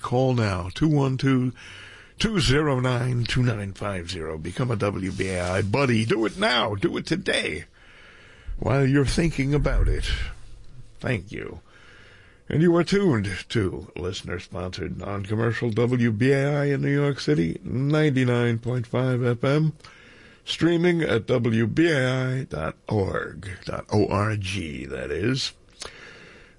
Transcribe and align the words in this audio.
Call 0.00 0.32
now, 0.32 0.70
212-209-2950. 2.18 4.42
Become 4.42 4.70
a 4.70 4.78
WBAI 4.78 5.70
buddy. 5.70 6.06
Do 6.06 6.24
it 6.24 6.38
now. 6.38 6.74
Do 6.74 6.96
it 6.96 7.04
today 7.04 7.64
while 8.58 8.86
you're 8.86 9.04
thinking 9.04 9.52
about 9.52 9.86
it. 9.86 10.06
Thank 11.00 11.30
you. 11.30 11.60
And 12.48 12.62
you 12.62 12.74
are 12.76 12.84
tuned 12.84 13.28
to 13.50 13.92
listener-sponsored 13.94 14.96
non-commercial 14.96 15.70
WBAI 15.70 16.72
in 16.72 16.80
New 16.80 16.88
York 16.88 17.20
City, 17.20 17.60
99.5 17.62 18.86
FM, 19.34 19.72
streaming 20.46 21.02
at 21.02 21.26
WBAI.org, 21.26 22.48
O-R-G, 23.92 24.86
that 24.86 25.10
is. 25.10 25.52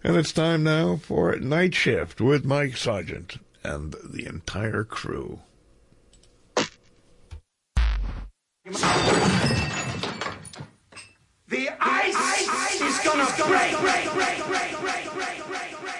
And 0.06 0.16
it's 0.18 0.32
time 0.32 0.62
now 0.62 0.98
for 0.98 1.34
Niteshift 1.34 2.22
with 2.22 2.46
Mike 2.46 2.78
Sargent 2.78 3.40
and 3.64 3.96
the 4.04 4.28
entire 4.28 4.84
crew. 4.84 5.40
The 8.66 8.76
ice, 11.80 12.16
ice 12.16 12.82
is 12.82 13.00
gonna 13.04 13.26
break, 13.48 13.80
break, 13.80 14.14
break, 14.14 14.46
break, 14.46 14.78
break, 14.78 15.10
break, 15.10 15.42
break, 15.50 15.96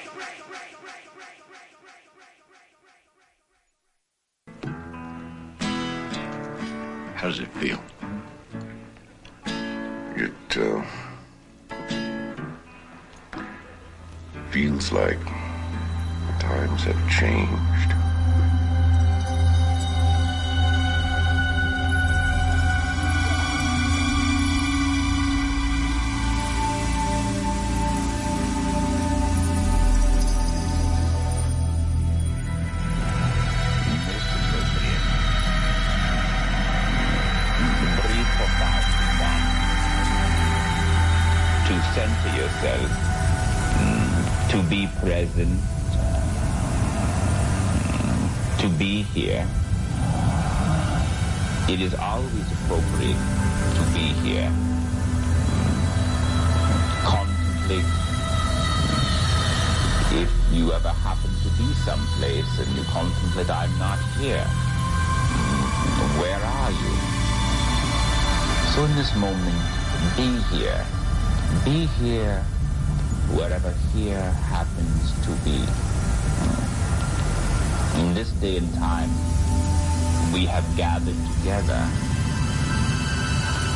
How 7.16 7.30
does 7.30 7.40
it 7.40 7.52
feel? 7.54 7.82
It 10.16 10.58
uh, 10.58 10.86
feels 14.56 14.90
like 14.94 15.20
times 16.40 16.86
have 16.86 17.10
changed. 17.10 17.95
Present. 45.36 45.60
Mm, 48.00 48.62
To 48.62 48.70
be 48.80 49.04
here. 49.04 49.46
It 51.68 51.82
is 51.82 51.94
always 51.96 52.48
appropriate 52.54 53.20
to 53.76 53.84
be 53.94 54.14
here. 54.24 54.50
Contemplate. 57.04 57.92
If 60.16 60.32
you 60.54 60.72
ever 60.72 60.90
happen 61.04 61.32
to 61.44 61.50
be 61.58 61.74
someplace 61.84 62.60
and 62.60 62.70
you 62.78 62.84
contemplate, 62.86 63.50
I'm 63.50 63.78
not 63.78 64.00
here. 64.18 64.46
Where 66.20 66.40
are 66.40 66.72
you? 66.72 66.94
So 68.74 68.86
in 68.86 68.96
this 68.96 69.14
moment, 69.16 69.60
be 70.16 70.40
here. 70.56 70.86
Be 71.66 71.88
here 72.00 72.46
wherever 73.34 73.72
here 73.94 74.32
happens 74.54 75.12
to 75.26 75.32
be. 75.44 75.58
Hmm. 77.92 78.00
In 78.02 78.14
this 78.14 78.32
day 78.34 78.58
and 78.58 78.74
time, 78.76 79.10
we 80.34 80.46
have 80.46 80.66
gathered 80.76 81.16
together 81.38 81.82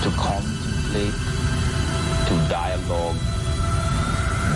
to 0.04 0.10
contemplate, 0.18 1.14
to 2.28 2.36
dialogue 2.50 3.18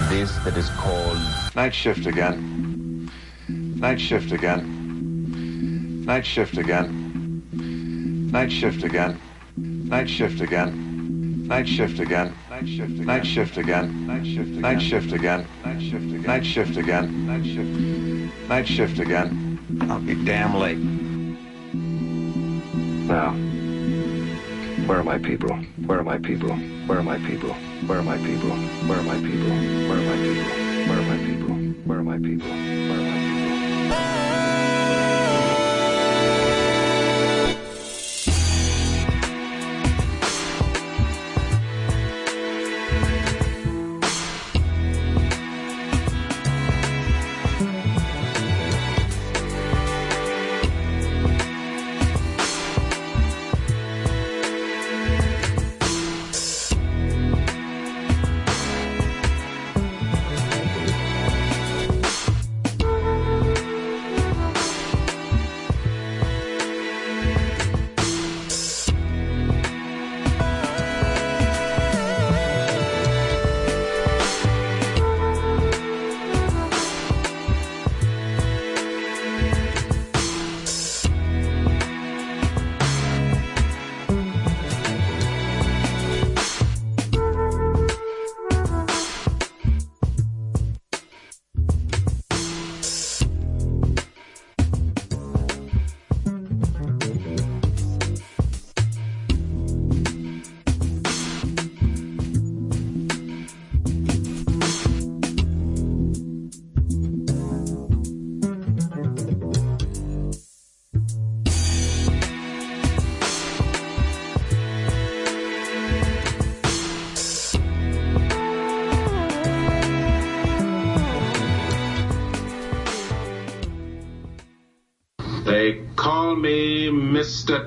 this 0.10 0.32
that 0.44 0.58
is 0.58 0.70
called 0.72 1.18
Night 1.56 1.74
shift 1.74 2.06
again. 2.06 3.10
Night 3.48 4.00
shift 4.00 4.32
again. 4.32 6.04
Night 6.06 6.26
shift 6.26 6.58
again. 6.58 7.44
Night 8.32 8.52
shift 8.52 8.84
again. 8.84 9.20
Night 9.58 10.10
shift 10.10 10.42
again. 10.42 11.48
Night 11.48 11.68
shift 11.68 12.00
again. 12.00 12.34
Night 12.64 13.26
shift 13.26 13.58
again. 13.58 14.08
Night 14.08 14.26
shift 14.26 14.48
again. 14.48 14.62
Night 14.62 14.82
shift 14.82 15.12
again. 15.12 15.46
Night 15.66 15.82
shift 15.82 16.08
again. 16.08 16.26
Night 16.26 16.46
shift 16.46 16.78
again. 16.78 17.26
Night 17.28 17.46
shift 17.46 17.68
again. 17.68 17.78
Night 17.90 18.18
shift. 18.26 18.50
Night 18.50 18.68
shift 18.68 19.00
again. 19.00 19.60
I'll 19.92 20.00
be 20.00 20.16
damn 20.24 20.56
late. 20.56 20.78
Now, 23.06 23.34
where 24.88 25.00
are 25.00 25.04
my 25.04 25.18
people? 25.18 25.54
Where 25.86 26.00
are 26.00 26.04
my 26.04 26.18
people? 26.18 26.56
Where 26.88 27.00
are 27.00 27.04
my 27.04 27.18
people? 27.18 27.54
Where 27.86 28.00
are 28.00 28.04
my 28.04 28.18
people? 28.20 28.52
Where 28.88 29.00
are 29.00 29.04
my 29.04 29.18
people? 29.18 29.50
Where 29.90 30.00
are 30.00 30.04
my 30.04 30.18
people? 30.18 30.48
Where 30.88 31.00
are 31.00 31.04
my 31.04 31.18
people? 31.18 31.56
Where 31.86 32.00
are 32.00 32.04
my 32.04 32.18
people? 32.18 32.48
Where 32.48 32.98
are 32.98 33.04
my 33.04 33.18
people? 34.08 34.23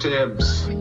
fingertips 0.01 0.76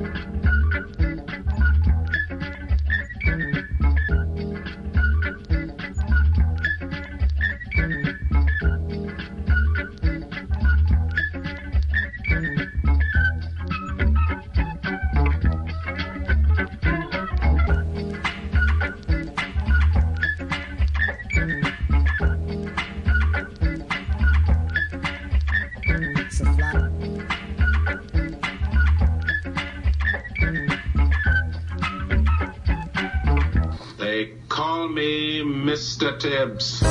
Labs. 36.46 36.85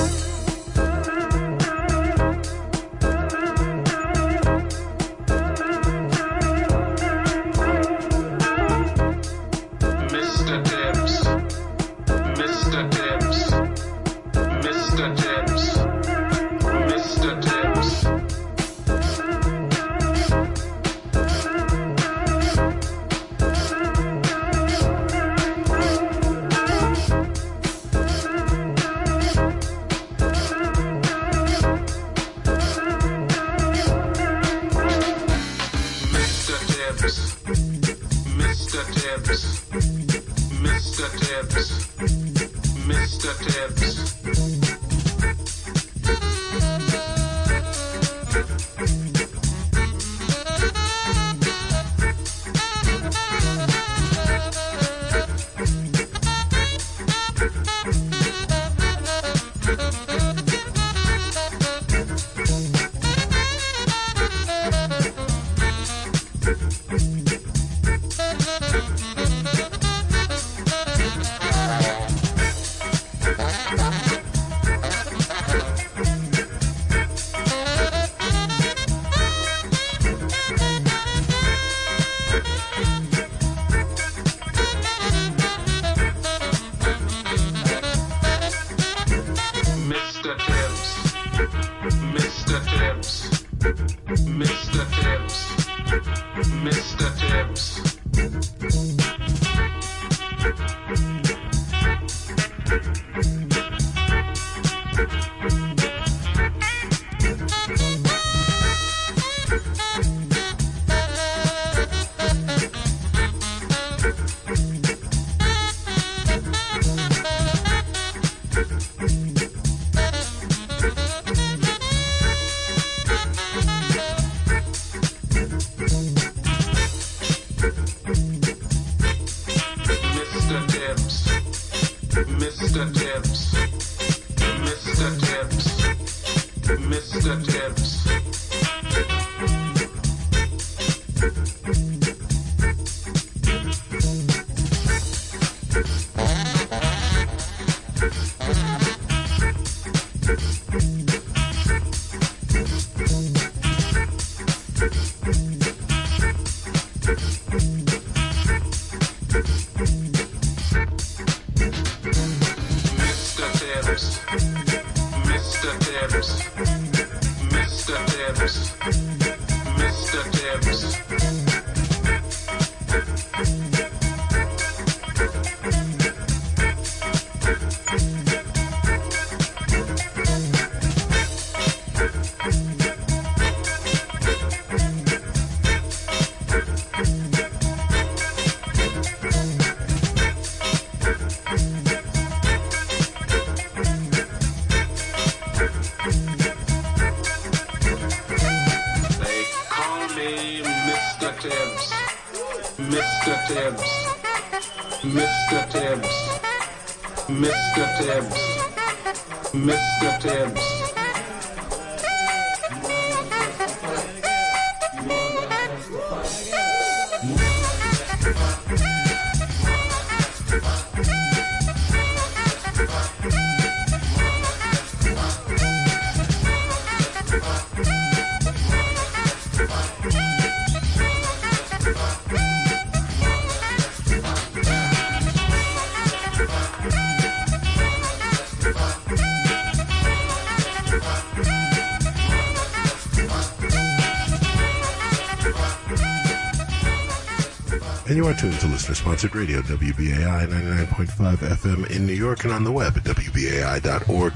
You 248.24 248.30
are 248.30 248.34
tuned 248.34 248.58
to 248.58 248.66
listener 248.68 248.94
sponsored 248.94 249.36
radio, 249.36 249.60
WBAI 249.60 250.48
99.5 250.48 251.36
FM 251.36 251.90
in 251.90 252.06
New 252.06 252.14
York 252.14 252.44
and 252.44 252.54
on 252.54 252.64
the 252.64 252.72
web 252.72 252.96
at 252.96 253.04
WBAI.org. 253.04 254.32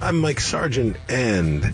I'm 0.00 0.18
Mike 0.18 0.40
Sargent, 0.40 0.96
and 1.08 1.72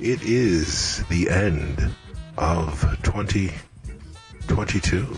it 0.00 0.20
is 0.22 1.04
the 1.04 1.30
end 1.30 1.88
of 2.36 2.80
2022, 3.04 5.16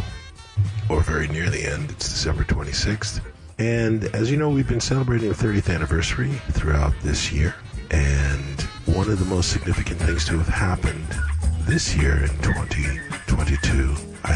or 0.90 1.00
very 1.00 1.28
near 1.28 1.48
the 1.48 1.64
end. 1.64 1.92
It's 1.92 2.10
December 2.10 2.44
26th. 2.44 3.22
And 3.58 4.04
as 4.14 4.30
you 4.30 4.36
know, 4.36 4.50
we've 4.50 4.68
been 4.68 4.80
celebrating 4.80 5.30
the 5.30 5.34
30th 5.34 5.74
anniversary 5.74 6.32
throughout 6.50 6.92
this 7.02 7.32
year. 7.32 7.54
And 7.90 8.60
one 8.84 9.08
of 9.08 9.18
the 9.18 9.24
most 9.24 9.50
significant 9.50 9.98
things 10.00 10.26
to 10.26 10.36
have 10.36 10.46
happened 10.46 11.08
this 11.60 11.96
year 11.96 12.16
in 12.16 12.28
2022, 12.42 13.00
I 13.10 13.13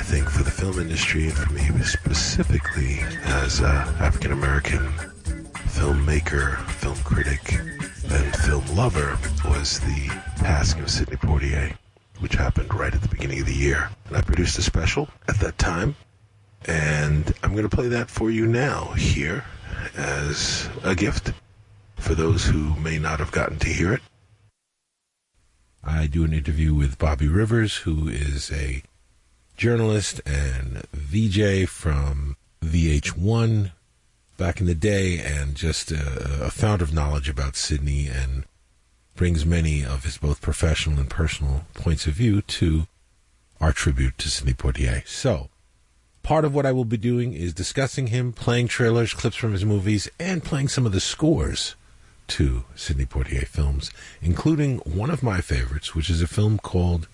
think, 0.08 0.30
for 0.30 0.42
the 0.42 0.50
film 0.50 0.80
industry 0.80 1.24
and 1.24 1.34
for 1.34 1.52
me 1.52 1.60
specifically 1.82 3.00
as 3.24 3.60
an 3.60 3.66
African 4.00 4.32
American 4.32 4.78
filmmaker, 5.68 6.56
film 6.70 6.96
critic, 7.04 7.52
and 8.10 8.36
film 8.36 8.64
lover, 8.74 9.18
was 9.44 9.80
the 9.80 10.08
passing 10.36 10.80
of 10.80 10.90
Sidney 10.90 11.16
Poitier, 11.16 11.76
which 12.20 12.32
happened 12.32 12.72
right 12.72 12.94
at 12.94 13.02
the 13.02 13.08
beginning 13.08 13.40
of 13.40 13.46
the 13.46 13.52
year. 13.52 13.90
And 14.06 14.16
I 14.16 14.22
produced 14.22 14.56
a 14.56 14.62
special 14.62 15.10
at 15.28 15.40
that 15.40 15.58
time, 15.58 15.94
and 16.64 17.30
I'm 17.42 17.52
going 17.52 17.68
to 17.68 17.76
play 17.76 17.88
that 17.88 18.08
for 18.08 18.30
you 18.30 18.46
now 18.46 18.92
here 18.92 19.44
as 19.94 20.70
a 20.84 20.94
gift 20.94 21.34
for 21.96 22.14
those 22.14 22.46
who 22.46 22.74
may 22.76 22.98
not 22.98 23.18
have 23.18 23.30
gotten 23.30 23.58
to 23.58 23.68
hear 23.68 23.92
it. 23.92 24.00
I 25.84 26.06
do 26.06 26.24
an 26.24 26.32
interview 26.32 26.72
with 26.72 26.96
Bobby 26.96 27.28
Rivers, 27.28 27.76
who 27.76 28.08
is 28.08 28.50
a 28.50 28.82
journalist 29.58 30.20
and 30.24 30.86
VJ 30.92 31.68
from 31.68 32.36
VH1 32.64 33.72
back 34.38 34.60
in 34.60 34.66
the 34.66 34.74
day, 34.74 35.18
and 35.18 35.56
just 35.56 35.90
a, 35.90 36.46
a 36.46 36.64
of 36.80 36.94
knowledge 36.94 37.28
about 37.28 37.56
Sidney, 37.56 38.06
and 38.06 38.44
brings 39.16 39.44
many 39.44 39.84
of 39.84 40.04
his 40.04 40.16
both 40.16 40.40
professional 40.40 41.00
and 41.00 41.10
personal 41.10 41.64
points 41.74 42.06
of 42.06 42.14
view 42.14 42.40
to 42.40 42.86
our 43.60 43.72
tribute 43.72 44.16
to 44.18 44.30
Sidney 44.30 44.54
Poitier. 44.54 45.06
So, 45.08 45.48
part 46.22 46.44
of 46.44 46.54
what 46.54 46.64
I 46.64 46.70
will 46.70 46.84
be 46.84 46.96
doing 46.96 47.32
is 47.32 47.52
discussing 47.52 48.06
him, 48.06 48.32
playing 48.32 48.68
trailers, 48.68 49.12
clips 49.12 49.36
from 49.36 49.52
his 49.52 49.64
movies, 49.64 50.08
and 50.20 50.44
playing 50.44 50.68
some 50.68 50.86
of 50.86 50.92
the 50.92 51.00
scores 51.00 51.74
to 52.28 52.62
Sidney 52.76 53.06
Poitier 53.06 53.46
films, 53.46 53.90
including 54.22 54.78
one 54.78 55.10
of 55.10 55.24
my 55.24 55.40
favorites, 55.40 55.96
which 55.96 56.08
is 56.08 56.22
a 56.22 56.28
film 56.28 56.58
called 56.58 57.08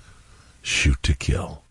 Shoot 0.61 1.03
to 1.05 1.15
Kill. 1.15 1.63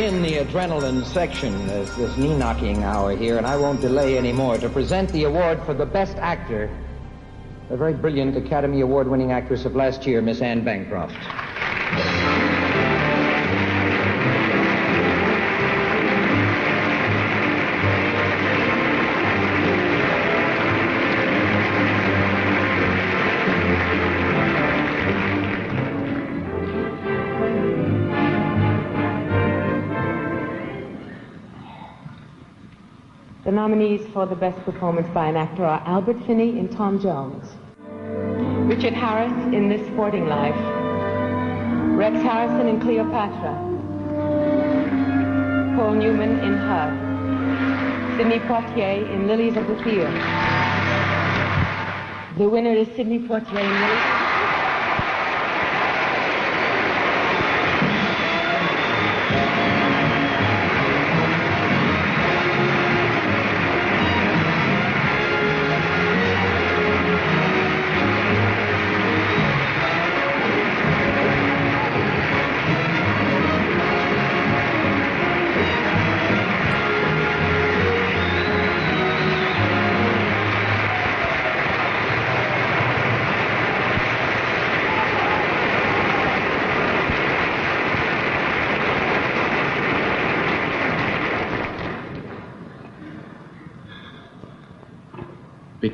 In 0.00 0.22
the 0.22 0.38
adrenaline 0.38 1.04
section, 1.04 1.66
this, 1.66 1.94
this 1.96 2.16
knee-knocking 2.16 2.82
hour 2.82 3.14
here, 3.14 3.36
and 3.36 3.46
I 3.46 3.56
won't 3.56 3.82
delay 3.82 4.16
any 4.16 4.32
more 4.32 4.56
to 4.56 4.68
present 4.70 5.10
the 5.12 5.24
award 5.24 5.62
for 5.66 5.74
the 5.74 5.84
best 5.84 6.16
actor, 6.16 6.70
the 7.68 7.76
very 7.76 7.92
brilliant 7.92 8.34
Academy 8.34 8.80
Award-winning 8.80 9.30
actress 9.30 9.66
of 9.66 9.76
last 9.76 10.06
year, 10.06 10.22
Miss 10.22 10.40
Anne 10.40 10.64
Bancroft. 10.64 11.14
For 34.20 34.26
the 34.26 34.36
best 34.36 34.62
performance 34.66 35.08
by 35.14 35.28
an 35.28 35.36
actor 35.36 35.64
are 35.64 35.82
Albert 35.86 36.18
Finney 36.26 36.58
in 36.58 36.68
Tom 36.68 37.00
Jones, 37.00 37.42
Richard 38.68 38.92
Harris 38.92 39.32
in 39.54 39.70
This 39.70 39.80
Sporting 39.94 40.26
Life, 40.26 40.54
Rex 41.96 42.16
Harrison 42.16 42.68
in 42.68 42.82
Cleopatra, 42.82 43.54
Paul 45.74 45.94
Newman 45.94 46.38
in 46.40 46.54
Hud, 46.58 48.18
Sidney 48.18 48.40
Poitier 48.40 49.10
in 49.10 49.26
Lilies 49.26 49.56
of 49.56 49.66
the 49.66 49.76
Field. 49.82 50.12
The 52.36 52.46
winner 52.46 52.74
is 52.74 52.88
Sidney 52.88 53.20
Poitier 53.20 53.58
in 53.58 53.80
Lilies. 53.80 54.19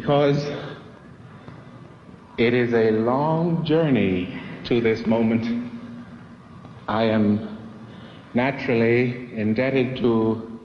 Because 0.06 0.38
it 2.38 2.54
is 2.54 2.72
a 2.72 2.92
long 2.92 3.64
journey 3.64 4.40
to 4.62 4.80
this 4.80 5.04
moment. 5.04 5.68
I 6.86 7.06
am 7.06 7.58
naturally 8.32 9.36
indebted 9.36 9.96
to 9.96 10.60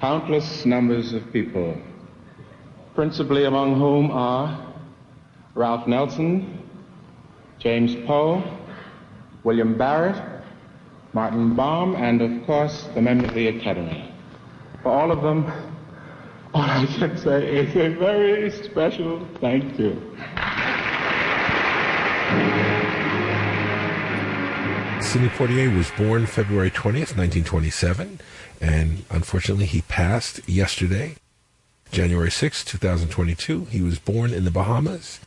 countless 0.00 0.64
numbers 0.64 1.12
of 1.12 1.32
people, 1.32 1.76
principally 2.94 3.44
among 3.44 3.74
whom 3.74 4.12
are 4.12 4.72
Ralph 5.56 5.88
Nelson, 5.88 6.62
James 7.58 7.96
Poe, 8.06 8.40
William 9.42 9.76
Barrett, 9.76 10.44
Martin 11.12 11.56
Baum, 11.56 11.96
and 11.96 12.22
of 12.22 12.46
course 12.46 12.88
the 12.94 13.02
members 13.02 13.30
of 13.30 13.34
the 13.34 13.48
Academy. 13.48 14.14
For 14.84 14.92
all 14.92 15.10
of 15.10 15.22
them, 15.22 15.69
all 16.52 16.62
I 16.62 16.86
can 16.86 17.16
say 17.16 17.58
is 17.58 17.76
a 17.76 17.88
very 17.90 18.50
special 18.50 19.26
thank 19.40 19.78
you. 19.78 19.94
Sidney 25.00 25.28
Poitier 25.28 25.76
was 25.76 25.90
born 25.92 26.26
February 26.26 26.70
20th, 26.70 27.16
1927, 27.16 28.20
and 28.60 29.04
unfortunately 29.10 29.66
he 29.66 29.82
passed 29.82 30.46
yesterday, 30.48 31.16
January 31.90 32.28
6th, 32.30 32.64
2022. 32.66 33.66
He 33.66 33.80
was 33.80 33.98
born 33.98 34.32
in 34.32 34.44
the 34.44 34.50
Bahamas 34.50 35.20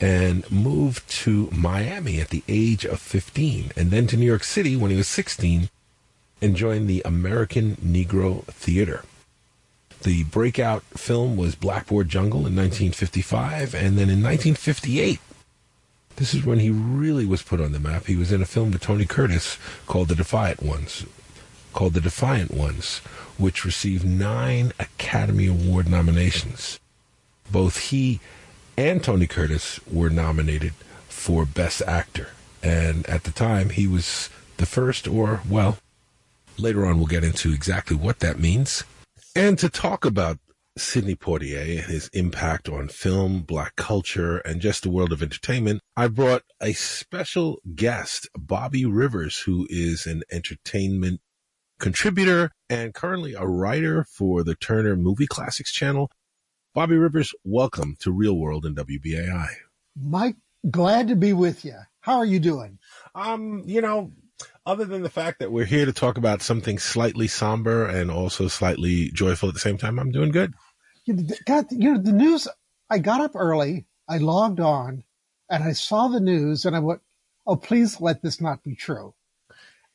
and 0.00 0.50
moved 0.50 1.08
to 1.08 1.48
Miami 1.52 2.20
at 2.20 2.28
the 2.28 2.42
age 2.48 2.84
of 2.84 3.00
15, 3.00 3.72
and 3.76 3.90
then 3.90 4.06
to 4.06 4.16
New 4.16 4.26
York 4.26 4.44
City 4.44 4.76
when 4.76 4.90
he 4.90 4.96
was 4.96 5.08
16 5.08 5.68
and 6.40 6.56
joined 6.56 6.88
the 6.88 7.02
American 7.04 7.76
Negro 7.76 8.44
Theater. 8.46 9.04
The 10.02 10.24
breakout 10.24 10.82
film 10.94 11.36
was 11.36 11.54
Blackboard 11.54 12.08
Jungle 12.08 12.46
in 12.46 12.54
1955, 12.54 13.74
and 13.74 13.98
then 13.98 14.08
in 14.08 14.22
1958, 14.22 15.20
this 16.16 16.34
is 16.34 16.44
when 16.44 16.60
he 16.60 16.70
really 16.70 17.26
was 17.26 17.42
put 17.42 17.60
on 17.60 17.72
the 17.72 17.80
map. 17.80 18.06
He 18.06 18.16
was 18.16 18.32
in 18.32 18.42
a 18.42 18.46
film 18.46 18.70
with 18.70 18.80
Tony 18.80 19.06
Curtis 19.06 19.58
called 19.86 20.08
The 20.08 20.14
Defiant 20.14 20.62
Ones, 20.62 21.04
called 21.72 21.94
The 21.94 22.00
Defiant 22.00 22.52
Ones, 22.52 22.98
which 23.38 23.64
received 23.64 24.04
nine 24.04 24.72
Academy 24.78 25.46
Award 25.46 25.88
nominations. 25.88 26.78
Both 27.50 27.90
he 27.90 28.20
and 28.76 29.02
Tony 29.02 29.26
Curtis 29.26 29.80
were 29.90 30.10
nominated 30.10 30.74
for 31.08 31.44
Best 31.44 31.82
Actor. 31.82 32.28
And 32.62 33.04
at 33.06 33.24
the 33.24 33.30
time, 33.30 33.70
he 33.70 33.86
was 33.86 34.28
the 34.58 34.66
first, 34.66 35.08
or, 35.08 35.40
well, 35.48 35.78
later 36.56 36.86
on 36.86 36.98
we'll 36.98 37.06
get 37.06 37.24
into 37.24 37.52
exactly 37.52 37.96
what 37.96 38.20
that 38.20 38.38
means. 38.38 38.84
And 39.36 39.58
to 39.58 39.68
talk 39.68 40.04
about 40.04 40.38
Sidney 40.76 41.14
Poitier 41.14 41.78
and 41.78 41.90
his 41.90 42.08
impact 42.12 42.68
on 42.68 42.88
film, 42.88 43.42
black 43.42 43.76
culture, 43.76 44.38
and 44.38 44.60
just 44.60 44.82
the 44.82 44.90
world 44.90 45.12
of 45.12 45.22
entertainment, 45.22 45.80
I 45.96 46.08
brought 46.08 46.42
a 46.60 46.72
special 46.72 47.60
guest, 47.74 48.28
Bobby 48.36 48.84
Rivers, 48.84 49.38
who 49.38 49.66
is 49.68 50.06
an 50.06 50.22
entertainment 50.30 51.20
contributor 51.78 52.52
and 52.70 52.94
currently 52.94 53.34
a 53.34 53.44
writer 53.44 54.04
for 54.04 54.42
the 54.42 54.54
Turner 54.54 54.96
Movie 54.96 55.26
Classics 55.26 55.72
channel. 55.72 56.10
Bobby 56.74 56.96
Rivers, 56.96 57.34
welcome 57.44 57.96
to 58.00 58.12
Real 58.12 58.36
World 58.36 58.64
and 58.64 58.76
WBAI. 58.76 59.48
Mike, 59.96 60.36
glad 60.70 61.08
to 61.08 61.16
be 61.16 61.32
with 61.32 61.64
you. 61.64 61.74
How 62.00 62.18
are 62.18 62.26
you 62.26 62.38
doing? 62.38 62.78
Um, 63.14 63.64
you 63.66 63.80
know, 63.80 64.12
other 64.68 64.84
than 64.84 65.02
the 65.02 65.08
fact 65.08 65.38
that 65.38 65.50
we're 65.50 65.64
here 65.64 65.86
to 65.86 65.94
talk 65.94 66.18
about 66.18 66.42
something 66.42 66.78
slightly 66.78 67.26
somber 67.26 67.86
and 67.86 68.10
also 68.10 68.48
slightly 68.48 69.10
joyful 69.12 69.48
at 69.48 69.54
the 69.54 69.60
same 69.60 69.78
time, 69.78 69.98
I'm 69.98 70.10
doing 70.10 70.30
good. 70.30 70.52
Got 71.46 71.72
you 71.72 71.94
know 71.94 72.02
the 72.02 72.12
news. 72.12 72.46
I 72.90 72.98
got 72.98 73.22
up 73.22 73.34
early. 73.34 73.86
I 74.06 74.18
logged 74.18 74.60
on, 74.60 75.04
and 75.48 75.64
I 75.64 75.72
saw 75.72 76.08
the 76.08 76.20
news, 76.20 76.66
and 76.66 76.76
I 76.76 76.80
went, 76.80 77.00
"Oh, 77.46 77.56
please 77.56 77.98
let 77.98 78.20
this 78.20 78.42
not 78.42 78.62
be 78.62 78.74
true." 78.74 79.14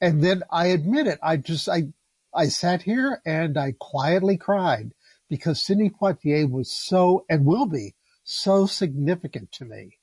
And 0.02 0.24
then 0.24 0.42
I 0.50 0.68
admit 0.68 1.06
it. 1.06 1.20
I 1.22 1.38
just 1.38 1.70
I 1.70 1.94
I 2.34 2.48
sat 2.48 2.82
here 2.82 3.22
and 3.28 3.60
I 3.60 3.76
quietly 3.80 4.38
cried 4.38 4.96
because 5.30 5.64
Sidney 5.64 5.92
Poitier 5.92 6.50
was 6.50 6.72
so 6.72 7.26
and 7.30 7.46
will 7.46 7.68
be 7.68 7.94
so 8.24 8.66
significant 8.66 9.52
to 9.52 9.66
me. 9.66 10.00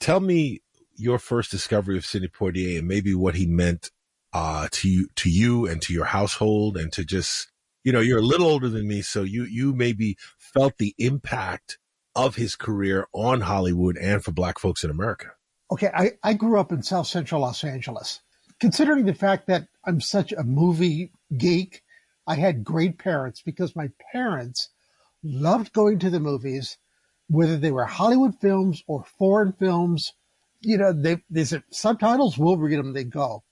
Tell 0.00 0.18
me 0.18 0.62
your 0.96 1.18
first 1.18 1.50
discovery 1.50 1.96
of 1.96 2.06
Sidney 2.06 2.28
Poitier 2.28 2.78
and 2.78 2.88
maybe 2.88 3.14
what 3.14 3.34
he 3.34 3.46
meant 3.46 3.90
uh, 4.32 4.68
to 4.72 4.88
you, 4.88 5.08
to 5.16 5.30
you 5.30 5.66
and 5.66 5.82
to 5.82 5.92
your 5.92 6.06
household 6.06 6.76
and 6.76 6.92
to 6.92 7.04
just, 7.04 7.50
you 7.84 7.92
know, 7.92 8.00
you're 8.00 8.18
a 8.18 8.22
little 8.22 8.46
older 8.46 8.68
than 8.68 8.88
me. 8.88 9.02
So 9.02 9.22
you, 9.22 9.44
you 9.44 9.74
maybe 9.74 10.16
felt 10.38 10.78
the 10.78 10.94
impact 10.98 11.78
of 12.14 12.36
his 12.36 12.56
career 12.56 13.06
on 13.12 13.42
Hollywood 13.42 13.96
and 13.96 14.22
for 14.22 14.32
black 14.32 14.58
folks 14.58 14.84
in 14.84 14.90
America. 14.90 15.32
Okay. 15.70 15.90
I, 15.94 16.12
I 16.22 16.34
grew 16.34 16.58
up 16.60 16.72
in 16.72 16.82
South 16.82 17.06
Central 17.06 17.40
Los 17.40 17.64
Angeles. 17.64 18.20
Considering 18.60 19.06
the 19.06 19.14
fact 19.14 19.48
that 19.48 19.66
I'm 19.84 20.00
such 20.00 20.32
a 20.32 20.44
movie 20.44 21.12
geek, 21.36 21.82
I 22.26 22.36
had 22.36 22.62
great 22.64 22.98
parents 22.98 23.42
because 23.42 23.74
my 23.74 23.90
parents 24.12 24.68
loved 25.24 25.72
going 25.72 25.98
to 26.00 26.10
the 26.10 26.20
movies, 26.20 26.78
whether 27.28 27.56
they 27.56 27.72
were 27.72 27.84
Hollywood 27.84 28.38
films 28.40 28.82
or 28.86 29.04
foreign 29.18 29.52
films. 29.52 30.12
You 30.62 30.78
know, 30.78 30.92
they, 30.92 31.18
they 31.28 31.44
said 31.44 31.64
subtitles, 31.70 32.38
we'll 32.38 32.56
read 32.56 32.78
them, 32.78 32.92
they 32.92 33.04
go. 33.04 33.42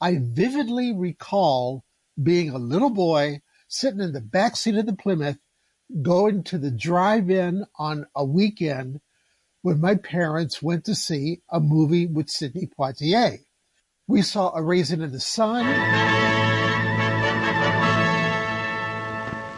I 0.00 0.18
vividly 0.20 0.92
recall 0.92 1.82
being 2.22 2.50
a 2.50 2.58
little 2.58 2.90
boy 2.90 3.40
sitting 3.68 4.00
in 4.00 4.12
the 4.12 4.20
back 4.20 4.56
seat 4.56 4.76
of 4.76 4.84
the 4.84 4.92
Plymouth, 4.92 5.38
going 6.02 6.44
to 6.44 6.58
the 6.58 6.70
drive-in 6.70 7.64
on 7.78 8.06
a 8.14 8.24
weekend 8.24 9.00
when 9.62 9.80
my 9.80 9.94
parents 9.94 10.60
went 10.60 10.84
to 10.84 10.94
see 10.94 11.40
a 11.48 11.58
movie 11.58 12.06
with 12.06 12.28
Sidney 12.28 12.66
Poitier. 12.66 13.38
We 14.06 14.20
saw 14.20 14.54
A 14.54 14.62
Raisin 14.62 15.00
in 15.00 15.12
the 15.12 15.20
Sun. 15.20 15.64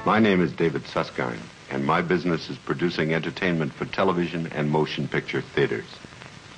My 0.06 0.20
name 0.20 0.40
is 0.40 0.52
David 0.52 0.86
Susskind, 0.86 1.40
and 1.70 1.84
my 1.84 2.02
business 2.02 2.50
is 2.50 2.58
producing 2.58 3.14
entertainment 3.14 3.72
for 3.72 3.86
television 3.86 4.46
and 4.52 4.70
motion 4.70 5.08
picture 5.08 5.40
theaters. 5.40 5.86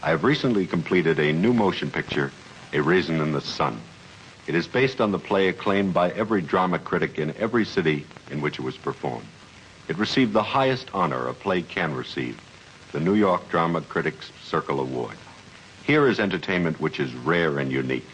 I 0.07 0.11
have 0.11 0.23
recently 0.23 0.69
completed 0.69 1.19
a 1.19 1.33
new 1.33 1.53
motion 1.53 1.91
picture, 1.91 2.31
A 2.73 2.81
Raisin 2.81 3.21
in 3.21 3.33
the 3.33 3.41
Sun. 3.41 3.81
It 4.47 4.55
is 4.55 4.69
based 4.69 5.01
on 5.01 5.11
the 5.11 5.19
play 5.19 5.49
acclaimed 5.49 5.95
by 5.95 6.13
every 6.13 6.43
drama 6.43 6.79
critic 6.79 7.19
in 7.19 7.35
every 7.39 7.65
city 7.65 8.07
in 8.31 8.41
which 8.41 8.61
it 8.61 8.63
was 8.63 8.77
performed. 8.77 9.27
It 9.89 9.99
received 9.99 10.33
the 10.33 10.45
highest 10.45 10.91
honor 10.95 11.27
a 11.27 11.35
play 11.35 11.61
can 11.61 11.93
receive, 11.93 12.41
the 12.93 13.01
New 13.01 13.15
York 13.15 13.49
Drama 13.51 13.81
Critics 13.81 14.31
Circle 14.45 14.79
Award. 14.79 15.17
Here 15.83 16.07
is 16.07 16.21
entertainment 16.21 16.81
which 16.81 17.01
is 17.01 17.13
rare 17.13 17.59
and 17.59 17.73
unique, 17.73 18.07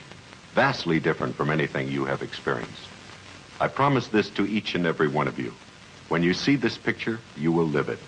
vastly 0.54 0.98
different 0.98 1.34
from 1.36 1.50
anything 1.50 1.90
you 1.90 2.06
have 2.06 2.22
experienced. 2.22 2.88
I 3.60 3.68
promise 3.68 4.08
this 4.08 4.30
to 4.30 4.48
each 4.48 4.74
and 4.74 4.86
every 4.86 5.08
one 5.08 5.28
of 5.28 5.38
you. 5.38 5.52
When 6.08 6.22
you 6.22 6.32
see 6.32 6.56
this 6.56 6.78
picture, 6.78 7.20
you 7.36 7.52
will 7.52 7.68
live 7.68 7.90
it. 7.90 7.98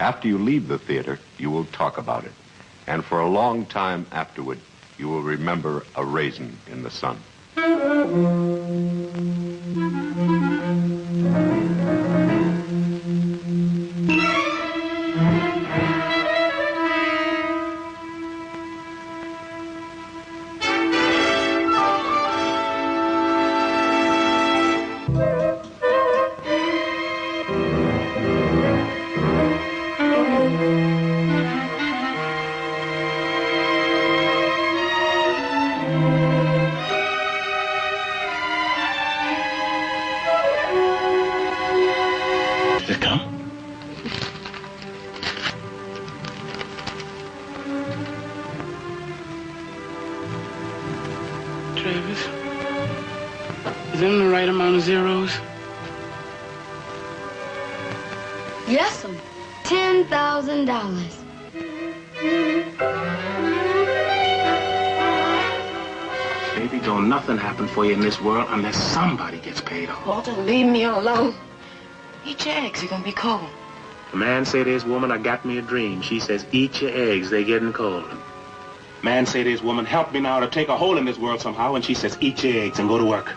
After 0.00 0.26
you 0.26 0.36
leave 0.36 0.66
the 0.66 0.80
theater, 0.80 1.20
you 1.38 1.52
will 1.52 1.66
talk 1.66 1.96
about 1.96 2.24
it. 2.24 2.32
And 2.90 3.04
for 3.04 3.20
a 3.20 3.28
long 3.28 3.66
time 3.66 4.04
afterward, 4.10 4.58
you 4.98 5.06
will 5.06 5.22
remember 5.22 5.86
a 5.94 6.04
raisin 6.04 6.58
in 6.66 6.82
the 6.82 6.90
sun. 6.90 7.22
Walter, 70.06 70.32
leave 70.32 70.66
me 70.66 70.84
alone. 70.84 71.34
Eat 72.24 72.44
your 72.46 72.54
eggs, 72.54 72.82
you're 72.82 72.90
gonna 72.90 73.04
be 73.04 73.12
cold. 73.12 73.48
The 74.10 74.16
man 74.16 74.44
say 74.44 74.64
to 74.64 74.70
his 74.70 74.84
woman, 74.84 75.12
I 75.12 75.18
got 75.18 75.44
me 75.44 75.58
a 75.58 75.62
dream. 75.62 76.00
She 76.00 76.18
says, 76.20 76.44
eat 76.52 76.80
your 76.80 76.90
eggs, 76.92 77.30
they're 77.30 77.44
getting 77.44 77.72
cold. 77.72 78.04
Man 79.02 79.26
say 79.26 79.44
to 79.44 79.50
his 79.50 79.62
woman, 79.62 79.84
help 79.84 80.12
me 80.12 80.20
now 80.20 80.40
to 80.40 80.48
take 80.48 80.68
a 80.68 80.76
hole 80.76 80.98
in 80.98 81.04
this 81.04 81.18
world 81.18 81.40
somehow, 81.40 81.74
and 81.74 81.84
she 81.84 81.94
says, 81.94 82.16
eat 82.20 82.42
your 82.42 82.62
eggs 82.62 82.78
and 82.78 82.88
go 82.88 82.98
to 82.98 83.04
work. 83.04 83.32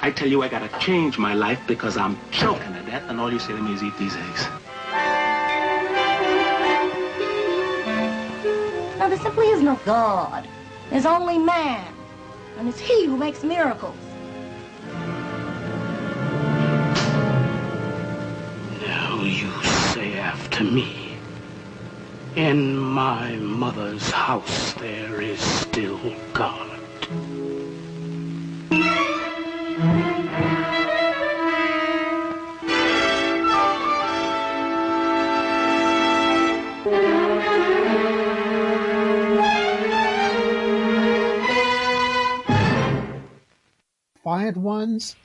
I 0.00 0.10
tell 0.10 0.28
you, 0.28 0.42
I 0.42 0.48
gotta 0.48 0.68
change 0.78 1.18
my 1.18 1.34
life 1.34 1.60
because 1.66 1.96
I'm 1.96 2.18
choking 2.30 2.72
to 2.74 2.82
death, 2.82 3.04
and 3.08 3.20
all 3.20 3.32
you 3.32 3.38
say 3.38 3.52
to 3.52 3.62
me 3.62 3.74
is 3.74 3.82
eat 3.82 3.96
these 3.98 4.16
eggs. 4.16 4.48
Now, 8.98 9.08
there 9.08 9.18
simply 9.18 9.46
is 9.48 9.62
no 9.62 9.78
God. 9.84 10.48
There's 10.90 11.06
only 11.06 11.38
man. 11.38 11.92
And 12.58 12.68
it's 12.68 12.80
he 12.80 13.04
who 13.04 13.16
makes 13.16 13.42
miracles. 13.42 13.96
After 20.56 20.72
me. 20.72 21.12
In 22.34 22.78
my 22.78 23.36
mother's 23.36 24.10
house 24.10 24.72
there 24.74 25.20
is 25.20 25.38
still 25.38 26.00
God. 26.32 26.70
Defiant 44.14 44.56
ones. 44.56 45.16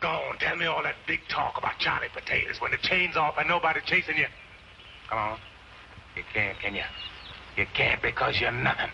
Go 0.00 0.08
on, 0.08 0.38
tell 0.38 0.56
me 0.56 0.64
all 0.64 0.82
that 0.82 0.96
big 1.10 1.26
talk 1.28 1.58
about 1.58 1.76
Charlie 1.80 2.06
Potatoes 2.14 2.60
when 2.60 2.70
the 2.70 2.76
chain's 2.76 3.16
off 3.16 3.34
and 3.36 3.48
nobody 3.48 3.80
chasing 3.84 4.16
you. 4.16 4.26
Come 5.08 5.18
on. 5.18 5.38
You 6.14 6.22
can't, 6.32 6.56
can 6.60 6.76
you? 6.76 6.84
You 7.56 7.66
can't 7.74 8.00
because 8.00 8.40
you're 8.40 8.52
nothing. 8.52 8.90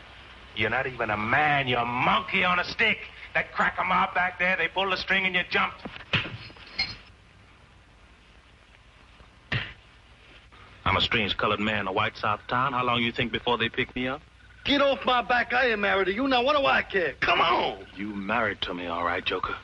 You're 0.56 0.70
not 0.70 0.86
even 0.86 1.10
a 1.10 1.16
man. 1.18 1.68
You're 1.68 1.80
a 1.80 1.84
monkey 1.84 2.42
on 2.42 2.58
a 2.58 2.64
stick. 2.64 2.96
That 3.34 3.52
cracker 3.52 3.84
mob 3.84 4.14
back 4.14 4.38
there, 4.38 4.56
they 4.56 4.66
pulled 4.68 4.92
the 4.92 4.96
string 4.96 5.26
and 5.26 5.34
you 5.34 5.42
jumped. 5.50 5.84
I'm 10.86 10.96
a 10.96 11.02
strange 11.02 11.36
colored 11.36 11.60
man 11.60 11.80
in 11.80 11.86
a 11.86 11.92
white 11.92 12.16
South 12.16 12.40
town. 12.48 12.72
How 12.72 12.82
long 12.82 13.02
you 13.02 13.12
think 13.12 13.30
before 13.30 13.58
they 13.58 13.68
pick 13.68 13.94
me 13.94 14.08
up? 14.08 14.22
Get 14.64 14.80
off 14.80 15.00
my 15.04 15.20
back. 15.20 15.52
I 15.52 15.72
ain't 15.72 15.80
married 15.80 16.06
to 16.06 16.14
you. 16.14 16.26
Now, 16.28 16.42
what 16.42 16.56
do 16.56 16.64
I 16.64 16.80
care? 16.80 17.12
Come 17.20 17.42
on. 17.42 17.84
You 17.94 18.14
married 18.14 18.62
to 18.62 18.72
me, 18.72 18.86
all 18.86 19.04
right, 19.04 19.22
Joker. 19.22 19.56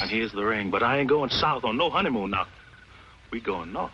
And 0.00 0.08
here's 0.10 0.32
the 0.32 0.42
ring. 0.42 0.70
But 0.70 0.82
I 0.82 0.98
ain't 0.98 1.08
going 1.08 1.30
south 1.30 1.64
on 1.64 1.76
no 1.76 1.90
honeymoon 1.90 2.30
now. 2.30 2.46
We 3.30 3.40
going 3.40 3.72
north. 3.72 3.92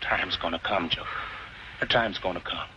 Time's 0.00 0.36
gonna 0.40 0.60
come, 0.64 0.88
Joker. 0.88 1.27
The 1.80 1.86
time's 1.86 2.18
gonna 2.18 2.40
come. 2.40 2.68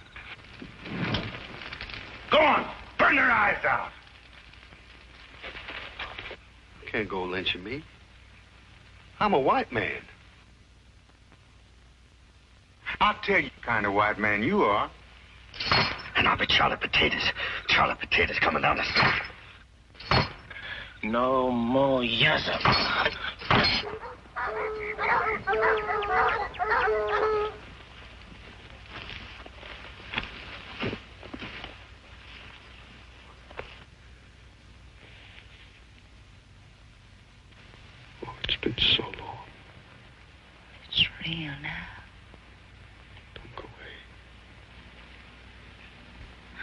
Go 2.31 2.37
on. 2.37 2.67
Burn 2.99 3.15
their 3.15 3.31
eyes 3.31 3.63
out. 3.65 3.89
Can't 6.91 7.09
go 7.09 7.23
lynching 7.23 7.63
me. 7.63 7.83
I'm 9.19 9.33
a 9.33 9.39
white 9.39 9.71
man. 9.71 10.01
I'll 12.99 13.15
tell 13.23 13.39
you 13.39 13.49
the 13.59 13.65
kind 13.65 13.85
of 13.85 13.93
white 13.93 14.19
man 14.19 14.43
you 14.43 14.63
are. 14.63 14.91
And 16.15 16.27
I'll 16.27 16.37
be 16.37 16.45
Charlie 16.45 16.77
Potatoes. 16.77 17.31
Charlie 17.67 17.95
Potatoes 17.99 18.37
coming 18.39 18.61
down 18.61 18.77
the 18.77 18.83
street. 18.83 20.27
No 21.03 21.49
more 21.49 22.01
yasser. 22.01 22.59
It's 38.43 38.55
been 38.61 38.75
so 38.77 39.03
long. 39.03 39.37
It's 40.89 41.07
real 41.25 41.53
now. 41.61 41.87
Don't 43.35 43.55
go 43.55 43.63
away. 43.63 43.71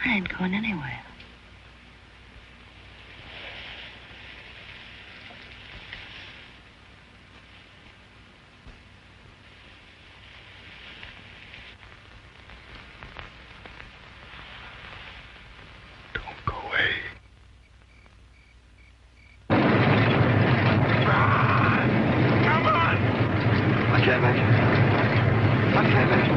I 0.05 0.15
ain't 0.15 0.29
going 0.37 0.53
anywhere. 0.53 0.99
Don't 16.13 16.45
go 16.45 16.53
away. 16.67 16.91
Come 19.49 19.59
on. 22.67 22.97
I 23.91 23.99
can't 24.03 24.21
make 24.21 24.35
it. 24.35 24.43
I 25.75 25.77
can't 25.89 26.09
make 26.09 26.25
it. 26.25 26.29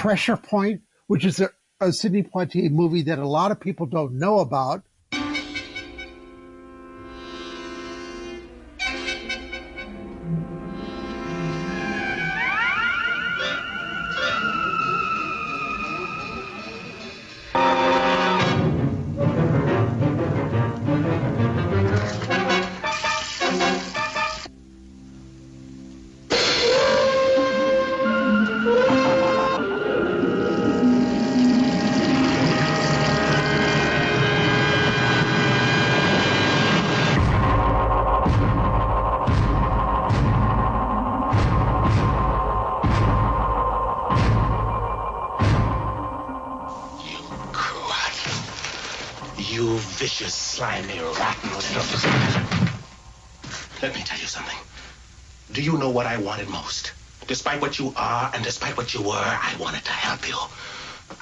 Pressure 0.00 0.38
Point, 0.38 0.80
which 1.08 1.26
is 1.26 1.40
a, 1.40 1.50
a 1.78 1.92
Sidney 1.92 2.22
Poitier 2.22 2.70
movie 2.70 3.02
that 3.02 3.18
a 3.18 3.28
lot 3.28 3.50
of 3.50 3.60
people 3.60 3.84
don't 3.84 4.14
know 4.14 4.38
about. 4.38 4.82
Know 55.90 55.96
what 55.96 56.06
I 56.06 56.18
wanted 56.18 56.48
most? 56.48 56.92
Despite 57.26 57.60
what 57.60 57.78
you 57.78 57.92
are 57.96 58.30
and 58.32 58.44
despite 58.44 58.76
what 58.76 58.94
you 58.94 59.02
were, 59.02 59.14
I 59.16 59.56
wanted 59.58 59.84
to 59.84 59.90
help 59.90 60.28
you. 60.28 60.36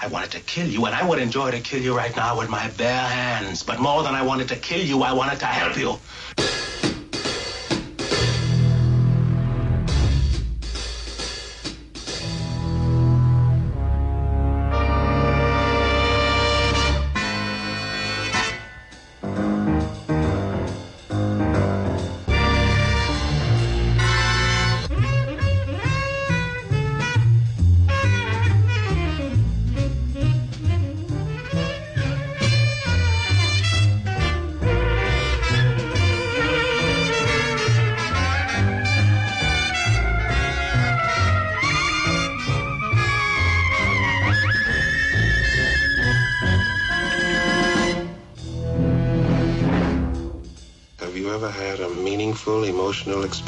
I 0.00 0.06
wanted 0.08 0.30
to 0.32 0.40
kill 0.40 0.66
you, 0.66 0.84
and 0.84 0.94
I 0.94 1.08
would 1.08 1.18
enjoy 1.18 1.50
to 1.50 1.60
kill 1.60 1.80
you 1.80 1.96
right 1.96 2.14
now 2.14 2.38
with 2.38 2.50
my 2.50 2.68
bare 2.76 3.08
hands. 3.08 3.62
But 3.62 3.80
more 3.80 4.02
than 4.02 4.14
I 4.14 4.22
wanted 4.22 4.48
to 4.48 4.56
kill 4.56 4.84
you, 4.84 5.02
I 5.02 5.12
wanted 5.12 5.40
to 5.40 5.46
help 5.46 5.78
you. 5.78 5.97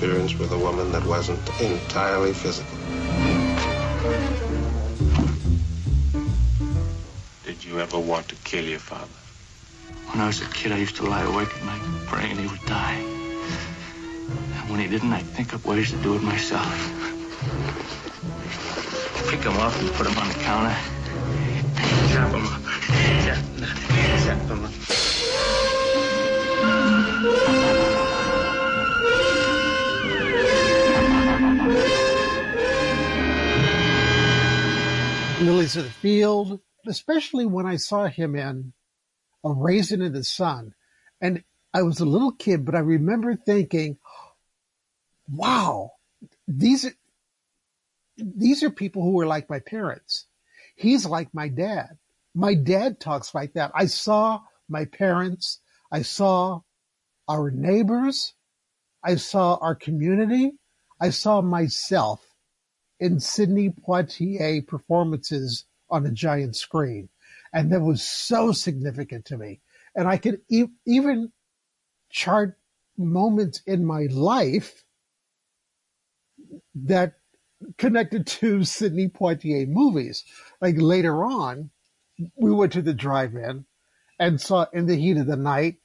Experience 0.01 0.35
with 0.39 0.51
a 0.51 0.57
woman 0.57 0.91
that 0.93 1.05
wasn't 1.05 1.39
entirely 1.61 2.33
physical? 2.33 2.79
Did 7.45 7.63
you 7.63 7.81
ever 7.81 7.99
want 7.99 8.27
to 8.29 8.35
kill 8.37 8.65
your 8.65 8.79
father? 8.79 9.13
When 10.11 10.23
I 10.23 10.29
was 10.29 10.41
a 10.41 10.47
kid, 10.47 10.73
I 10.73 10.79
used 10.79 10.97
to 10.97 11.03
lie 11.03 11.25
awake 11.25 11.55
at 11.55 11.65
night 11.67 11.83
praying 12.07 12.39
he 12.39 12.47
would 12.47 12.65
die. 12.65 12.95
And 14.55 14.71
when 14.71 14.81
he 14.81 14.89
didn't, 14.89 15.13
I'd 15.13 15.27
think 15.27 15.53
up 15.53 15.67
ways 15.67 15.91
to 15.91 15.99
do 15.99 16.15
it 16.15 16.23
myself. 16.23 16.65
Pick 19.29 19.41
him 19.41 19.59
up 19.59 19.79
and 19.83 19.91
put 19.93 20.07
him 20.07 20.17
on 20.17 20.29
the 20.29 20.35
counter. 20.35 21.00
Of 35.77 35.85
the 35.85 35.91
Field, 35.91 36.61
especially 36.87 37.47
when 37.47 37.67
I 37.67 37.77
saw 37.77 38.07
him 38.07 38.35
in 38.35 38.73
A 39.45 39.53
Raisin 39.53 40.03
in 40.03 40.13
the 40.13 40.25
Sun. 40.25 40.75
And 41.21 41.45
I 41.73 41.83
was 41.83 42.01
a 42.01 42.05
little 42.05 42.33
kid, 42.33 42.65
but 42.65 42.75
I 42.75 42.81
remember 42.81 43.37
thinking, 43.37 43.99
wow, 45.31 45.93
these 46.49 46.85
are, 46.85 46.95
these 48.17 48.63
are 48.63 48.71
people 48.71 49.03
who 49.03 49.19
are 49.21 49.27
like 49.27 49.49
my 49.49 49.61
parents. 49.61 50.27
He's 50.77 51.07
like 51.07 51.33
my 51.33 51.49
dad. 51.49 51.99
My 52.35 52.55
dad 52.55 53.01
talks 53.01 53.35
like 53.35 53.55
that. 53.55 53.71
I 53.75 53.87
saw 53.87 54.41
my 54.69 54.85
parents. 54.85 55.61
I 55.93 56.03
saw 56.03 56.61
our 57.29 57.51
neighbors. 57.51 58.35
I 59.03 59.17
saw 59.17 59.57
our 59.57 59.75
community. 59.75 60.53
I 61.01 61.11
saw 61.11 61.41
myself 61.41 62.25
in 63.01 63.19
Sidney 63.19 63.71
Poitier 63.71 64.67
performances 64.67 65.65
on 65.91 66.07
a 66.07 66.11
giant 66.11 66.55
screen. 66.55 67.09
And 67.53 67.73
that 67.73 67.81
was 67.81 68.03
so 68.03 68.53
significant 68.53 69.25
to 69.27 69.39
me. 69.39 69.61
And 69.95 70.07
I 70.07 70.19
could 70.19 70.41
e- 70.49 70.67
even 70.87 71.33
chart 72.11 72.57
moments 72.97 73.63
in 73.67 73.85
my 73.85 74.07
life 74.11 74.85
that 76.75 77.15
connected 77.79 78.27
to 78.27 78.65
Sidney 78.65 79.09
Poitier 79.09 79.67
movies. 79.67 80.25
Like 80.61 80.77
later 80.79 81.25
on, 81.25 81.71
we 82.37 82.53
went 82.53 82.73
to 82.73 82.83
the 82.83 82.95
drive-in 82.95 83.65
and 84.19 84.41
saw 84.41 84.67
In 84.73 84.87
the 84.87 84.97
Heat 84.97 85.17
of 85.17 85.27
the 85.27 85.37
Night. 85.37 85.77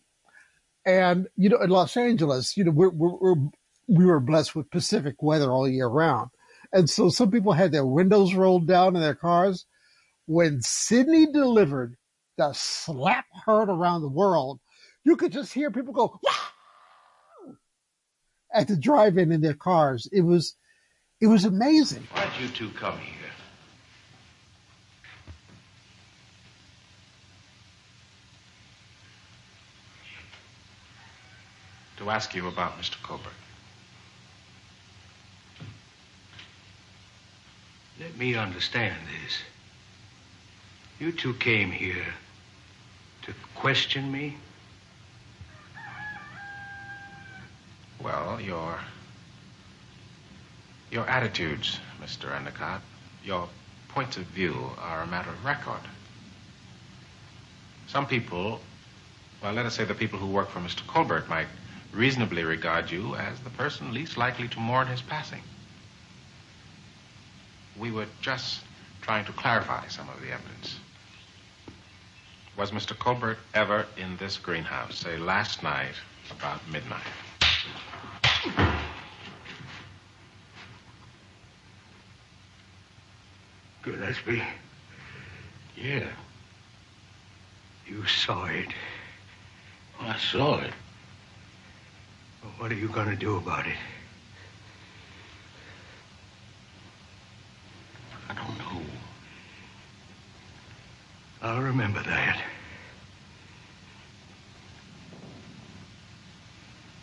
And, 0.85 1.27
you 1.35 1.49
know, 1.49 1.61
in 1.61 1.69
Los 1.69 1.97
Angeles, 1.97 2.57
you 2.57 2.65
know, 2.65 2.71
we're, 2.71 2.89
we're, 2.89 3.15
we're 3.15 3.49
we 3.87 4.05
were 4.05 4.19
blessed 4.19 4.55
with 4.55 4.71
Pacific 4.71 5.21
weather 5.21 5.51
all 5.51 5.67
year 5.67 5.87
round. 5.87 6.31
And 6.75 6.89
so 6.89 7.07
some 7.07 7.31
people 7.31 7.53
had 7.53 7.71
their 7.71 7.85
windows 7.85 8.33
rolled 8.33 8.67
down 8.67 8.97
in 8.97 9.01
their 9.01 9.15
cars. 9.15 9.65
When 10.25 10.61
Sidney 10.61 11.25
delivered 11.25 11.95
the 12.37 12.51
slap 12.51 13.23
heard 13.45 13.69
around 13.69 14.01
the 14.01 14.09
world, 14.09 14.59
you 15.05 15.15
could 15.15 15.31
just 15.31 15.53
hear 15.53 15.71
people 15.71 15.93
go, 15.93 16.19
wow! 16.21 17.53
at 18.53 18.67
the 18.67 18.75
drive-in 18.75 19.31
in 19.31 19.39
their 19.39 19.53
cars. 19.53 20.09
It 20.11 20.19
was, 20.19 20.57
it 21.21 21.27
was 21.27 21.45
amazing. 21.45 22.09
Why'd 22.11 22.29
you 22.41 22.49
two 22.49 22.69
come 22.71 22.99
here? 22.99 23.13
To 31.99 32.09
ask 32.09 32.35
you 32.35 32.49
about 32.49 32.77
Mr. 32.77 33.01
Colbert. 33.01 33.31
Let 37.99 38.17
me 38.17 38.35
understand 38.35 38.95
this. 39.07 39.39
You 40.99 41.11
two 41.11 41.33
came 41.35 41.71
here 41.71 42.05
to 43.23 43.33
question 43.55 44.11
me? 44.11 44.37
Well, 48.01 48.39
your 48.41 48.79
your 50.91 51.09
attitudes, 51.09 51.79
Mr. 52.01 52.35
Endicott, 52.35 52.81
your 53.23 53.47
points 53.89 54.17
of 54.17 54.23
view 54.25 54.71
are 54.79 55.01
a 55.01 55.07
matter 55.07 55.29
of 55.29 55.43
record. 55.43 55.81
Some 57.87 58.05
people, 58.05 58.59
well, 59.41 59.53
let 59.53 59.65
us 59.65 59.75
say 59.75 59.85
the 59.85 59.95
people 59.95 60.19
who 60.19 60.27
work 60.27 60.49
for 60.49 60.59
Mr. 60.59 60.85
Colbert 60.87 61.27
might 61.29 61.47
reasonably 61.93 62.43
regard 62.43 62.91
you 62.91 63.15
as 63.15 63.39
the 63.39 63.49
person 63.51 63.93
least 63.93 64.17
likely 64.17 64.47
to 64.49 64.59
mourn 64.59 64.87
his 64.87 65.01
passing. 65.01 65.41
We 67.79 67.91
were 67.91 68.07
just 68.21 68.61
trying 69.01 69.25
to 69.25 69.31
clarify 69.33 69.87
some 69.87 70.09
of 70.09 70.21
the 70.21 70.31
evidence. 70.31 70.79
Was 72.57 72.71
Mr. 72.71 72.97
Colbert 72.97 73.37
ever 73.53 73.85
in 73.97 74.15
this 74.17 74.37
greenhouse, 74.37 74.97
say 74.97 75.17
last 75.17 75.61
night 75.61 75.95
about 76.31 76.61
midnight? 76.71 77.03
Gillespie? 83.83 84.41
Yeah. 85.75 86.07
You 87.85 88.05
saw 88.07 88.45
it. 88.45 88.69
I 89.99 90.17
saw 90.17 90.59
it. 90.61 90.73
What 92.57 92.71
are 92.71 92.75
you 92.75 92.87
going 92.87 93.09
to 93.09 93.15
do 93.15 93.37
about 93.37 93.67
it? 93.67 93.75
I 98.35 98.43
don't 98.45 98.57
know. 98.57 98.81
I'll 101.41 101.61
remember 101.61 102.01
that. 102.03 102.41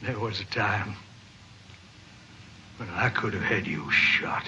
There 0.03 0.19
was 0.19 0.41
a 0.41 0.45
time 0.47 0.97
when 2.77 2.89
I 2.91 3.09
could 3.09 3.35
have 3.35 3.43
had 3.43 3.67
you 3.67 3.91
shot. 3.91 4.45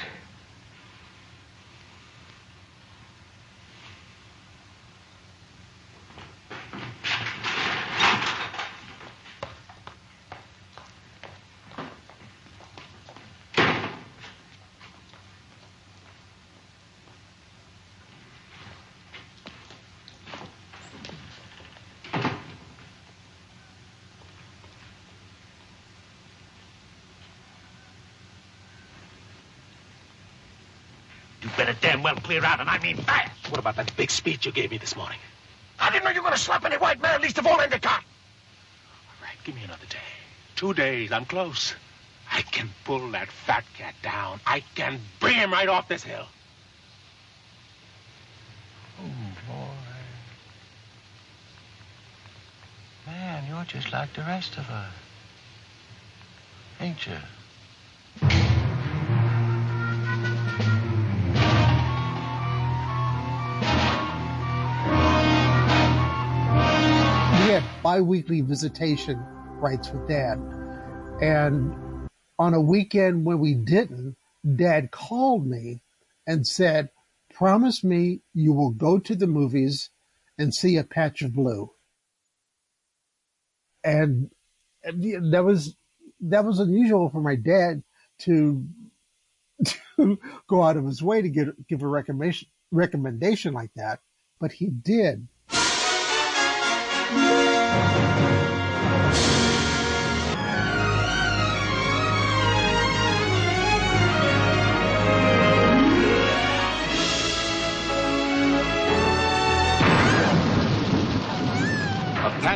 You 31.42 31.51
better 31.75 31.93
damn 31.93 32.03
well 32.03 32.17
clear 32.17 32.45
out, 32.45 32.61
and 32.61 32.69
I 32.69 32.79
mean 32.79 32.97
fast. 32.97 33.51
What 33.51 33.59
about 33.61 33.77
that 33.77 33.95
big 33.97 34.11
speech 34.11 34.47
you 34.47 34.53
gave 34.53 34.71
me 34.71 34.79
this 34.79 34.97
morning? 34.97 35.19
I 35.81 35.91
didn't 35.91 36.05
know 36.05 36.11
you 36.11 36.17
were 36.17 36.29
going 36.29 36.35
to 36.35 36.41
slap 36.41 36.65
any 36.65 36.77
white 36.77 37.01
man, 37.03 37.21
least 37.21 37.39
of 37.39 37.47
all 37.47 37.61
Endicott. 37.61 38.03
All 38.03 39.27
right, 39.27 39.37
give 39.45 39.55
me 39.55 39.65
another 39.65 39.87
day. 39.89 39.99
Two 40.57 40.75
days. 40.75 41.13
I'm 41.13 41.25
close. 41.25 41.75
I 42.33 42.43
can 42.43 42.71
pull 42.85 43.11
that 43.11 43.29
fat 43.29 43.65
cat 43.77 43.95
down. 44.03 44.41
I 44.47 44.63
can 44.75 45.01
bring 45.21 45.35
him 45.35 45.53
right 45.53 45.69
off 45.69 45.89
this 45.89 46.03
hill. 46.03 46.27
Oh, 49.01 49.09
boy. 49.49 49.67
Man, 53.07 53.45
you're 53.49 53.65
just 53.65 53.93
like 53.93 54.13
the 54.15 54.23
rest 54.23 54.57
of 54.57 54.71
us. 54.71 54.93
Ain't 56.81 57.07
you? 57.07 57.17
Bi-weekly 67.94 68.40
visitation 68.40 69.24
rights 69.61 69.92
with 69.92 70.09
dad. 70.09 70.37
And 71.20 72.09
on 72.40 72.52
a 72.52 72.61
weekend 72.61 73.24
when 73.24 73.38
we 73.38 73.54
didn't 73.54 74.16
dad 74.57 74.90
called 74.90 75.46
me 75.46 75.80
and 76.26 76.44
said 76.44 76.90
promise 77.33 77.85
me 77.85 78.20
you 78.33 78.52
will 78.52 78.70
go 78.70 78.98
to 78.98 79.14
the 79.14 79.28
movies 79.28 79.90
and 80.37 80.52
see 80.52 80.76
a 80.76 80.83
patch 80.83 81.22
of 81.22 81.35
blue. 81.35 81.70
And 83.85 84.30
that 84.83 85.44
was 85.44 85.76
that 86.20 86.44
was 86.44 86.59
unusual 86.59 87.11
for 87.11 87.20
my 87.20 87.37
dad 87.37 87.85
to 88.20 88.66
to 89.64 90.18
go 90.48 90.64
out 90.64 90.76
of 90.76 90.85
his 90.85 91.00
way 91.00 91.22
to 91.22 91.28
get 91.28 91.68
give 91.68 91.83
a 91.83 91.87
recommendation 91.87 92.48
recommendation 92.72 93.54
like 93.54 93.70
that 93.76 94.00
but 94.40 94.50
he 94.50 94.66
did 94.66 95.28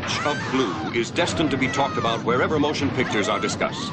A 0.08 0.10
Patch 0.10 0.26
of 0.26 0.52
Blue 0.52 0.98
is 0.98 1.10
destined 1.10 1.50
to 1.50 1.58
be 1.58 1.68
talked 1.68 1.98
about 1.98 2.24
wherever 2.24 2.58
motion 2.58 2.88
pictures 2.92 3.28
are 3.28 3.38
discussed. 3.38 3.92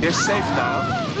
You're 0.00 0.12
safe 0.12 0.44
now. 0.54 1.12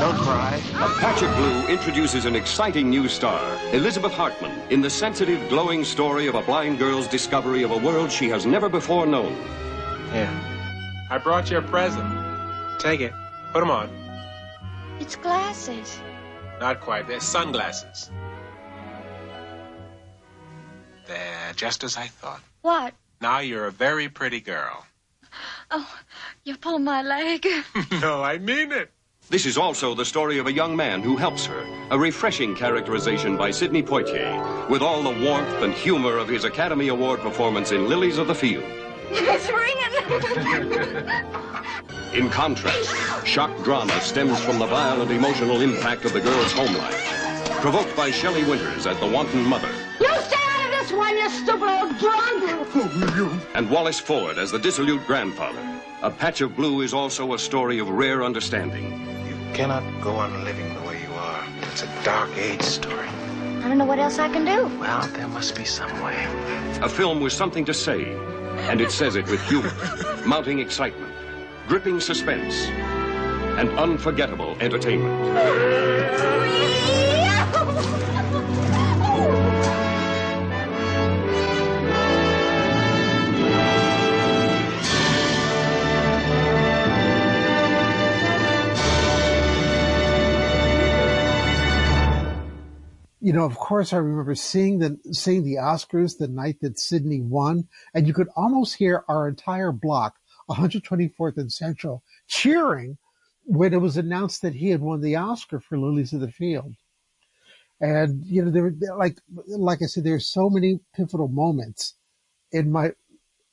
Don't 0.00 0.16
cry. 0.16 0.60
A 0.74 0.88
Patch 0.98 1.22
of 1.22 1.32
Blue 1.36 1.68
introduces 1.68 2.24
an 2.24 2.34
exciting 2.34 2.90
new 2.90 3.06
star, 3.06 3.56
Elizabeth 3.72 4.12
Hartman, 4.12 4.60
in 4.70 4.80
the 4.80 4.90
sensitive, 4.90 5.48
glowing 5.48 5.84
story 5.84 6.26
of 6.26 6.34
a 6.34 6.42
blind 6.42 6.80
girl's 6.80 7.06
discovery 7.06 7.62
of 7.62 7.70
a 7.70 7.78
world 7.78 8.10
she 8.10 8.28
has 8.30 8.46
never 8.46 8.68
before 8.68 9.06
known. 9.06 9.32
Here. 10.10 10.28
I 11.08 11.20
brought 11.22 11.52
you 11.52 11.58
a 11.58 11.62
present. 11.62 12.80
Take 12.80 13.00
it. 13.00 13.12
Put 13.52 13.60
them 13.60 13.70
on. 13.70 13.88
It's 14.98 15.14
glasses. 15.14 16.00
Not 16.58 16.80
quite. 16.80 17.06
They're 17.06 17.20
sunglasses. 17.20 18.10
They're 21.06 21.52
just 21.54 21.84
as 21.84 21.96
I 21.96 22.08
thought. 22.08 22.40
What? 22.62 22.94
Now 23.20 23.40
you're 23.40 23.66
a 23.66 23.72
very 23.72 24.08
pretty 24.08 24.40
girl. 24.40 24.86
Oh, 25.70 25.88
you 26.44 26.56
pulled 26.56 26.82
my 26.82 27.02
leg. 27.02 27.46
no, 28.00 28.22
I 28.22 28.38
mean 28.38 28.72
it. 28.72 28.90
This 29.30 29.46
is 29.46 29.56
also 29.56 29.94
the 29.94 30.04
story 30.04 30.38
of 30.38 30.46
a 30.46 30.52
young 30.52 30.76
man 30.76 31.00
who 31.02 31.16
helps 31.16 31.46
her, 31.46 31.66
a 31.90 31.98
refreshing 31.98 32.54
characterization 32.54 33.36
by 33.36 33.50
Sidney 33.50 33.82
Poitier, 33.82 34.68
with 34.68 34.82
all 34.82 35.02
the 35.02 35.24
warmth 35.24 35.62
and 35.62 35.72
humor 35.72 36.18
of 36.18 36.28
his 36.28 36.44
Academy 36.44 36.88
Award 36.88 37.20
performance 37.20 37.72
in 37.72 37.88
Lilies 37.88 38.18
of 38.18 38.26
the 38.26 38.34
Field. 38.34 38.64
it's 39.10 39.48
ringing. 39.48 39.72
In 42.12 42.28
contrast, 42.28 42.94
shock 43.26 43.56
drama 43.64 43.98
stems 44.02 44.38
from 44.44 44.58
the 44.58 44.66
violent 44.66 45.10
emotional 45.10 45.62
impact 45.62 46.04
of 46.04 46.12
the 46.12 46.20
girl's 46.20 46.52
home 46.52 46.74
life, 46.76 47.50
provoked 47.62 47.96
by 47.96 48.10
Shelley 48.10 48.44
Winters 48.44 48.86
as 48.86 48.98
the 48.98 49.06
wanton 49.06 49.42
mother, 49.42 49.70
you 49.98 50.08
stay 50.20 50.36
out 50.36 50.48
of 50.48 50.51
this 50.82 50.92
one, 50.92 51.16
you 51.16 51.30
stupid 51.30 51.68
old 51.68 51.96
drunk. 51.98 52.42
and 53.54 53.70
Wallace 53.70 54.00
Ford 54.00 54.36
as 54.36 54.50
the 54.50 54.58
dissolute 54.58 55.06
grandfather. 55.06 55.60
A 56.02 56.10
Patch 56.10 56.40
of 56.40 56.56
Blue 56.56 56.80
is 56.80 56.92
also 56.92 57.34
a 57.34 57.38
story 57.38 57.78
of 57.78 57.88
rare 57.88 58.24
understanding. 58.24 58.90
You 59.28 59.36
cannot 59.54 59.84
go 60.02 60.16
on 60.16 60.42
living 60.42 60.74
the 60.74 60.80
way 60.82 61.00
you 61.00 61.12
are. 61.14 61.44
It's 61.70 61.84
a 61.84 62.04
dark 62.04 62.36
age 62.36 62.62
story. 62.62 63.06
I 63.06 63.68
don't 63.68 63.78
know 63.78 63.84
what 63.84 64.00
else 64.00 64.18
I 64.18 64.28
can 64.28 64.44
do. 64.44 64.66
Well, 64.80 65.06
there 65.08 65.28
must 65.28 65.54
be 65.54 65.64
some 65.64 65.92
way. 66.02 66.16
A 66.82 66.88
film 66.88 67.20
with 67.20 67.32
something 67.32 67.64
to 67.66 67.74
say, 67.74 68.12
and 68.68 68.80
it 68.80 68.90
says 68.90 69.14
it 69.14 69.26
with 69.26 69.40
humor, 69.42 69.72
mounting 70.26 70.58
excitement, 70.58 71.12
gripping 71.68 72.00
suspense, 72.00 72.66
and 73.56 73.68
unforgettable 73.78 74.56
entertainment. 74.60 75.12
you 93.22 93.32
know, 93.32 93.44
of 93.44 93.56
course, 93.56 93.92
I 93.92 93.98
remember 93.98 94.34
seeing 94.34 94.80
the 94.80 94.98
seeing 95.12 95.44
the 95.44 95.54
Oscars 95.54 96.18
the 96.18 96.26
night 96.26 96.58
that 96.60 96.80
Sidney 96.80 97.20
won, 97.20 97.68
and 97.94 98.08
you 98.08 98.12
could 98.12 98.28
almost 98.34 98.74
hear 98.74 99.04
our 99.06 99.28
entire 99.28 99.70
block, 99.70 100.16
124th 100.50 101.36
and 101.36 101.52
Central, 101.52 102.02
cheering 102.26 102.98
when 103.44 103.72
it 103.72 103.80
was 103.80 103.96
announced 103.96 104.42
that 104.42 104.56
he 104.56 104.70
had 104.70 104.80
won 104.80 105.00
the 105.00 105.14
Oscar 105.14 105.60
for 105.60 105.78
Lilies 105.78 106.12
of 106.12 106.20
the 106.20 106.32
Field. 106.32 106.74
And 107.80 108.26
you 108.26 108.44
know, 108.44 108.50
there 108.50 108.96
like 108.96 109.18
like 109.46 109.82
I 109.82 109.86
said, 109.86 110.02
there's 110.02 110.26
so 110.26 110.50
many 110.50 110.80
pivotal 110.92 111.28
moments 111.28 111.94
in 112.50 112.72
my 112.72 112.92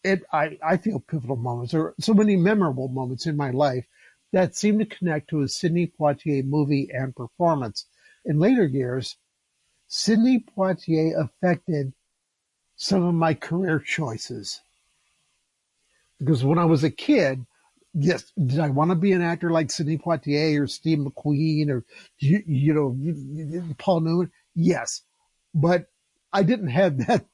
it 0.04 0.24
I 0.34 0.58
I 0.66 0.78
feel 0.78 1.00
pivotal 1.00 1.36
moments 1.36 1.76
or 1.76 1.94
so 2.00 2.16
many 2.16 2.36
memorable 2.36 2.88
moments 2.88 3.28
in 3.28 3.38
my 3.38 3.52
life 3.52 3.86
that 4.32 4.56
seem 4.56 4.80
to 4.80 4.86
connect 4.86 5.30
to 5.30 5.42
a 5.42 5.48
Sidney 5.48 5.86
Poitier 5.86 6.44
movie 6.44 6.90
and 6.92 7.16
performance. 7.16 7.86
In 8.26 8.40
later 8.40 8.66
years, 8.66 9.18
Sidney 9.90 10.46
Poitier 10.56 11.20
affected 11.20 11.94
some 12.76 13.04
of 13.04 13.16
my 13.16 13.34
career 13.34 13.80
choices. 13.80 14.62
Because 16.20 16.44
when 16.44 16.60
I 16.60 16.66
was 16.66 16.84
a 16.84 16.92
kid, 16.92 17.44
yes, 17.96 18.32
did 18.38 18.60
I 18.60 18.70
want 18.70 18.92
to 18.92 18.96
be 18.96 19.14
an 19.14 19.24
actor 19.24 19.50
like 19.50 19.72
Sidney 19.72 19.98
Poitier 19.98 20.62
or 20.62 20.68
Steve 20.68 21.00
McQueen 21.00 21.70
or, 21.70 21.84
you, 22.20 22.44
you 22.46 22.74
know, 22.74 23.76
Paul 23.80 24.02
Newman? 24.02 24.32
Yes. 24.54 25.02
But 25.56 25.88
I 26.32 26.44
didn't 26.44 26.70
have 26.70 27.08
that. 27.08 27.26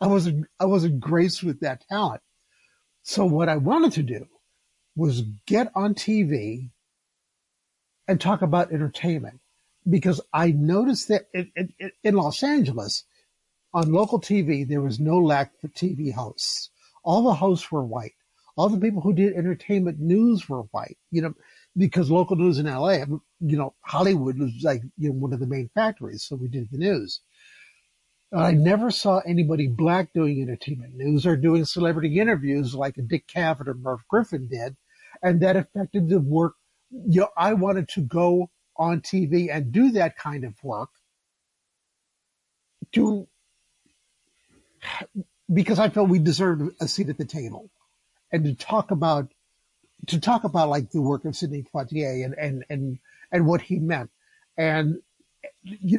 I 0.00 0.06
wasn't, 0.06 0.46
I 0.58 0.64
wasn't 0.64 0.98
graced 0.98 1.44
with 1.44 1.60
that 1.60 1.84
talent. 1.90 2.22
So 3.02 3.26
what 3.26 3.50
I 3.50 3.58
wanted 3.58 3.92
to 3.92 4.02
do 4.02 4.26
was 4.96 5.20
get 5.46 5.70
on 5.74 5.94
TV 5.94 6.70
and 8.08 8.18
talk 8.18 8.40
about 8.40 8.72
entertainment 8.72 9.41
because 9.88 10.20
I 10.32 10.52
noticed 10.52 11.08
that 11.08 11.26
in, 11.34 12.14
Los 12.14 12.42
Angeles, 12.42 13.04
on 13.74 13.92
local 13.92 14.20
TV, 14.20 14.66
there 14.66 14.80
was 14.80 15.00
no 15.00 15.18
lack 15.18 15.58
for 15.60 15.68
TV 15.68 16.12
hosts. 16.12 16.70
All 17.04 17.22
the 17.22 17.34
hosts 17.34 17.70
were 17.72 17.84
white. 17.84 18.14
All 18.56 18.68
the 18.68 18.78
people 18.78 19.00
who 19.00 19.14
did 19.14 19.34
entertainment 19.34 19.98
news 19.98 20.48
were 20.48 20.62
white, 20.72 20.98
you 21.10 21.22
know, 21.22 21.34
because 21.76 22.10
local 22.10 22.36
news 22.36 22.58
in 22.58 22.66
LA, 22.66 23.04
you 23.40 23.56
know, 23.56 23.74
Hollywood 23.80 24.38
was 24.38 24.52
like, 24.62 24.82
you 24.98 25.08
know, 25.08 25.14
one 25.14 25.32
of 25.32 25.40
the 25.40 25.46
main 25.46 25.70
factories. 25.74 26.22
So 26.22 26.36
we 26.36 26.48
did 26.48 26.68
the 26.70 26.78
news. 26.78 27.20
I 28.34 28.52
never 28.52 28.90
saw 28.90 29.18
anybody 29.26 29.68
black 29.68 30.14
doing 30.14 30.40
entertainment 30.40 30.94
news 30.94 31.26
or 31.26 31.36
doing 31.36 31.66
celebrity 31.66 32.18
interviews 32.18 32.74
like 32.74 32.96
Dick 33.06 33.26
Cavett 33.26 33.68
or 33.68 33.74
Merv 33.74 34.00
Griffin 34.08 34.48
did. 34.48 34.76
And 35.22 35.40
that 35.40 35.56
affected 35.56 36.08
the 36.08 36.20
work. 36.20 36.54
You 36.90 37.22
know, 37.22 37.28
I 37.36 37.52
wanted 37.52 37.88
to 37.90 38.00
go 38.00 38.50
on 38.76 39.00
TV 39.00 39.54
and 39.54 39.72
do 39.72 39.92
that 39.92 40.16
kind 40.16 40.44
of 40.44 40.54
work 40.62 40.90
to 42.92 43.26
because 45.52 45.78
I 45.78 45.88
felt 45.88 46.08
we 46.08 46.18
deserved 46.18 46.74
a 46.80 46.88
seat 46.88 47.08
at 47.08 47.18
the 47.18 47.24
table. 47.24 47.70
And 48.32 48.44
to 48.44 48.54
talk 48.54 48.90
about 48.90 49.30
to 50.06 50.18
talk 50.18 50.44
about 50.44 50.70
like 50.70 50.90
the 50.90 51.02
work 51.02 51.24
of 51.24 51.36
Sidney 51.36 51.62
Poitier 51.62 52.24
and 52.24 52.34
and 52.34 52.64
and 52.70 52.98
and 53.30 53.46
what 53.46 53.60
he 53.60 53.78
meant. 53.78 54.10
And 54.56 55.02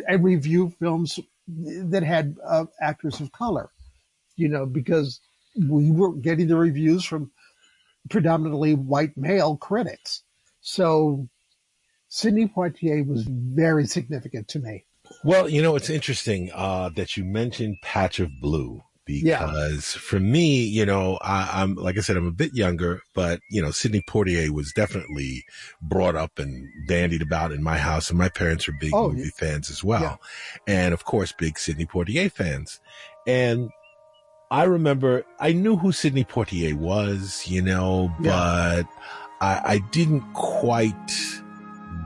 and 0.08 0.24
review 0.24 0.74
films 0.80 1.20
that 1.47 2.04
had 2.04 2.38
uh, 2.45 2.66
actors 2.82 3.20
of 3.20 3.32
color 3.32 3.70
you 4.36 4.47
know 4.47 4.66
because 4.66 5.20
we 5.56 5.91
were 5.91 6.14
getting 6.14 6.47
the 6.47 6.56
reviews 6.56 7.04
from 7.04 7.32
predominantly 8.10 8.74
white 8.74 9.16
male 9.16 9.56
critics. 9.56 10.24
So 10.62 11.28
Sidney 12.16 12.45
Poitier 12.47 13.03
was 13.07 13.24
very 13.28 13.88
significant 13.88 14.47
to 14.49 14.59
me. 14.59 14.86
Well, 15.24 15.49
you 15.49 15.64
know, 15.64 15.76
it's 15.76 15.89
interesting 15.89 16.51
uh, 16.53 16.89
that 16.89 17.18
you 17.18 17.24
mentioned 17.26 17.78
Patch 17.82 18.20
of 18.20 18.30
Blue 18.39 18.84
because 19.03 19.93
for 19.95 20.20
me, 20.20 20.64
you 20.64 20.86
know, 20.86 21.18
I, 21.24 21.49
I'm 21.64 21.74
like 21.74 21.97
I 21.97 22.01
said, 22.01 22.16
I'm 22.16 22.28
a 22.28 22.32
bit 22.32 22.53
younger, 22.53 23.01
but 23.16 23.39
you 23.49 23.64
know, 23.64 23.72
Sidney 23.72 24.03
Poitier 24.07 24.51
was 24.51 24.72
definitely 24.74 25.43
brought 25.82 26.16
up 26.16 26.38
and 26.38 26.70
bandied 26.88 27.24
about 27.24 27.51
in 27.51 27.64
my 27.64 27.80
house, 27.80 28.11
and 28.11 28.20
my 28.20 28.30
parents 28.30 28.70
are 28.70 28.74
big 28.80 28.93
Oh, 28.93 29.09
movie 29.09 29.24
yeah. 29.24 29.30
fans 29.36 29.72
as 29.72 29.84
well, 29.84 30.20
Yeah. 30.68 30.76
and 30.76 30.93
of 30.93 31.05
course, 31.05 31.32
big 31.32 31.57
Sidney 31.57 31.88
Poitier 31.88 32.32
fans. 32.32 32.80
And 33.26 33.72
I 34.51 34.66
remember 34.66 35.26
I 35.39 35.51
knew 35.53 35.78
who 35.78 35.91
Sidney 35.91 36.26
Poitier 36.26 36.76
was, 36.76 37.43
you 37.47 37.64
know, 37.64 38.14
but 38.20 38.84
I, 39.41 39.61
I 39.66 39.78
didn't 39.91 40.32
quite 40.34 41.41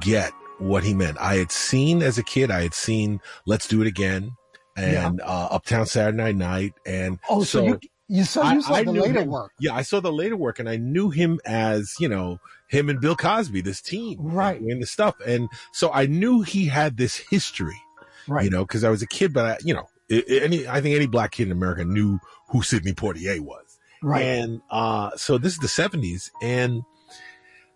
get 0.08 0.32
what 0.60 0.84
he 0.84 0.94
meant. 0.94 1.18
I 1.20 1.36
had 1.36 1.52
seen 1.52 2.02
as 2.02 2.18
a 2.18 2.24
kid, 2.24 2.50
I 2.50 2.62
had 2.64 2.74
seen 2.74 3.20
Let's 3.46 3.68
Do 3.68 3.82
It 3.82 3.88
Again 3.88 4.32
and 4.76 5.22
uh, 5.22 5.48
Uptown 5.52 5.86
Saturday 5.86 6.34
Night, 6.34 6.74
and 6.86 7.20
Oh, 7.30 7.44
so, 7.44 7.66
you 7.66 7.80
you 8.10 8.24
saw 8.24 8.52
you 8.54 8.62
saw 8.62 8.76
the 8.82 8.92
knew 8.94 9.02
later 9.02 9.22
him- 9.22 9.30
work. 9.30 9.52
Yeah, 9.60 9.74
I 9.74 9.82
saw 9.82 10.00
the 10.00 10.12
later 10.12 10.38
work, 10.38 10.60
and 10.60 10.70
I 10.70 10.78
knew 10.78 11.10
him 11.10 11.40
as 11.46 11.94
you 12.00 12.08
know 12.08 12.40
him 12.70 12.90
and 12.90 13.00
Bill 13.02 13.16
Cosby, 13.16 13.62
this 13.62 13.82
team, 13.82 14.18
right, 14.22 14.60
and 14.62 14.82
the 14.82 14.86
stuff, 14.86 15.16
and 15.26 15.50
so 15.74 15.92
I 15.92 16.06
knew 16.06 16.42
he 16.42 16.66
had 16.68 16.98
this 16.98 17.18
history, 17.18 17.80
right? 18.28 18.44
You 18.46 18.50
know, 18.50 18.64
because 18.64 18.84
I 18.84 18.90
was 18.90 19.02
a 19.02 19.08
kid, 19.08 19.34
but 19.34 19.46
I, 19.46 19.58
you 19.64 19.74
know, 19.74 19.88
i- 20.12 20.24
i- 20.30 20.40
any 20.44 20.68
I 20.68 20.80
think 20.82 20.96
any 20.96 21.08
black 21.08 21.32
kid 21.32 21.48
in 21.48 21.52
America 21.52 21.84
knew 21.86 22.20
who 22.50 22.62
Sidney 22.62 22.94
Poitier 22.94 23.40
was, 23.42 23.78
Right. 24.04 24.22
And 24.24 24.62
uh, 24.72 25.12
so 25.18 25.38
this 25.38 25.54
is 25.54 25.60
the 25.60 25.68
'70s, 25.68 26.30
and 26.42 26.84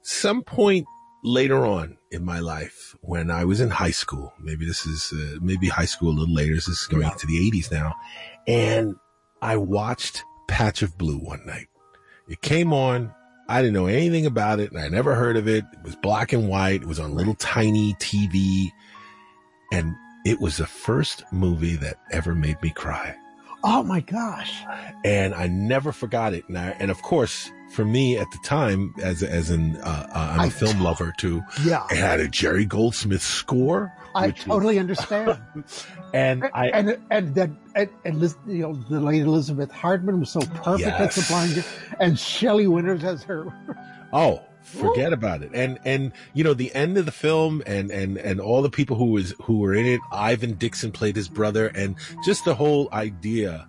some 0.04 0.44
point 0.44 0.86
later 1.24 1.66
on 1.66 1.98
in 2.12 2.26
my 2.26 2.40
life 2.40 2.96
when 3.02 3.30
I 3.30 3.46
was 3.46 3.62
in 3.62 3.70
high 3.70 3.92
school, 3.92 4.34
maybe 4.40 4.66
this 4.66 4.86
is 4.86 5.14
uh, 5.14 5.38
maybe 5.42 5.68
high 5.68 5.86
school 5.86 6.10
a 6.10 6.18
little 6.18 6.34
later. 6.34 6.56
This 6.56 6.68
is 6.68 6.88
going 6.88 7.04
into 7.04 7.28
the 7.28 7.52
80s 7.52 7.72
now, 7.72 7.96
and 8.48 8.96
I 9.42 9.58
watched 9.58 10.24
Patch 10.48 10.82
of 10.82 10.98
Blue 10.98 11.18
one 11.18 11.46
night. 11.46 11.68
It 12.28 12.42
came 12.42 12.74
on. 12.74 13.14
I 13.50 13.62
didn't 13.62 13.74
know 13.74 13.88
anything 13.88 14.26
about 14.26 14.60
it, 14.60 14.72
and 14.72 14.80
I 14.80 14.88
never 14.88 15.16
heard 15.16 15.36
of 15.36 15.48
it. 15.48 15.66
It 15.74 15.84
was 15.84 15.96
black 15.98 16.32
and 16.32 16.48
white. 16.48 16.84
It 16.84 16.88
was 16.88 17.00
on 17.00 17.12
a 17.12 17.14
little 17.14 17.36
tiny 17.36 17.94
TV, 17.96 18.70
and 19.74 19.94
it 20.26 20.40
was 20.40 20.58
the 20.58 20.68
first 20.68 21.24
movie 21.32 21.76
that 21.78 21.98
ever 22.12 22.36
made 22.36 22.62
me 22.62 22.70
cry 22.70 23.16
Oh 23.64 23.84
my 23.84 24.00
gosh! 24.00 24.54
and 25.06 25.36
I 25.36 25.48
never 25.48 25.92
forgot 25.92 26.34
it. 26.34 26.48
And, 26.48 26.58
I, 26.58 26.70
and 26.80 26.90
of 26.90 27.02
course, 27.02 27.52
for 27.74 27.86
me 27.86 28.18
at 28.18 28.30
the 28.32 28.38
time, 28.44 28.94
as 29.02 29.24
as 29.24 29.50
an 29.50 29.78
uh, 29.78 30.08
uh, 30.14 30.28
I'm 30.34 30.40
a 30.40 30.44
I 30.44 30.50
film 30.50 30.82
lover 30.82 31.14
too. 31.18 31.42
Yeah. 31.64 31.86
it 31.90 31.98
had 31.98 32.20
a 32.20 32.28
Jerry 32.28 32.66
Goldsmith 32.66 33.22
score, 33.22 33.92
I 34.16 34.28
which 34.28 34.38
was- 34.46 34.46
totally 34.56 34.80
understand. 34.80 35.40
and 36.14 36.50
I 36.54 36.68
and 36.70 36.98
and 37.10 37.36
that 37.36 37.50
and, 37.76 37.90
and 38.06 38.22
you 38.48 38.62
know 38.64 38.74
the 38.74 39.00
late 39.00 39.22
Elizabeth 39.22 39.72
Hartman 39.72 40.20
was 40.20 40.30
so 40.32 40.42
perfect 40.42 40.88
as 40.90 41.16
the 41.16 41.26
blind 41.30 41.56
girl, 41.56 41.64
and 42.00 42.20
Shelley 42.20 42.68
Winters 42.68 43.04
as 43.04 43.24
her. 43.24 43.48
oh, 44.14 44.42
forget 44.62 45.14
about 45.14 45.42
it. 45.42 45.52
And 45.54 45.80
and 45.86 46.12
you 46.34 46.44
know 46.44 46.54
the 46.54 46.74
end 46.76 46.98
of 46.98 47.06
the 47.06 47.12
film, 47.12 47.64
and 47.66 47.90
and 47.92 48.18
and 48.18 48.42
all 48.42 48.62
the 48.62 48.70
people 48.70 48.98
who 48.98 49.12
was 49.12 49.34
who 49.44 49.60
were 49.60 49.74
in 49.74 49.86
it. 49.86 50.02
Ivan 50.12 50.56
Dixon 50.56 50.92
played 50.92 51.16
his 51.16 51.30
brother, 51.30 51.68
and 51.68 51.96
just 52.26 52.44
the 52.46 52.56
whole 52.56 52.90
idea. 52.92 53.68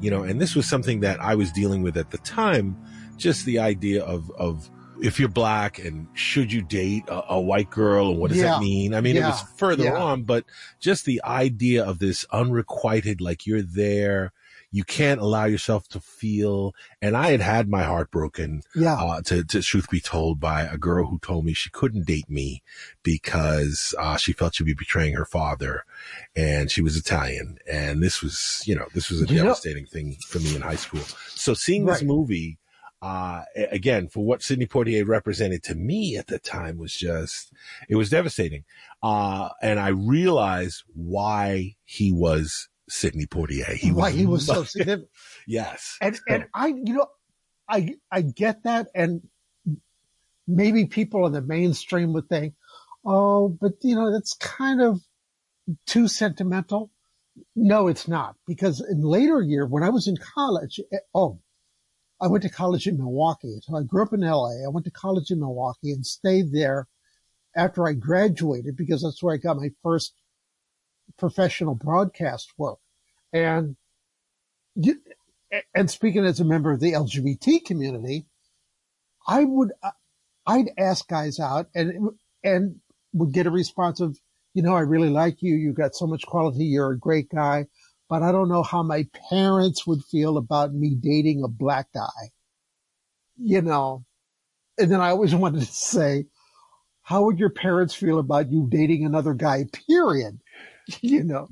You 0.00 0.10
know, 0.10 0.22
and 0.22 0.40
this 0.40 0.54
was 0.54 0.68
something 0.68 1.00
that 1.00 1.20
I 1.20 1.34
was 1.34 1.50
dealing 1.52 1.82
with 1.82 1.96
at 1.96 2.10
the 2.10 2.18
time. 2.18 2.76
Just 3.16 3.46
the 3.46 3.58
idea 3.58 4.02
of 4.04 4.30
of 4.32 4.70
if 5.02 5.18
you're 5.20 5.28
black 5.28 5.78
and 5.78 6.06
should 6.14 6.50
you 6.52 6.62
date 6.62 7.04
a, 7.08 7.34
a 7.34 7.40
white 7.40 7.70
girl 7.70 8.10
and 8.10 8.18
what 8.18 8.30
does 8.30 8.38
Yeah. 8.38 8.52
that 8.52 8.60
mean? 8.60 8.94
I 8.94 9.00
mean, 9.00 9.16
it 9.16 9.20
was 9.22 9.42
further 9.58 9.84
Yeah. 9.84 9.96
on, 9.98 10.22
but 10.22 10.44
just 10.80 11.04
the 11.04 11.20
idea 11.24 11.84
of 11.84 11.98
this 11.98 12.24
unrequited, 12.32 13.20
like 13.20 13.46
you're 13.46 13.62
there, 13.62 14.32
you 14.76 14.84
can't 14.84 15.22
allow 15.22 15.46
yourself 15.46 15.88
to 15.88 15.98
feel. 16.00 16.74
And 17.00 17.16
I 17.16 17.30
had 17.30 17.40
had 17.40 17.66
my 17.70 17.82
heart 17.84 18.10
broken, 18.10 18.60
Yeah. 18.74 18.96
uh, 18.96 19.22
to, 19.22 19.42
to 19.42 19.62
truth 19.62 19.88
be 19.88 20.00
told 20.00 20.38
by 20.38 20.62
a 20.62 20.76
girl 20.76 21.06
who 21.06 21.18
told 21.18 21.46
me 21.46 21.54
she 21.54 21.70
couldn't 21.70 22.04
date 22.06 22.28
me 22.28 22.62
because, 23.02 23.94
uh, 23.98 24.16
she 24.18 24.32
felt 24.34 24.54
she'd 24.54 24.64
be 24.64 24.74
betraying 24.74 25.14
her 25.14 25.24
father 25.24 25.84
and 26.34 26.70
she 26.70 26.82
was 26.82 26.94
Italian. 26.96 27.56
And 27.70 28.02
this 28.02 28.20
was, 28.22 28.62
you 28.66 28.74
know, 28.74 28.86
this 28.92 29.08
was 29.10 29.22
a 29.22 29.26
devastating 29.26 29.86
thing 29.86 30.16
for 30.28 30.40
me 30.40 30.54
in 30.54 30.60
high 30.60 30.76
school. 30.76 31.04
So 31.30 31.54
seeing 31.54 31.86
this 31.86 32.02
movie, 32.02 32.58
uh, 33.00 33.42
again, 33.70 34.08
for 34.08 34.24
what 34.24 34.42
Sidney 34.42 34.66
Poitier 34.66 35.06
represented 35.06 35.62
to 35.64 35.74
me 35.74 36.16
at 36.18 36.26
the 36.26 36.38
time 36.38 36.76
was 36.76 36.94
just, 36.94 37.50
it 37.88 37.96
was 37.96 38.10
devastating. 38.10 38.64
Uh, 39.02 39.48
and 39.62 39.78
I 39.80 39.88
realized 39.88 40.82
why 40.94 41.76
he 41.84 42.12
was 42.12 42.68
Sidney 42.88 43.26
Poitier. 43.26 43.74
He 43.74 43.92
why 43.92 44.10
was, 44.10 44.14
he 44.14 44.26
was 44.26 44.46
so 44.46 44.64
significant. 44.64 45.08
yes. 45.46 45.96
And 46.00 46.18
and 46.28 46.46
I 46.54 46.68
you 46.68 46.94
know 46.94 47.06
I 47.68 47.94
I 48.10 48.22
get 48.22 48.64
that 48.64 48.88
and 48.94 49.22
maybe 50.46 50.86
people 50.86 51.26
in 51.26 51.32
the 51.32 51.42
mainstream 51.42 52.12
would 52.12 52.28
think, 52.28 52.54
oh, 53.04 53.48
but 53.48 53.72
you 53.82 53.96
know 53.96 54.12
that's 54.12 54.34
kind 54.34 54.80
of 54.80 55.00
too 55.86 56.08
sentimental. 56.08 56.90
No, 57.54 57.88
it's 57.88 58.08
not 58.08 58.36
because 58.46 58.80
in 58.80 59.02
later 59.02 59.42
year 59.42 59.66
when 59.66 59.82
I 59.82 59.90
was 59.90 60.06
in 60.06 60.16
college, 60.16 60.80
eh, 60.92 60.98
oh, 61.14 61.40
I 62.20 62.28
went 62.28 62.42
to 62.44 62.48
college 62.48 62.86
in 62.86 62.96
Milwaukee. 62.96 63.58
So 63.62 63.76
I 63.76 63.82
grew 63.82 64.02
up 64.02 64.12
in 64.12 64.20
LA. 64.20 64.64
I 64.64 64.68
went 64.68 64.84
to 64.84 64.90
college 64.90 65.30
in 65.30 65.40
Milwaukee 65.40 65.92
and 65.92 66.06
stayed 66.06 66.52
there 66.52 66.86
after 67.54 67.86
I 67.86 67.92
graduated 67.92 68.76
because 68.76 69.02
that's 69.02 69.22
where 69.22 69.34
I 69.34 69.38
got 69.38 69.56
my 69.56 69.70
first 69.82 70.14
professional 71.18 71.74
broadcast 71.74 72.52
work. 72.58 72.78
And 73.32 73.76
you, 74.74 75.00
and 75.74 75.90
speaking 75.90 76.24
as 76.24 76.40
a 76.40 76.44
member 76.44 76.72
of 76.72 76.80
the 76.80 76.92
LGBT 76.92 77.64
community, 77.64 78.26
I 79.26 79.44
would, 79.44 79.72
I'd 80.46 80.70
ask 80.78 81.06
guys 81.08 81.40
out 81.40 81.68
and, 81.74 82.10
and 82.44 82.76
would 83.12 83.32
get 83.32 83.46
a 83.46 83.50
response 83.50 84.00
of, 84.00 84.18
you 84.54 84.62
know, 84.62 84.74
I 84.74 84.80
really 84.80 85.10
like 85.10 85.42
you. 85.42 85.54
You 85.54 85.72
got 85.72 85.94
so 85.94 86.06
much 86.06 86.26
quality. 86.26 86.64
You're 86.64 86.92
a 86.92 86.98
great 86.98 87.28
guy, 87.28 87.66
but 88.08 88.22
I 88.22 88.32
don't 88.32 88.48
know 88.48 88.62
how 88.62 88.82
my 88.82 89.06
parents 89.28 89.86
would 89.86 90.04
feel 90.04 90.36
about 90.36 90.72
me 90.72 90.94
dating 90.94 91.42
a 91.42 91.48
black 91.48 91.92
guy, 91.92 92.30
you 93.36 93.62
know. 93.62 94.04
And 94.78 94.90
then 94.90 95.00
I 95.00 95.10
always 95.10 95.34
wanted 95.34 95.60
to 95.60 95.72
say, 95.72 96.26
how 97.02 97.24
would 97.24 97.38
your 97.38 97.50
parents 97.50 97.94
feel 97.94 98.18
about 98.18 98.50
you 98.50 98.66
dating 98.68 99.04
another 99.04 99.32
guy, 99.32 99.64
period? 99.86 100.40
You 101.02 101.24
know, 101.24 101.48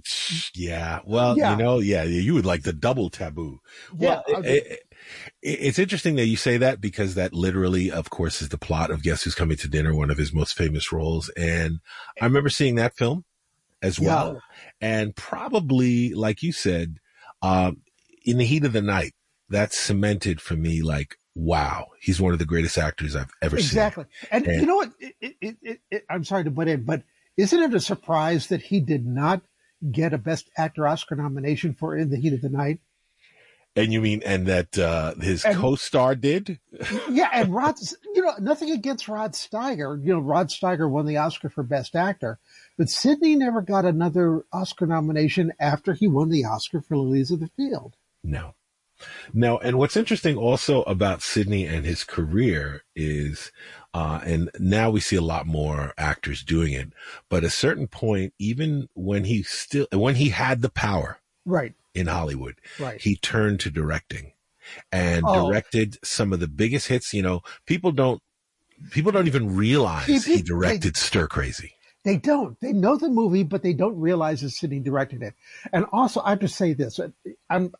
Yeah. 0.55 1.01
Well, 1.05 1.37
Yeah. 1.37 1.53
you 1.53 1.57
know, 1.62 1.78
yeah, 1.80 2.05
you 2.05 2.35
would 2.35 2.47
like 2.47 2.62
the 2.62 2.72
double 2.72 3.11
taboo. 3.11 3.59
Yeah, 3.99 4.20
Well, 4.28 4.39
okay. 4.41 4.59
it- 4.59 4.66
it- 4.66 4.80
it's 5.43 5.78
interesting 5.78 6.16
that 6.16 6.26
you 6.26 6.37
say 6.37 6.57
that 6.57 6.80
because 6.80 7.14
that 7.16 7.35
literally, 7.35 7.91
of 7.91 8.09
course, 8.11 8.41
is 8.41 8.49
the 8.49 8.59
plot 8.59 8.91
of 8.91 9.03
Guess 9.03 9.24
Who's 9.24 9.35
Coming 9.35 9.57
to 9.59 9.68
Dinner, 9.68 9.95
one 9.95 10.11
of 10.11 10.16
his 10.18 10.32
most 10.32 10.57
famous 10.57 10.93
roles. 10.93 11.28
And 11.37 11.80
I 12.20 12.24
remember 12.24 12.49
seeing 12.49 12.76
that 12.76 12.97
film 12.97 13.24
as 13.82 14.01
well. 14.01 14.41
And 14.80 15.14
probably, 15.14 16.14
like 16.14 16.43
you 16.43 16.53
said, 16.53 16.97
um, 17.43 17.82
in 18.24 18.39
the 18.39 18.45
heat 18.47 18.64
of 18.64 18.72
the 18.72 18.80
night, 18.80 19.12
that 19.51 19.74
cemented 19.74 20.41
for 20.41 20.55
me 20.55 20.80
like, 20.80 21.16
wow, 21.35 21.89
he's 22.01 22.20
one 22.20 22.32
of 22.32 22.39
the 22.39 22.47
greatest 22.47 22.78
actors 22.78 23.14
I've 23.14 23.30
ever 23.43 23.57
seen. 23.59 23.66
exactly. 23.66 24.05
And, 24.30 24.47
And- 24.47 24.61
you 24.61 24.66
know 24.66 24.76
what? 24.76 24.93
It, 25.01 25.37
it, 25.41 25.80
it, 25.91 26.05
I'm 26.09 26.24
sorry 26.24 26.45
to 26.45 26.51
butt 26.51 26.68
in, 26.68 26.85
but 26.85 27.03
isn't 27.37 27.62
it 27.62 27.74
a 27.74 27.80
surprise 27.80 28.49
that 28.49 28.62
he 28.62 28.80
did 28.80 29.07
not 29.07 29.43
get 29.91 30.12
a 30.12 30.18
Best 30.18 30.49
Actor 30.57 30.87
Oscar 30.87 31.16
nomination 31.16 31.74
for 31.74 31.97
In 31.97 32.11
the 32.11 32.16
Heat 32.18 32.32
of 32.32 32.41
the 32.43 32.49
Night? 32.49 32.80
And 33.76 33.93
you 33.93 34.01
mean, 34.01 34.22
and 34.24 34.47
that, 34.47 34.78
uh, 34.78 35.14
his 35.16 35.45
And- 35.45 35.57
co-star 35.57 36.14
did? 36.14 36.61
yeah, 37.11 37.28
and 37.32 37.49
Rod, 37.55 37.74
you 38.14 38.22
know, 38.22 38.35
nothing 38.39 38.70
against 38.70 39.09
Rod 39.09 39.32
Steiger. 39.32 40.01
You 40.01 40.12
know, 40.14 40.20
Rod 40.20 40.49
Steiger 40.49 40.89
won 40.89 41.07
the 41.07 41.16
Oscar 41.16 41.49
for 41.49 41.64
Best 41.64 41.97
Actor, 41.97 42.39
but 42.78 42.89
Sidney 42.89 43.35
never 43.35 43.61
got 43.62 43.85
another 43.85 44.45
Oscar 44.53 44.87
nomination 44.87 45.53
after 45.59 45.93
he 45.93 46.07
won 46.07 46.28
the 46.28 46.45
Oscar 46.45 46.80
for 46.82 46.97
Lilies 46.97 47.32
of 47.32 47.41
the 47.41 47.49
Field. 47.57 47.97
No. 48.22 48.55
No, 49.35 49.59
and 49.59 49.76
what's 49.76 49.97
interesting 49.97 50.37
also 50.37 50.82
about 50.85 51.20
Sidney 51.20 51.66
and 51.66 51.85
his 51.85 52.05
career 52.05 52.85
is, 52.95 53.51
uh, 53.95 54.20
and 54.26 54.51
now 54.59 54.90
we 54.90 55.01
see 55.01 55.16
a 55.16 55.22
lot 55.22 55.47
more 55.47 55.95
actors 55.97 56.42
doing 56.42 56.72
it, 56.74 56.92
but 57.30 57.38
at 57.38 57.45
a 57.45 57.51
certain 57.51 57.86
point, 57.86 58.34
even 58.38 58.88
when 58.95 59.24
he 59.24 59.42
still, 59.45 59.86
when 59.92 60.16
he 60.16 60.28
had 60.30 60.61
the 60.61 60.68
power 60.68 61.18
Right, 61.47 61.72
in 61.95 62.09
Hollywood, 62.09 62.57
right. 62.78 63.01
he 63.01 63.16
turned 63.16 63.61
to 63.61 63.70
directing 63.70 64.32
and 64.92 65.24
Oh. 65.26 65.47
directed 65.47 65.99
some 66.05 66.32
of 66.32 66.40
the 66.40 66.49
biggest 66.49 66.88
hits. 66.88 67.14
You 67.14 67.22
know, 67.22 67.42
people 67.66 67.92
don't, 67.92 68.20
people 68.90 69.12
don't 69.12 69.26
even 69.28 69.55
realize 69.57 70.07
He 70.07 70.18
he 70.18 70.36
did- 70.38 70.47
directed 70.47 70.97
Stir 70.97 71.26
Crazy. 71.28 71.72
They 72.03 72.18
don't. 72.18 72.61
They 72.61 72.72
know 72.74 72.97
the 72.99 73.09
movie, 73.09 73.45
but 73.45 73.62
they 73.62 73.72
don't 73.72 73.99
realize 73.99 74.42
that 74.42 74.51
Sidney 74.51 74.80
directed 74.80 75.22
it. 75.22 75.32
And 75.72 75.86
also, 75.90 76.20
I 76.20 76.30
have 76.30 76.40
to 76.40 76.49
say 76.49 76.74
this: 76.74 77.01
I'm, 77.49 77.72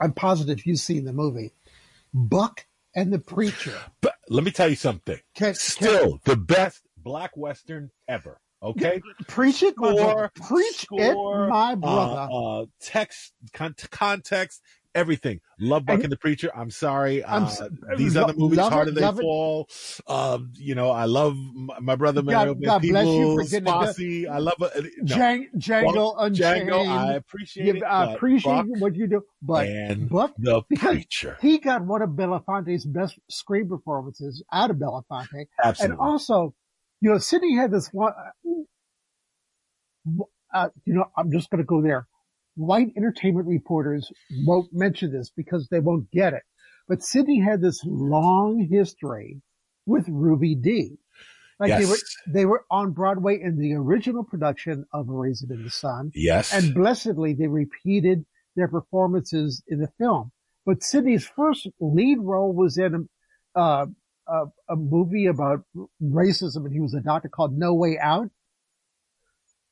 I'm 0.00 0.12
positive 0.12 0.64
you've 0.66 0.78
seen 0.78 1.04
the 1.04 1.12
movie, 1.12 1.50
Buck 2.14 2.64
and 2.96 3.12
the 3.12 3.18
Preacher. 3.20 3.78
But 4.00 4.14
let 4.28 4.42
me 4.42 4.50
tell 4.50 4.68
you 4.68 4.74
something. 4.76 5.18
Can- 5.36 5.54
Still 5.54 6.18
the 6.24 6.34
best 6.36 6.82
black 6.96 7.36
western 7.36 7.90
ever. 8.08 8.40
Okay, 8.62 9.00
Preach 9.28 9.62
it. 9.62 9.74
Score, 9.74 10.32
Preach 10.34 10.76
score, 10.78 11.44
it, 11.44 11.48
my 11.50 11.72
uh, 11.72 11.76
brother. 11.76 12.28
Uh, 12.32 12.64
text, 12.80 13.34
con- 13.52 13.76
context, 13.90 14.62
everything. 14.96 15.40
Love 15.60 15.84
Buck 15.86 15.94
And- 15.96 16.04
and 16.04 16.12
the 16.12 16.16
Preacher. 16.16 16.50
I'm 16.56 16.70
sorry. 16.70 17.24
I'm 17.24 17.44
Uh, 17.44 17.68
these 17.96 18.16
lo- 18.16 18.22
other 18.24 18.34
movies, 18.36 18.58
love 18.58 18.72
it, 18.72 18.74
Harder 18.74 18.90
They 18.90 19.00
love. 19.02 19.18
Fall. 19.20 19.68
Um, 20.08 20.52
you 20.54 20.74
know, 20.74 20.90
I 20.90 21.04
love 21.04 21.36
my, 21.36 21.78
my 21.80 21.94
brother 21.96 22.22
Mario 22.22 22.54
God- 22.54 22.64
God 22.64 22.82
bless 22.82 23.06
you 23.06 23.34
for 23.34 23.40
it 23.42 24.28
I 24.28 24.38
love 24.38 24.54
it. 24.60 24.92
No. 25.02 25.16
Jang, 25.16 25.48
Django 25.56 25.94
Buck, 25.94 26.14
Unchained. 26.18 26.68
Django, 26.70 26.88
I 26.88 27.12
appreciate 27.14 27.76
it. 27.76 27.82
I 27.84 28.14
appreciate 28.14 28.52
Buck 28.52 28.66
what 28.80 28.96
you 28.96 29.06
do, 29.06 29.22
but 29.42 29.66
and 29.66 30.08
but 30.08 30.34
the 30.38 30.62
Preacher. 30.76 31.36
he 31.40 31.58
got 31.58 31.84
one 31.84 32.02
of 32.02 32.10
Belafonte's 32.10 32.84
best 32.86 33.18
screen 33.30 33.68
performances 33.68 34.42
out 34.52 34.70
of 34.70 34.76
Belafonte, 34.78 35.46
Absolutely. 35.62 35.92
and 35.92 36.00
also, 36.00 36.54
you 37.00 37.10
know, 37.10 37.18
Sidney 37.18 37.54
had 37.56 37.70
this 37.70 37.88
one. 37.92 38.12
Uh, 40.54 40.68
you 40.84 40.94
know, 40.94 41.04
I'm 41.16 41.30
just 41.32 41.50
going 41.50 41.58
to 41.58 41.66
go 41.66 41.82
there. 41.82 42.06
White 42.56 42.92
entertainment 42.96 43.46
reporters 43.46 44.10
won't 44.44 44.72
mention 44.72 45.12
this 45.12 45.30
because 45.30 45.68
they 45.70 45.80
won't 45.80 46.10
get 46.10 46.32
it. 46.32 46.42
But 46.88 47.02
Sidney 47.02 47.40
had 47.40 47.60
this 47.60 47.80
long 47.84 48.66
history 48.70 49.40
with 49.86 50.06
Ruby 50.08 50.54
Dee. 50.54 50.98
Like 51.58 51.78
they 51.78 51.86
were, 51.86 51.98
they 52.26 52.44
were 52.44 52.64
on 52.70 52.92
Broadway 52.92 53.40
in 53.40 53.58
the 53.58 53.74
original 53.74 54.24
production 54.24 54.84
of 54.92 55.08
A 55.08 55.12
Raisin 55.12 55.50
in 55.50 55.62
the 55.64 55.70
Sun. 55.70 56.10
Yes. 56.14 56.52
And 56.52 56.74
blessedly, 56.74 57.32
they 57.32 57.46
repeated 57.46 58.26
their 58.56 58.68
performances 58.68 59.62
in 59.68 59.78
the 59.78 59.88
film. 59.98 60.32
But 60.66 60.82
Sidney's 60.82 61.26
first 61.26 61.68
lead 61.80 62.18
role 62.20 62.52
was 62.52 62.76
in 62.76 63.08
a, 63.54 63.58
uh, 63.58 63.86
a, 64.28 64.44
a 64.68 64.76
movie 64.76 65.26
about 65.26 65.62
racism, 66.02 66.64
and 66.64 66.72
he 66.72 66.80
was 66.80 66.94
a 66.94 67.00
doctor 67.00 67.28
called 67.28 67.56
No 67.56 67.72
Way 67.74 67.98
Out. 68.02 68.28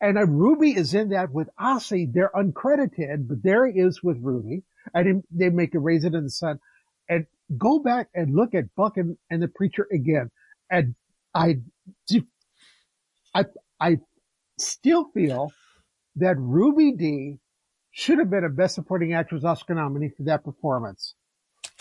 And 0.00 0.18
Ruby 0.38 0.72
is 0.72 0.92
in 0.94 1.10
that 1.10 1.30
with 1.32 1.48
Ossie. 1.58 2.12
They're 2.12 2.30
uncredited, 2.34 3.28
but 3.28 3.42
there 3.42 3.66
he 3.66 3.80
is 3.80 4.02
with 4.02 4.18
Ruby. 4.20 4.62
And 4.92 5.22
they 5.30 5.48
make 5.48 5.74
a 5.74 5.78
raisin 5.78 6.14
in 6.14 6.24
the 6.24 6.30
sun. 6.30 6.58
And 7.08 7.26
go 7.56 7.78
back 7.78 8.08
and 8.14 8.34
look 8.34 8.54
at 8.54 8.74
Buck 8.74 8.96
and, 8.96 9.16
and 9.30 9.42
the 9.42 9.48
preacher 9.48 9.86
again. 9.92 10.30
And 10.70 10.94
I, 11.34 11.60
I, 13.34 13.44
I 13.80 13.98
still 14.58 15.10
feel 15.14 15.52
that 16.16 16.36
Ruby 16.38 16.92
Dee 16.92 17.38
should 17.90 18.18
have 18.18 18.30
been 18.30 18.44
a 18.44 18.48
Best 18.48 18.74
Supporting 18.74 19.14
Actress 19.14 19.44
Oscar 19.44 19.74
nominee 19.74 20.10
for 20.16 20.24
that 20.24 20.44
performance 20.44 21.14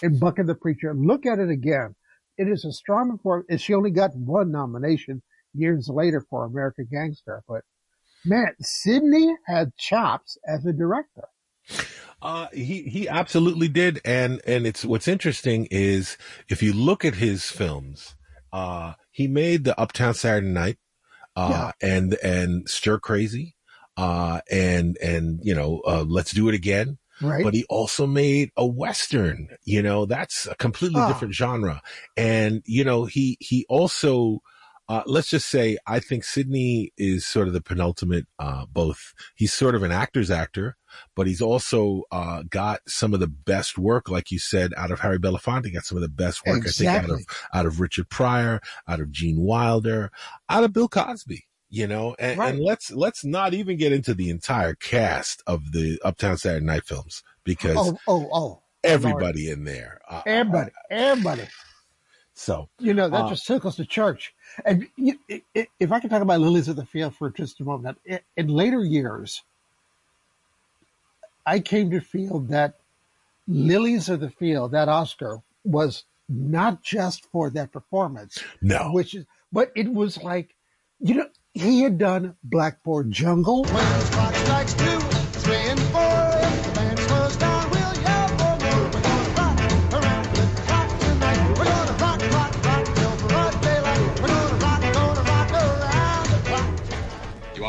in 0.01 0.19
Buck 0.19 0.39
and 0.39 0.47
the 0.47 0.55
Preacher. 0.55 0.93
Look 0.93 1.25
at 1.25 1.39
it 1.39 1.49
again. 1.49 1.95
It 2.37 2.47
is 2.47 2.65
a 2.65 2.71
strong 2.71 3.11
performance. 3.11 3.47
And 3.49 3.61
she 3.61 3.73
only 3.73 3.91
got 3.91 4.15
one 4.15 4.51
nomination 4.51 5.21
years 5.53 5.89
later 5.89 6.25
for 6.29 6.45
American 6.45 6.87
Gangster. 6.91 7.43
But 7.47 7.63
man, 8.25 8.55
Sidney 8.61 9.35
had 9.45 9.75
chops 9.77 10.37
as 10.47 10.65
a 10.65 10.73
director. 10.73 11.27
Uh, 12.21 12.47
he, 12.53 12.83
he 12.83 13.07
absolutely 13.07 13.67
did. 13.67 13.99
And, 14.05 14.41
and 14.47 14.65
it's, 14.65 14.85
what's 14.85 15.07
interesting 15.07 15.67
is 15.71 16.17
if 16.49 16.63
you 16.63 16.73
look 16.73 17.03
at 17.03 17.15
his 17.15 17.45
films, 17.45 18.15
uh, 18.51 18.93
he 19.11 19.27
made 19.27 19.63
the 19.63 19.79
Uptown 19.79 20.13
Saturday 20.13 20.47
Night, 20.47 20.77
uh, 21.35 21.71
and, 21.81 22.13
and 22.23 22.69
Stir 22.69 22.99
Crazy, 22.99 23.55
uh, 23.97 24.41
and, 24.51 24.97
and, 24.97 25.39
you 25.43 25.55
know, 25.55 25.81
uh, 25.85 26.05
Let's 26.07 26.31
Do 26.31 26.47
It 26.49 26.55
Again. 26.55 26.97
Right. 27.21 27.43
But 27.43 27.53
he 27.53 27.63
also 27.69 28.07
made 28.07 28.51
a 28.57 28.65
Western, 28.65 29.49
you 29.63 29.81
know, 29.81 30.05
that's 30.05 30.47
a 30.47 30.55
completely 30.55 30.99
Ah. 30.99 31.07
different 31.07 31.33
genre. 31.33 31.81
And, 32.17 32.61
you 32.65 32.83
know, 32.83 33.05
he, 33.05 33.37
he 33.39 33.65
also, 33.69 34.41
uh, 34.89 35.03
let's 35.05 35.29
just 35.29 35.49
say, 35.49 35.77
I 35.87 35.99
think 35.99 36.23
Sidney 36.23 36.91
is 36.97 37.25
sort 37.25 37.47
of 37.47 37.53
the 37.53 37.61
penultimate, 37.61 38.27
uh, 38.39 38.65
both, 38.71 39.13
he's 39.35 39.53
sort 39.53 39.75
of 39.75 39.83
an 39.83 39.91
actor's 39.91 40.29
actor, 40.29 40.75
but 41.15 41.25
he's 41.25 41.41
also, 41.41 42.03
uh, 42.11 42.43
got 42.49 42.81
some 42.87 43.13
of 43.13 43.19
the 43.19 43.27
best 43.27 43.77
work, 43.77 44.09
like 44.09 44.31
you 44.31 44.39
said, 44.39 44.73
out 44.75 44.91
of 44.91 44.99
Harry 44.99 45.19
Belafonte, 45.19 45.73
got 45.73 45.85
some 45.85 45.97
of 45.97 46.01
the 46.01 46.09
best 46.09 46.45
work, 46.45 46.63
I 46.67 46.69
think, 46.69 46.89
out 46.89 47.09
of, 47.09 47.21
out 47.53 47.65
of 47.65 47.79
Richard 47.79 48.09
Pryor, 48.09 48.59
out 48.87 48.99
of 48.99 49.11
Gene 49.11 49.39
Wilder, 49.39 50.11
out 50.49 50.63
of 50.63 50.73
Bill 50.73 50.87
Cosby. 50.89 51.45
You 51.69 51.87
know, 51.87 52.15
and, 52.19 52.39
and 52.39 52.59
let's 52.59 52.91
let's 52.91 53.25
not 53.25 53.55
even 53.55 53.77
get 53.77 53.91
into 53.91 54.13
the 54.13 54.29
entire 54.29 54.75
cast 54.75 55.41
of 55.47 55.71
the 55.71 55.99
Uptown 56.05 56.37
Saturday 56.37 56.63
Night 56.63 56.83
films 56.85 57.23
because 57.43 57.75
Oh, 57.75 57.97
oh, 58.07 58.29
oh. 58.31 58.63
everybody 58.83 59.49
in 59.49 59.63
there. 59.63 59.99
Uh, 60.07 60.21
Everybody, 60.27 60.69
everybody. 60.91 61.47
So 62.35 62.67
You 62.79 62.93
know, 62.93 63.09
that 63.09 63.25
uh, 63.25 63.29
just 63.29 63.45
circles 63.45 63.77
the 63.77 63.85
church. 63.85 64.33
And 64.65 64.87
you, 64.95 65.19
i- 65.29 65.41
i- 65.55 65.67
if 65.79 65.91
I 65.91 65.99
can 65.99 66.09
talk 66.09 66.21
about 66.21 66.41
Lilies 66.41 66.67
of 66.67 66.75
the 66.75 66.85
Field 66.85 67.15
for 67.15 67.29
just 67.29 67.59
a 67.59 67.63
moment, 67.63 67.99
in, 68.05 68.19
in 68.37 68.47
later 68.47 68.83
years, 68.83 69.43
I 71.45 71.59
came 71.59 71.91
to 71.91 71.99
feel 71.99 72.39
that 72.49 72.75
Lilies 73.47 74.09
of 74.09 74.19
the 74.19 74.29
Field, 74.29 74.71
that 74.71 74.89
Oscar, 74.89 75.41
was 75.63 76.05
not 76.29 76.81
just 76.81 77.25
for 77.31 77.49
that 77.51 77.71
performance. 77.71 78.41
No. 78.61 78.91
Which 78.91 79.13
is, 79.13 79.25
but 79.51 79.71
it 79.75 79.91
was 79.93 80.21
like, 80.23 80.55
you 80.99 81.15
know, 81.15 81.27
he 81.53 81.81
had 81.81 81.97
done 81.97 82.35
Blackboard 82.43 83.11
Jungle. 83.11 83.65
strikes 83.65 84.73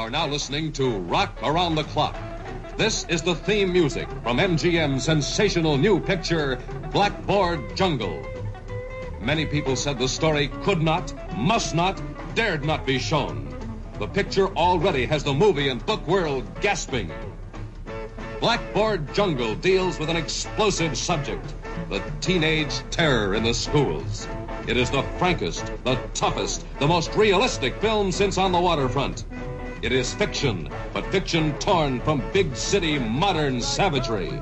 are 0.04 0.10
now 0.10 0.26
listening 0.26 0.70
to 0.70 0.98
Rock 0.98 1.34
Around 1.42 1.76
the 1.76 1.84
Clock. 1.84 2.14
This 2.76 3.06
is 3.08 3.22
the 3.22 3.34
theme 3.34 3.72
music 3.72 4.06
from 4.22 4.36
MGM's 4.36 5.04
sensational 5.04 5.78
new 5.78 5.98
picture, 5.98 6.60
Blackboard 6.92 7.74
Jungle. 7.74 8.22
Many 9.22 9.46
people 9.46 9.76
said 9.76 9.98
the 9.98 10.06
story 10.06 10.48
could 10.62 10.82
not, 10.82 11.14
must 11.38 11.74
not, 11.74 12.02
dared 12.34 12.66
not 12.66 12.84
be 12.84 12.98
shown. 12.98 13.48
The 13.98 14.06
picture 14.06 14.48
already 14.48 15.06
has 15.06 15.24
the 15.24 15.32
movie 15.32 15.70
and 15.70 15.84
book 15.86 16.06
world 16.06 16.44
gasping. 16.60 17.10
Blackboard 18.40 19.14
Jungle 19.14 19.54
deals 19.54 19.98
with 19.98 20.10
an 20.10 20.16
explosive 20.16 20.98
subject 20.98 21.54
the 21.88 22.02
teenage 22.20 22.78
terror 22.90 23.34
in 23.34 23.42
the 23.42 23.54
schools. 23.54 24.28
It 24.68 24.76
is 24.76 24.90
the 24.90 25.02
frankest, 25.18 25.72
the 25.84 25.96
toughest, 26.12 26.66
the 26.78 26.86
most 26.86 27.14
realistic 27.14 27.80
film 27.80 28.12
since 28.12 28.36
On 28.36 28.52
the 28.52 28.60
Waterfront. 28.60 29.24
It 29.84 29.92
is 29.92 30.14
fiction, 30.14 30.70
but 30.94 31.04
fiction 31.12 31.52
torn 31.58 32.00
from 32.00 32.24
big 32.32 32.56
city 32.56 32.98
modern 32.98 33.60
savagery. 33.60 34.32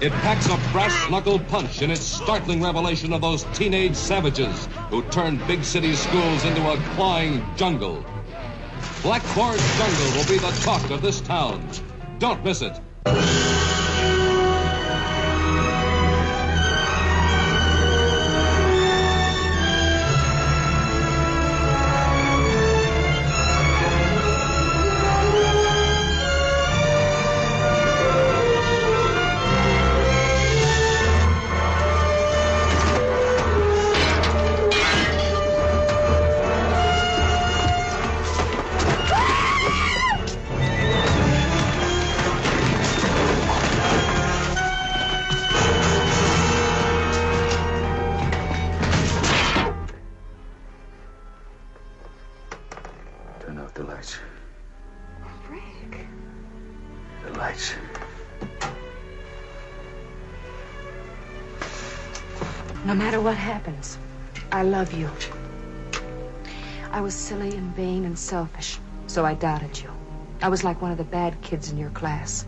It 0.00 0.10
packs 0.10 0.46
a 0.46 0.56
brass 0.72 1.08
knuckle 1.08 1.38
punch 1.38 1.80
in 1.80 1.92
its 1.92 2.00
startling 2.00 2.60
revelation 2.60 3.12
of 3.12 3.20
those 3.20 3.44
teenage 3.54 3.94
savages 3.94 4.68
who 4.90 5.04
turned 5.04 5.46
big 5.46 5.62
city 5.62 5.94
schools 5.94 6.44
into 6.44 6.68
a 6.68 6.78
clawing 6.96 7.44
jungle. 7.54 8.04
Blackboard 9.02 9.60
Jungle 9.60 10.16
will 10.16 10.26
be 10.26 10.38
the 10.38 10.50
talk 10.64 10.90
of 10.90 11.00
this 11.00 11.20
town. 11.20 11.64
Don't 12.18 12.44
miss 12.44 12.60
it. 12.60 12.80
Love 64.78 64.92
you. 64.92 65.10
I 66.92 67.00
was 67.00 67.12
silly 67.12 67.50
and 67.50 67.74
vain 67.74 68.04
and 68.04 68.16
selfish, 68.16 68.78
so 69.08 69.24
I 69.24 69.34
doubted 69.34 69.76
you. 69.76 69.90
I 70.40 70.48
was 70.48 70.62
like 70.62 70.80
one 70.80 70.92
of 70.92 70.98
the 70.98 71.10
bad 71.18 71.40
kids 71.42 71.72
in 71.72 71.78
your 71.78 71.90
class. 71.90 72.46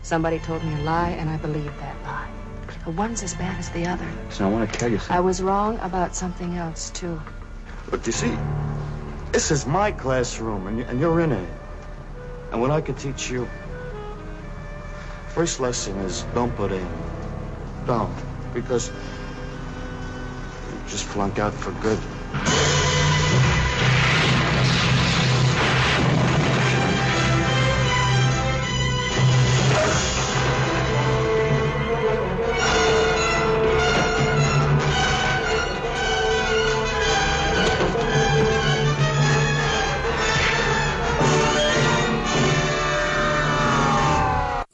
Somebody 0.00 0.38
told 0.38 0.64
me 0.64 0.72
a 0.80 0.82
lie, 0.82 1.10
and 1.10 1.28
I 1.28 1.36
believed 1.36 1.78
that 1.80 1.94
lie. 2.04 2.30
One's 2.86 3.22
as 3.22 3.34
bad 3.34 3.58
as 3.58 3.68
the 3.68 3.86
other. 3.86 4.08
So 4.30 4.46
I 4.46 4.50
want 4.50 4.72
to 4.72 4.78
tell 4.78 4.90
you 4.90 4.96
something. 4.96 5.16
I 5.18 5.20
was 5.20 5.42
wrong 5.42 5.78
about 5.80 6.16
something 6.16 6.56
else, 6.56 6.88
too. 6.88 7.20
But 7.90 8.06
you 8.06 8.12
see, 8.12 8.34
This 9.32 9.50
is 9.50 9.66
my 9.66 9.92
classroom, 9.92 10.68
and, 10.68 10.98
you're 10.98 11.20
in 11.20 11.32
it. 11.32 11.50
And 12.50 12.62
what 12.62 12.70
I 12.70 12.80
could 12.80 12.96
teach 12.96 13.28
you. 13.28 13.46
First 15.36 15.60
lesson 15.60 15.98
is 15.98 16.24
don't 16.34 16.56
put 16.56 16.72
in. 16.72 16.88
Don't. 17.84 18.16
Because 18.54 18.90
just 20.88 21.04
flunk 21.04 21.38
out 21.38 21.52
for 21.52 21.72
good. 21.82 21.98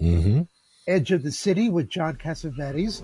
Mm-hmm. 0.00 0.42
Edge 0.86 1.12
of 1.12 1.22
the 1.22 1.32
City 1.32 1.70
with 1.70 1.88
John 1.88 2.16
Cassavetes. 2.16 3.02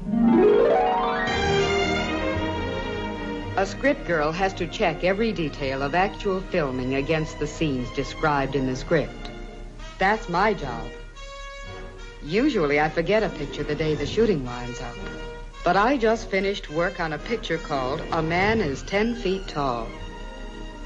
A 3.61 3.67
script 3.67 4.07
girl 4.07 4.33
has 4.33 4.55
to 4.55 4.67
check 4.67 5.05
every 5.05 5.33
detail 5.33 5.83
of 5.83 5.95
actual 5.95 6.41
filming 6.41 6.95
against 6.95 7.39
the 7.39 7.47
scenes 7.47 7.91
described 7.95 8.57
in 8.57 8.67
the 8.67 8.75
script. 8.75 9.31
That's 9.99 10.31
my 10.31 10.55
job. 10.55 10.89
Usually 12.23 12.81
I 12.81 12.89
forget 12.89 13.23
a 13.23 13.29
picture 13.29 13.63
the 13.63 13.75
day 13.75 13.95
the 13.95 14.07
shooting 14.07 14.47
winds 14.47 14.81
up. 14.81 14.95
But 15.63 15.77
I 15.77 15.99
just 15.99 16.31
finished 16.31 16.71
work 16.71 17.01
on 17.01 17.13
a 17.13 17.19
picture 17.19 17.59
called 17.59 18.03
A 18.13 18.23
Man 18.23 18.63
is 18.63 18.83
Ten 18.85 19.15
Feet 19.15 19.47
Tall. 19.47 19.89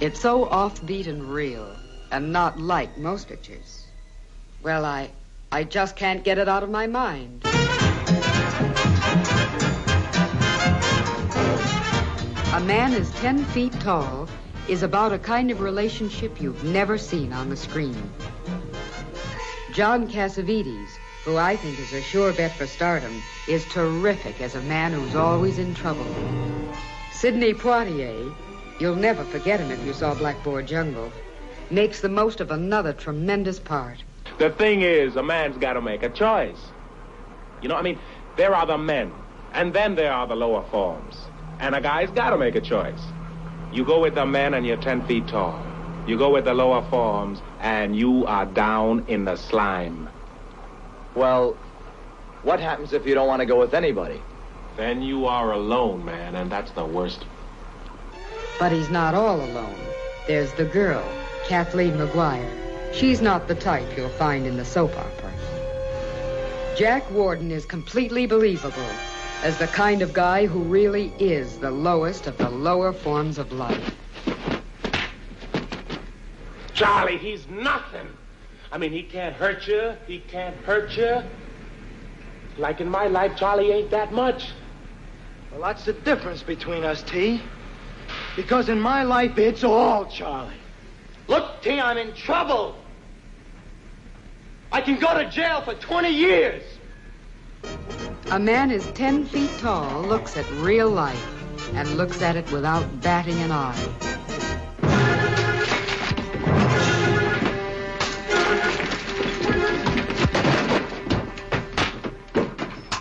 It's 0.00 0.18
so 0.18 0.46
offbeat 0.46 1.06
and 1.06 1.22
real, 1.22 1.76
and 2.10 2.32
not 2.32 2.58
like 2.58 2.98
most 2.98 3.28
pictures. 3.28 3.86
Well, 4.64 4.84
I 4.84 5.10
I 5.52 5.62
just 5.62 5.94
can't 5.94 6.24
get 6.24 6.38
it 6.38 6.48
out 6.48 6.64
of 6.64 6.70
my 6.70 6.88
mind. 6.88 7.46
A 12.54 12.60
man 12.60 12.92
is 12.92 13.10
10 13.14 13.44
feet 13.46 13.72
tall 13.80 14.28
is 14.68 14.84
about 14.84 15.12
a 15.12 15.18
kind 15.18 15.50
of 15.50 15.60
relationship 15.60 16.40
you've 16.40 16.62
never 16.62 16.96
seen 16.96 17.32
on 17.32 17.50
the 17.50 17.56
screen. 17.56 18.00
John 19.72 20.08
Cassavetes, 20.08 20.90
who 21.24 21.36
I 21.36 21.56
think 21.56 21.80
is 21.80 21.92
a 21.92 22.00
sure 22.00 22.32
bet 22.32 22.52
for 22.52 22.68
stardom, 22.68 23.20
is 23.48 23.64
terrific 23.64 24.40
as 24.40 24.54
a 24.54 24.60
man 24.62 24.92
who's 24.92 25.16
always 25.16 25.58
in 25.58 25.74
trouble. 25.74 26.06
Sidney 27.10 27.54
Poitier, 27.54 28.32
you'll 28.78 28.94
never 28.94 29.24
forget 29.24 29.58
him 29.58 29.72
if 29.72 29.84
you 29.84 29.92
saw 29.92 30.14
Blackboard 30.14 30.68
Jungle, 30.68 31.10
makes 31.72 32.02
the 32.02 32.08
most 32.08 32.40
of 32.40 32.52
another 32.52 32.92
tremendous 32.92 33.58
part. 33.58 34.00
The 34.38 34.50
thing 34.50 34.82
is, 34.82 35.16
a 35.16 35.24
man's 35.24 35.58
got 35.58 35.72
to 35.72 35.82
make 35.82 36.04
a 36.04 36.08
choice. 36.08 36.68
You 37.62 37.68
know, 37.68 37.74
I 37.74 37.82
mean, 37.82 37.98
there 38.36 38.54
are 38.54 38.64
the 38.64 38.78
men, 38.78 39.12
and 39.52 39.74
then 39.74 39.96
there 39.96 40.12
are 40.12 40.28
the 40.28 40.36
lower 40.36 40.62
forms. 40.70 41.16
And 41.60 41.74
a 41.74 41.80
guy's 41.80 42.10
got 42.10 42.30
to 42.30 42.38
make 42.38 42.54
a 42.54 42.60
choice. 42.60 43.00
You 43.72 43.84
go 43.84 44.00
with 44.00 44.14
the 44.14 44.26
men 44.26 44.54
and 44.54 44.66
you're 44.66 44.76
10 44.76 45.06
feet 45.06 45.26
tall. 45.26 45.60
You 46.06 46.18
go 46.18 46.30
with 46.30 46.44
the 46.44 46.54
lower 46.54 46.82
forms 46.90 47.40
and 47.60 47.96
you 47.96 48.26
are 48.26 48.46
down 48.46 49.04
in 49.08 49.24
the 49.24 49.36
slime. 49.36 50.08
Well, 51.14 51.56
what 52.42 52.60
happens 52.60 52.92
if 52.92 53.06
you 53.06 53.14
don't 53.14 53.26
want 53.26 53.40
to 53.40 53.46
go 53.46 53.58
with 53.58 53.74
anybody? 53.74 54.20
Then 54.76 55.02
you 55.02 55.26
are 55.26 55.52
alone, 55.52 56.04
man, 56.04 56.34
and 56.34 56.50
that's 56.50 56.72
the 56.72 56.84
worst. 56.84 57.24
But 58.58 58.72
he's 58.72 58.90
not 58.90 59.14
all 59.14 59.40
alone. 59.40 59.78
There's 60.26 60.52
the 60.52 60.64
girl, 60.64 61.04
Kathleen 61.46 61.96
Maguire. 61.96 62.50
She's 62.92 63.20
not 63.20 63.48
the 63.48 63.54
type 63.54 63.96
you'll 63.96 64.08
find 64.10 64.46
in 64.46 64.56
the 64.56 64.64
soap 64.64 64.96
opera. 64.96 65.32
Jack 66.76 67.08
Warden 67.10 67.50
is 67.50 67.64
completely 67.64 68.26
believable 68.26 68.90
as 69.44 69.58
the 69.58 69.66
kind 69.66 70.00
of 70.00 70.14
guy 70.14 70.46
who 70.46 70.60
really 70.60 71.12
is 71.18 71.58
the 71.58 71.70
lowest 71.70 72.26
of 72.26 72.38
the 72.38 72.48
lower 72.48 72.94
forms 72.94 73.36
of 73.36 73.52
life. 73.52 73.94
Charlie, 76.72 77.18
he's 77.18 77.46
nothing. 77.48 78.08
I 78.72 78.78
mean, 78.78 78.90
he 78.90 79.02
can't 79.02 79.36
hurt 79.36 79.68
you. 79.68 79.92
He 80.06 80.20
can't 80.20 80.56
hurt 80.64 80.96
you. 80.96 81.22
Like 82.56 82.80
in 82.80 82.88
my 82.88 83.06
life, 83.06 83.36
Charlie 83.36 83.70
ain't 83.70 83.90
that 83.90 84.14
much. 84.14 84.50
Well, 85.52 85.60
that's 85.60 85.84
the 85.84 85.92
difference 85.92 86.42
between 86.42 86.82
us, 86.82 87.02
T. 87.02 87.42
Because 88.36 88.70
in 88.70 88.80
my 88.80 89.02
life, 89.02 89.36
it's 89.36 89.62
all 89.62 90.06
Charlie. 90.06 90.54
Look, 91.28 91.60
T, 91.60 91.78
I'm 91.78 91.98
in 91.98 92.14
trouble. 92.14 92.76
I 94.72 94.80
can 94.80 94.98
go 94.98 95.18
to 95.18 95.28
jail 95.28 95.60
for 95.60 95.74
20 95.74 96.08
years. 96.08 96.62
A 98.30 98.38
man 98.38 98.70
is 98.70 98.86
10 98.92 99.26
feet 99.26 99.50
tall, 99.58 100.02
looks 100.02 100.36
at 100.36 100.50
real 100.52 100.90
life, 100.90 101.74
and 101.74 101.88
looks 101.96 102.22
at 102.22 102.36
it 102.36 102.50
without 102.50 103.00
batting 103.00 103.38
an 103.40 103.52
eye. 103.52 103.88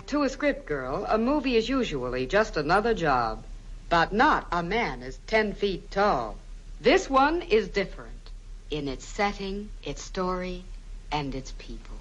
To 0.06 0.22
a 0.22 0.28
script 0.28 0.66
girl, 0.66 1.04
a 1.08 1.18
movie 1.18 1.56
is 1.56 1.68
usually 1.68 2.26
just 2.26 2.56
another 2.56 2.94
job. 2.94 3.44
But 3.88 4.12
not 4.12 4.46
a 4.50 4.62
man 4.62 5.02
is 5.02 5.18
10 5.26 5.52
feet 5.52 5.90
tall. 5.90 6.36
This 6.80 7.10
one 7.10 7.42
is 7.42 7.68
different 7.68 8.30
in 8.70 8.88
its 8.88 9.04
setting, 9.04 9.68
its 9.82 10.02
story, 10.02 10.64
and 11.12 11.34
its 11.34 11.52
people. 11.58 11.96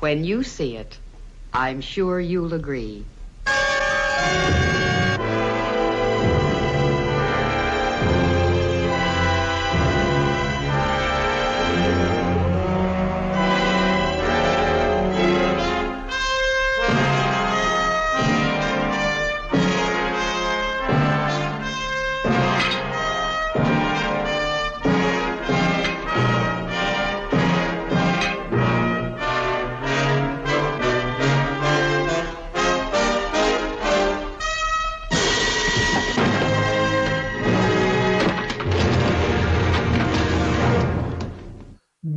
When 0.00 0.24
you 0.24 0.42
see 0.44 0.76
it, 0.76 0.98
I'm 1.56 1.80
sure 1.80 2.18
you'll 2.18 2.52
agree. 2.52 3.04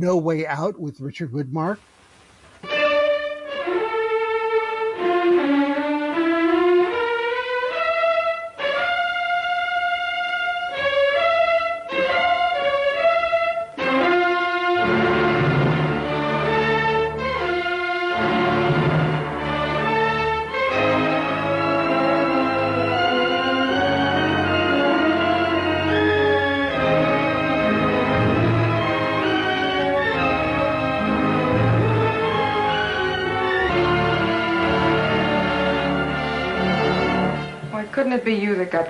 No 0.08 0.16
Way 0.16 0.46
Out 0.46 0.80
with 0.80 1.00
Richard 1.00 1.32
Widmark. 1.32 1.76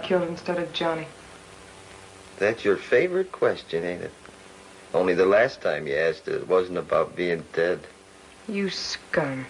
Killed 0.08 0.28
instead 0.28 0.58
of 0.58 0.72
Johnny? 0.72 1.06
That's 2.38 2.64
your 2.64 2.78
favorite 2.78 3.30
question, 3.30 3.84
ain't 3.84 4.02
it? 4.02 4.12
Only 4.94 5.12
the 5.12 5.26
last 5.26 5.60
time 5.60 5.86
you 5.86 5.94
asked 5.94 6.26
it, 6.28 6.34
it 6.34 6.48
wasn't 6.48 6.78
about 6.78 7.14
being 7.14 7.44
dead. 7.52 7.80
You 8.48 8.70
scum. 8.70 9.44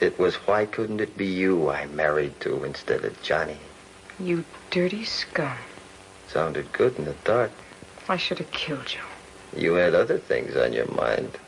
It 0.00 0.18
was 0.18 0.34
why 0.34 0.66
couldn't 0.66 1.00
it 1.00 1.16
be 1.16 1.26
you 1.26 1.70
I 1.70 1.86
married 1.86 2.40
to 2.40 2.64
instead 2.64 3.04
of 3.04 3.22
Johnny? 3.22 3.58
You 4.18 4.44
dirty 4.70 5.04
scum. 5.04 5.56
Sounded 6.28 6.72
good 6.72 6.98
in 6.98 7.04
the 7.04 7.14
dark. 7.22 7.52
I 8.08 8.16
should 8.16 8.38
have 8.38 8.50
killed 8.50 8.92
you. 8.92 9.60
You 9.60 9.74
had 9.74 9.94
other 9.94 10.18
things 10.18 10.56
on 10.56 10.72
your 10.72 10.90
mind. 10.90 11.38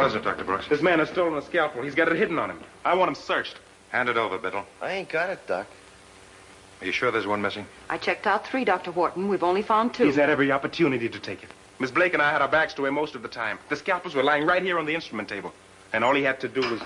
What 0.00 0.06
is 0.06 0.14
it, 0.14 0.24
Dr. 0.24 0.44
Brooks? 0.44 0.66
This 0.66 0.80
man 0.80 0.98
has 0.98 1.10
stolen 1.10 1.36
a 1.36 1.42
scalpel. 1.42 1.82
He's 1.82 1.94
got 1.94 2.08
it 2.08 2.16
hidden 2.16 2.38
on 2.38 2.48
him. 2.48 2.58
I 2.86 2.94
want 2.94 3.10
him 3.10 3.14
searched. 3.14 3.56
Hand 3.90 4.08
it 4.08 4.16
over, 4.16 4.38
Biddle. 4.38 4.64
I 4.80 4.92
ain't 4.92 5.10
got 5.10 5.28
it, 5.28 5.46
Doc. 5.46 5.66
Are 6.80 6.86
you 6.86 6.90
sure 6.90 7.10
there's 7.10 7.26
one 7.26 7.42
missing? 7.42 7.66
I 7.90 7.98
checked 7.98 8.26
out 8.26 8.46
three, 8.46 8.64
Dr. 8.64 8.92
Wharton. 8.92 9.28
We've 9.28 9.42
only 9.42 9.60
found 9.60 9.92
two. 9.92 10.06
He's 10.06 10.16
had 10.16 10.30
every 10.30 10.50
opportunity 10.52 11.10
to 11.10 11.18
take 11.18 11.42
it. 11.42 11.50
Miss 11.78 11.90
Blake 11.90 12.14
and 12.14 12.22
I 12.22 12.32
had 12.32 12.40
our 12.40 12.48
backs 12.48 12.72
to 12.74 12.86
him 12.86 12.94
most 12.94 13.14
of 13.14 13.20
the 13.20 13.28
time. 13.28 13.58
The 13.68 13.76
scalpels 13.76 14.14
were 14.14 14.22
lying 14.22 14.46
right 14.46 14.62
here 14.62 14.78
on 14.78 14.86
the 14.86 14.94
instrument 14.94 15.28
table. 15.28 15.52
And 15.92 16.02
all 16.02 16.14
he 16.14 16.22
had 16.22 16.40
to 16.40 16.48
do 16.48 16.62
was. 16.62 16.80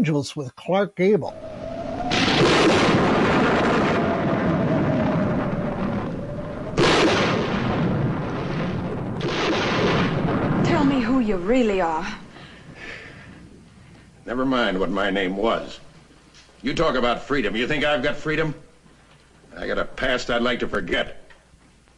Band 0.00 0.08
Angels 0.08 0.34
with 0.34 0.56
Clark 0.56 0.96
Gable. 0.96 1.34
Tell 10.64 10.84
me 10.84 11.00
who 11.02 11.20
you 11.20 11.36
really 11.36 11.82
are. 11.82 12.06
Never 14.24 14.46
mind 14.46 14.80
what 14.80 14.90
my 14.90 15.10
name 15.10 15.36
was. 15.36 15.80
You 16.62 16.74
talk 16.74 16.94
about 16.94 17.22
freedom. 17.22 17.54
You 17.54 17.66
think 17.68 17.84
I've 17.84 18.02
got 18.02 18.16
freedom? 18.16 18.54
I 19.54 19.66
got 19.66 19.78
a 19.78 19.84
past 19.84 20.30
I'd 20.30 20.40
like 20.40 20.60
to 20.60 20.68
forget. 20.68 21.30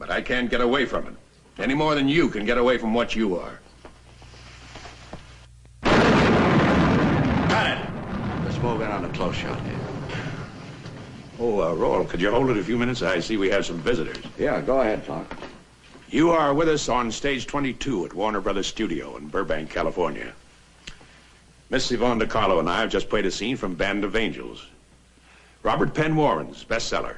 But 0.00 0.10
I 0.10 0.22
can't 0.22 0.50
get 0.50 0.60
away 0.60 0.86
from 0.86 1.06
it. 1.06 1.14
Any 1.58 1.74
more 1.74 1.94
than 1.94 2.08
you 2.08 2.28
can 2.28 2.44
get 2.44 2.58
away 2.58 2.78
from 2.78 2.94
what 2.94 3.14
you 3.14 3.36
are. 3.36 3.60
Let's 8.44 8.58
move 8.62 8.80
in 8.82 8.90
on 8.90 9.01
a 9.01 9.01
close 9.12 9.36
shot 9.36 9.60
here. 9.62 9.78
Oh, 11.38 11.60
uh, 11.60 11.74
Roll, 11.74 12.04
could 12.04 12.20
you 12.20 12.30
hold 12.30 12.50
it 12.50 12.56
a 12.56 12.62
few 12.62 12.78
minutes? 12.78 13.02
I 13.02 13.20
see 13.20 13.36
we 13.36 13.50
have 13.50 13.66
some 13.66 13.78
visitors. 13.78 14.24
Yeah, 14.38 14.60
go 14.60 14.80
ahead, 14.80 15.04
Clark. 15.04 15.26
You 16.08 16.30
are 16.30 16.52
with 16.54 16.68
us 16.68 16.88
on 16.88 17.10
stage 17.10 17.46
22 17.46 18.06
at 18.06 18.14
Warner 18.14 18.40
Brothers 18.40 18.66
Studio 18.66 19.16
in 19.16 19.28
Burbank, 19.28 19.70
California. 19.70 20.32
Miss 21.70 21.90
Yvonne 21.90 22.18
De 22.18 22.26
Carlo 22.26 22.58
and 22.58 22.68
I 22.68 22.80
have 22.80 22.90
just 22.90 23.08
played 23.08 23.24
a 23.24 23.30
scene 23.30 23.56
from 23.56 23.74
Band 23.74 24.04
of 24.04 24.14
Angels. 24.14 24.66
Robert 25.62 25.94
Penn 25.94 26.14
Warren's 26.16 26.64
bestseller. 26.64 27.16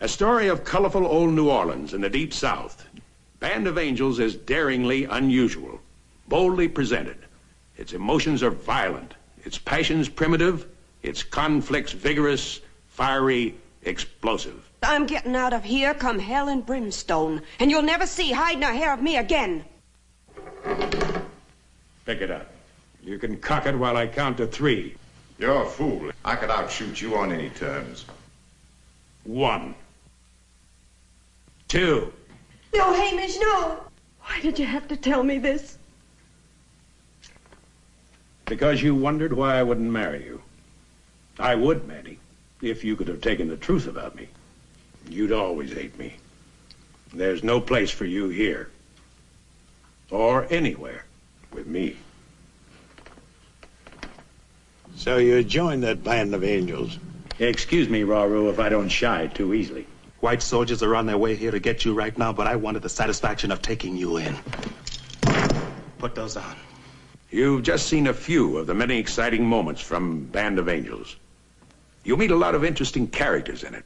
A 0.00 0.08
story 0.08 0.48
of 0.48 0.64
colorful 0.64 1.06
old 1.06 1.34
New 1.34 1.50
Orleans 1.50 1.94
in 1.94 2.00
the 2.00 2.08
Deep 2.08 2.32
South. 2.32 2.86
Band 3.40 3.66
of 3.66 3.76
Angels 3.76 4.18
is 4.18 4.34
daringly 4.34 5.04
unusual, 5.04 5.80
boldly 6.28 6.68
presented. 6.68 7.18
Its 7.76 7.92
emotions 7.92 8.42
are 8.42 8.50
violent, 8.50 9.14
its 9.44 9.58
passions 9.58 10.08
primitive, 10.08 10.66
its 11.04 11.22
conflicts 11.22 11.92
vigorous, 11.92 12.60
fiery, 12.88 13.54
explosive. 13.82 14.68
I'm 14.82 15.06
getting 15.06 15.36
out 15.36 15.52
of 15.52 15.62
here 15.62 15.92
come 15.92 16.18
hell 16.18 16.48
and 16.48 16.64
brimstone, 16.64 17.42
and 17.60 17.70
you'll 17.70 17.82
never 17.82 18.06
see 18.06 18.32
hide 18.32 18.58
nor 18.58 18.70
hair 18.70 18.92
of 18.92 19.02
me 19.02 19.18
again. 19.18 19.64
Pick 22.06 22.22
it 22.22 22.30
up. 22.30 22.50
You 23.02 23.18
can 23.18 23.36
cock 23.36 23.66
it 23.66 23.78
while 23.78 23.98
I 23.98 24.06
count 24.06 24.38
to 24.38 24.46
three. 24.46 24.96
You're 25.38 25.62
a 25.62 25.66
fool. 25.66 26.10
I 26.24 26.36
could 26.36 26.50
outshoot 26.50 27.00
you 27.00 27.16
on 27.16 27.32
any 27.32 27.50
terms. 27.50 28.06
One. 29.24 29.74
Two. 31.68 32.12
No, 32.74 32.94
Hamish, 32.94 33.36
no. 33.38 33.78
Why 34.22 34.40
did 34.40 34.58
you 34.58 34.64
have 34.64 34.88
to 34.88 34.96
tell 34.96 35.22
me 35.22 35.38
this? 35.38 35.76
Because 38.46 38.82
you 38.82 38.94
wondered 38.94 39.34
why 39.34 39.58
I 39.58 39.62
wouldn't 39.62 39.90
marry 39.90 40.24
you. 40.24 40.40
I 41.38 41.54
would, 41.54 41.86
Manny, 41.86 42.18
if 42.62 42.84
you 42.84 42.96
could 42.96 43.08
have 43.08 43.20
taken 43.20 43.48
the 43.48 43.56
truth 43.56 43.86
about 43.86 44.14
me. 44.14 44.28
You'd 45.08 45.32
always 45.32 45.72
hate 45.72 45.98
me. 45.98 46.14
There's 47.12 47.42
no 47.42 47.60
place 47.60 47.90
for 47.90 48.04
you 48.04 48.28
here. 48.28 48.70
Or 50.10 50.46
anywhere 50.50 51.04
with 51.52 51.66
me. 51.66 51.96
So 54.96 55.18
you 55.18 55.42
joined 55.42 55.82
that 55.82 56.04
band 56.04 56.34
of 56.34 56.44
angels? 56.44 56.98
Excuse 57.38 57.88
me, 57.88 58.04
Rau-Ru, 58.04 58.48
if 58.48 58.60
I 58.60 58.68
don't 58.68 58.88
shy 58.88 59.26
too 59.26 59.54
easily. 59.54 59.86
White 60.20 60.42
soldiers 60.42 60.82
are 60.82 60.94
on 60.94 61.06
their 61.06 61.18
way 61.18 61.34
here 61.34 61.50
to 61.50 61.58
get 61.58 61.84
you 61.84 61.94
right 61.94 62.16
now, 62.16 62.32
but 62.32 62.46
I 62.46 62.56
wanted 62.56 62.82
the 62.82 62.88
satisfaction 62.88 63.50
of 63.50 63.60
taking 63.60 63.96
you 63.96 64.16
in. 64.18 64.36
Put 65.98 66.14
those 66.14 66.36
on. 66.36 66.56
You've 67.30 67.64
just 67.64 67.88
seen 67.88 68.06
a 68.06 68.14
few 68.14 68.58
of 68.58 68.68
the 68.68 68.74
many 68.74 68.98
exciting 68.98 69.44
moments 69.44 69.80
from 69.80 70.24
Band 70.26 70.60
of 70.60 70.68
Angels. 70.68 71.16
You'll 72.04 72.18
meet 72.18 72.30
a 72.30 72.36
lot 72.36 72.54
of 72.54 72.64
interesting 72.64 73.08
characters 73.08 73.64
in 73.64 73.74
it. 73.74 73.84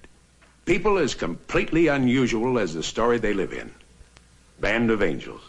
People 0.64 0.99
as 0.99 1.14
completely 1.14 1.87
unusual 1.87 2.59
as 2.59 2.75
the 2.75 2.83
story 2.83 3.19
they 3.19 3.33
live 3.33 3.53
in. 3.53 3.73
Band 4.61 4.91
of 4.91 5.03
Angels. 5.03 5.41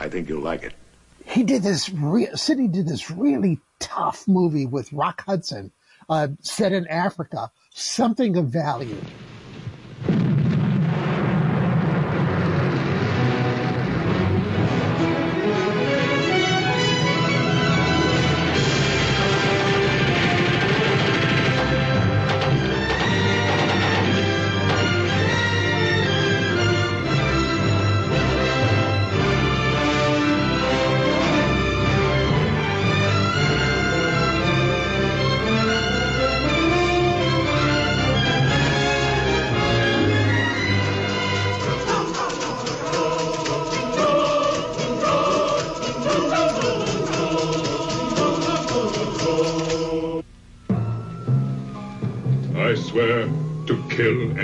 I 0.00 0.08
think 0.08 0.28
you'll 0.28 0.42
like 0.42 0.62
it. 0.64 0.72
He 1.26 1.44
did 1.44 1.62
this. 1.62 1.88
Re- 1.90 2.34
Sidney 2.34 2.68
did 2.68 2.88
this 2.88 3.10
really 3.10 3.60
tough 3.78 4.26
movie 4.26 4.66
with 4.66 4.92
Rock 4.92 5.22
Hudson, 5.26 5.70
uh, 6.08 6.28
set 6.40 6.72
in 6.72 6.86
Africa. 6.88 7.50
Something 7.70 8.36
of 8.36 8.46
value. 8.46 8.96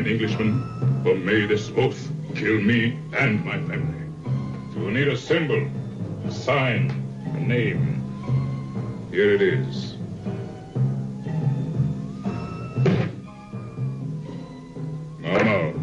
An 0.01 0.07
Englishman, 0.07 1.03
or 1.07 1.15
may 1.15 1.45
this 1.45 1.71
oath 1.77 2.11
kill 2.35 2.59
me 2.59 2.99
and 3.13 3.45
my 3.45 3.59
family. 3.69 4.07
You 4.75 4.81
will 4.81 4.91
need 4.93 5.09
a 5.09 5.17
symbol, 5.17 5.69
a 6.27 6.33
sign, 6.33 6.91
a 7.35 7.41
name. 7.41 8.01
Here 9.11 9.35
it 9.35 9.43
is. 9.43 9.97
Now, 15.19 15.37
now. 15.37 15.75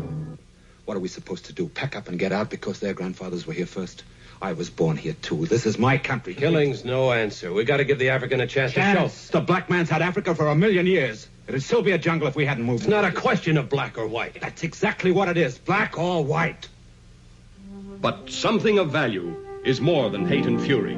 What 0.85 0.97
are 0.97 0.99
we 0.99 1.07
supposed 1.09 1.45
to 1.45 1.53
do? 1.53 1.67
Pack 1.67 1.95
up 1.95 2.07
and 2.07 2.17
get 2.17 2.31
out 2.31 2.49
because 2.49 2.79
their 2.79 2.95
grandfathers 2.95 3.45
were 3.45 3.53
here 3.53 3.67
first? 3.67 4.03
I 4.41 4.53
was 4.53 4.71
born 4.71 4.97
here 4.97 5.15
too. 5.21 5.45
This 5.45 5.67
is 5.67 5.77
my 5.77 5.99
country. 5.99 6.33
Killing's 6.33 6.83
no 6.83 7.11
answer. 7.11 7.53
We 7.53 7.65
got 7.65 7.77
to 7.77 7.83
give 7.85 7.99
the 7.99 8.09
African 8.09 8.39
a 8.39 8.47
chance, 8.47 8.71
Chance. 8.73 9.27
to 9.27 9.31
show. 9.31 9.39
The 9.39 9.45
black 9.45 9.69
man's 9.69 9.89
had 9.89 10.01
Africa 10.01 10.33
for 10.33 10.47
a 10.47 10.55
million 10.55 10.87
years. 10.87 11.27
It'd 11.47 11.63
still 11.63 11.81
be 11.81 11.93
a 11.93 11.97
jungle 11.97 12.27
if 12.27 12.35
we 12.35 12.45
hadn't 12.45 12.65
moved. 12.65 12.83
It's 12.83 12.89
not 12.89 13.05
a 13.05 13.11
question 13.11 13.57
of 13.57 13.69
black 13.69 13.97
or 13.97 14.05
white. 14.05 14.41
That's 14.41 14.63
exactly 14.63 15.11
what 15.11 15.29
it 15.29 15.37
is, 15.37 15.57
black 15.57 15.97
or 15.97 16.23
white. 16.23 16.67
But 18.01 18.29
something 18.29 18.79
of 18.79 18.91
value 18.91 19.33
is 19.63 19.79
more 19.79 20.09
than 20.09 20.27
hate 20.27 20.45
and 20.45 20.61
fury. 20.61 20.97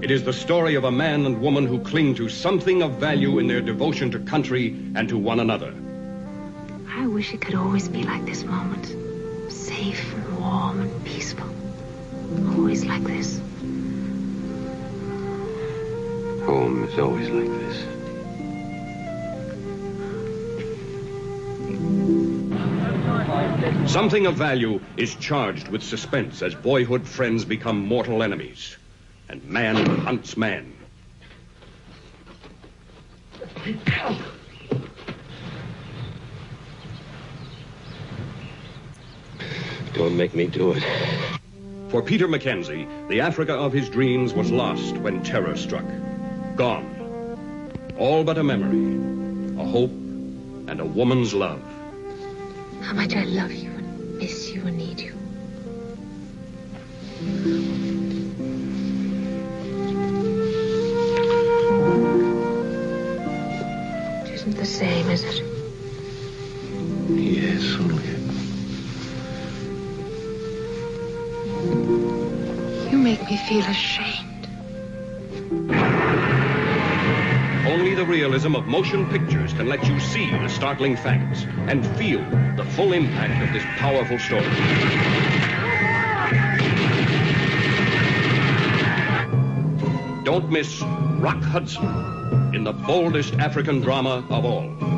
It 0.00 0.10
is 0.10 0.22
the 0.22 0.32
story 0.32 0.76
of 0.76 0.84
a 0.84 0.90
man 0.90 1.26
and 1.26 1.40
woman 1.40 1.66
who 1.66 1.80
cling 1.80 2.14
to 2.16 2.28
something 2.28 2.82
of 2.82 2.92
value 2.92 3.38
in 3.40 3.48
their 3.48 3.60
devotion 3.60 4.10
to 4.12 4.20
country 4.20 4.68
and 4.94 5.08
to 5.08 5.18
one 5.18 5.40
another. 5.40 5.74
I 6.88 7.06
wish 7.06 7.34
it 7.34 7.40
could 7.40 7.56
always 7.56 7.88
be 7.88 8.04
like 8.04 8.24
this 8.24 8.44
moment. 8.44 8.86
Safe 9.50 10.14
and 10.14 10.40
warm 10.40 10.80
and 10.80 11.04
peaceful. 11.04 11.48
Always 12.56 12.84
like 12.84 13.02
this. 13.02 13.38
Home 16.46 16.84
is 16.88 16.98
always 16.98 17.28
like 17.28 17.48
this. 17.48 17.91
Something 23.86 24.26
of 24.26 24.36
value 24.36 24.80
is 24.96 25.14
charged 25.16 25.68
with 25.68 25.82
suspense 25.82 26.42
as 26.42 26.54
boyhood 26.54 27.06
friends 27.06 27.44
become 27.44 27.86
mortal 27.86 28.22
enemies. 28.22 28.76
And 29.28 29.44
man 29.44 29.84
hunts 30.00 30.36
man. 30.36 30.72
Don't 39.94 40.16
make 40.16 40.34
me 40.34 40.46
do 40.46 40.72
it. 40.72 40.82
For 41.90 42.02
Peter 42.02 42.26
Mackenzie, 42.26 42.88
the 43.08 43.20
Africa 43.20 43.52
of 43.54 43.72
his 43.72 43.88
dreams 43.90 44.32
was 44.32 44.50
lost 44.50 44.96
when 44.96 45.22
terror 45.22 45.56
struck. 45.56 45.84
Gone. 46.56 46.88
All 47.98 48.24
but 48.24 48.38
a 48.38 48.42
memory, 48.42 49.60
a 49.62 49.66
hope, 49.66 49.92
and 50.68 50.80
a 50.80 50.84
woman's 50.84 51.34
love. 51.34 51.62
How 52.82 52.92
much 52.94 53.14
I 53.14 53.24
love 53.24 53.52
you 53.52 53.70
and 53.70 54.18
miss 54.18 54.50
you 54.50 54.66
and 54.66 54.76
need 54.76 55.00
you. 55.00 55.12
It 64.24 64.30
isn't 64.34 64.56
the 64.56 64.66
same, 64.66 65.10
is 65.10 65.24
it? 65.24 65.42
Yes, 67.10 67.76
only. 67.80 68.02
You 72.90 72.98
make 72.98 73.22
me 73.28 73.36
feel 73.48 73.64
ashamed. 73.64 74.48
Only 77.72 77.94
the 77.94 78.04
realism 78.04 78.54
of 78.54 78.66
motion 78.66 79.08
pictures 79.08 79.54
can 79.54 79.66
let 79.66 79.82
you 79.86 79.98
see 79.98 80.30
the 80.30 80.48
startling 80.48 80.94
facts 80.94 81.44
and 81.68 81.86
feel 81.96 82.20
the 82.54 82.66
full 82.76 82.92
impact 82.92 83.42
of 83.42 83.50
this 83.54 83.64
powerful 83.78 84.18
story. 84.18 84.44
Don't 90.22 90.50
miss 90.50 90.82
Rock 90.82 91.42
Hudson 91.42 92.54
in 92.54 92.62
the 92.62 92.74
boldest 92.74 93.32
African 93.36 93.80
drama 93.80 94.22
of 94.28 94.44
all. 94.44 94.91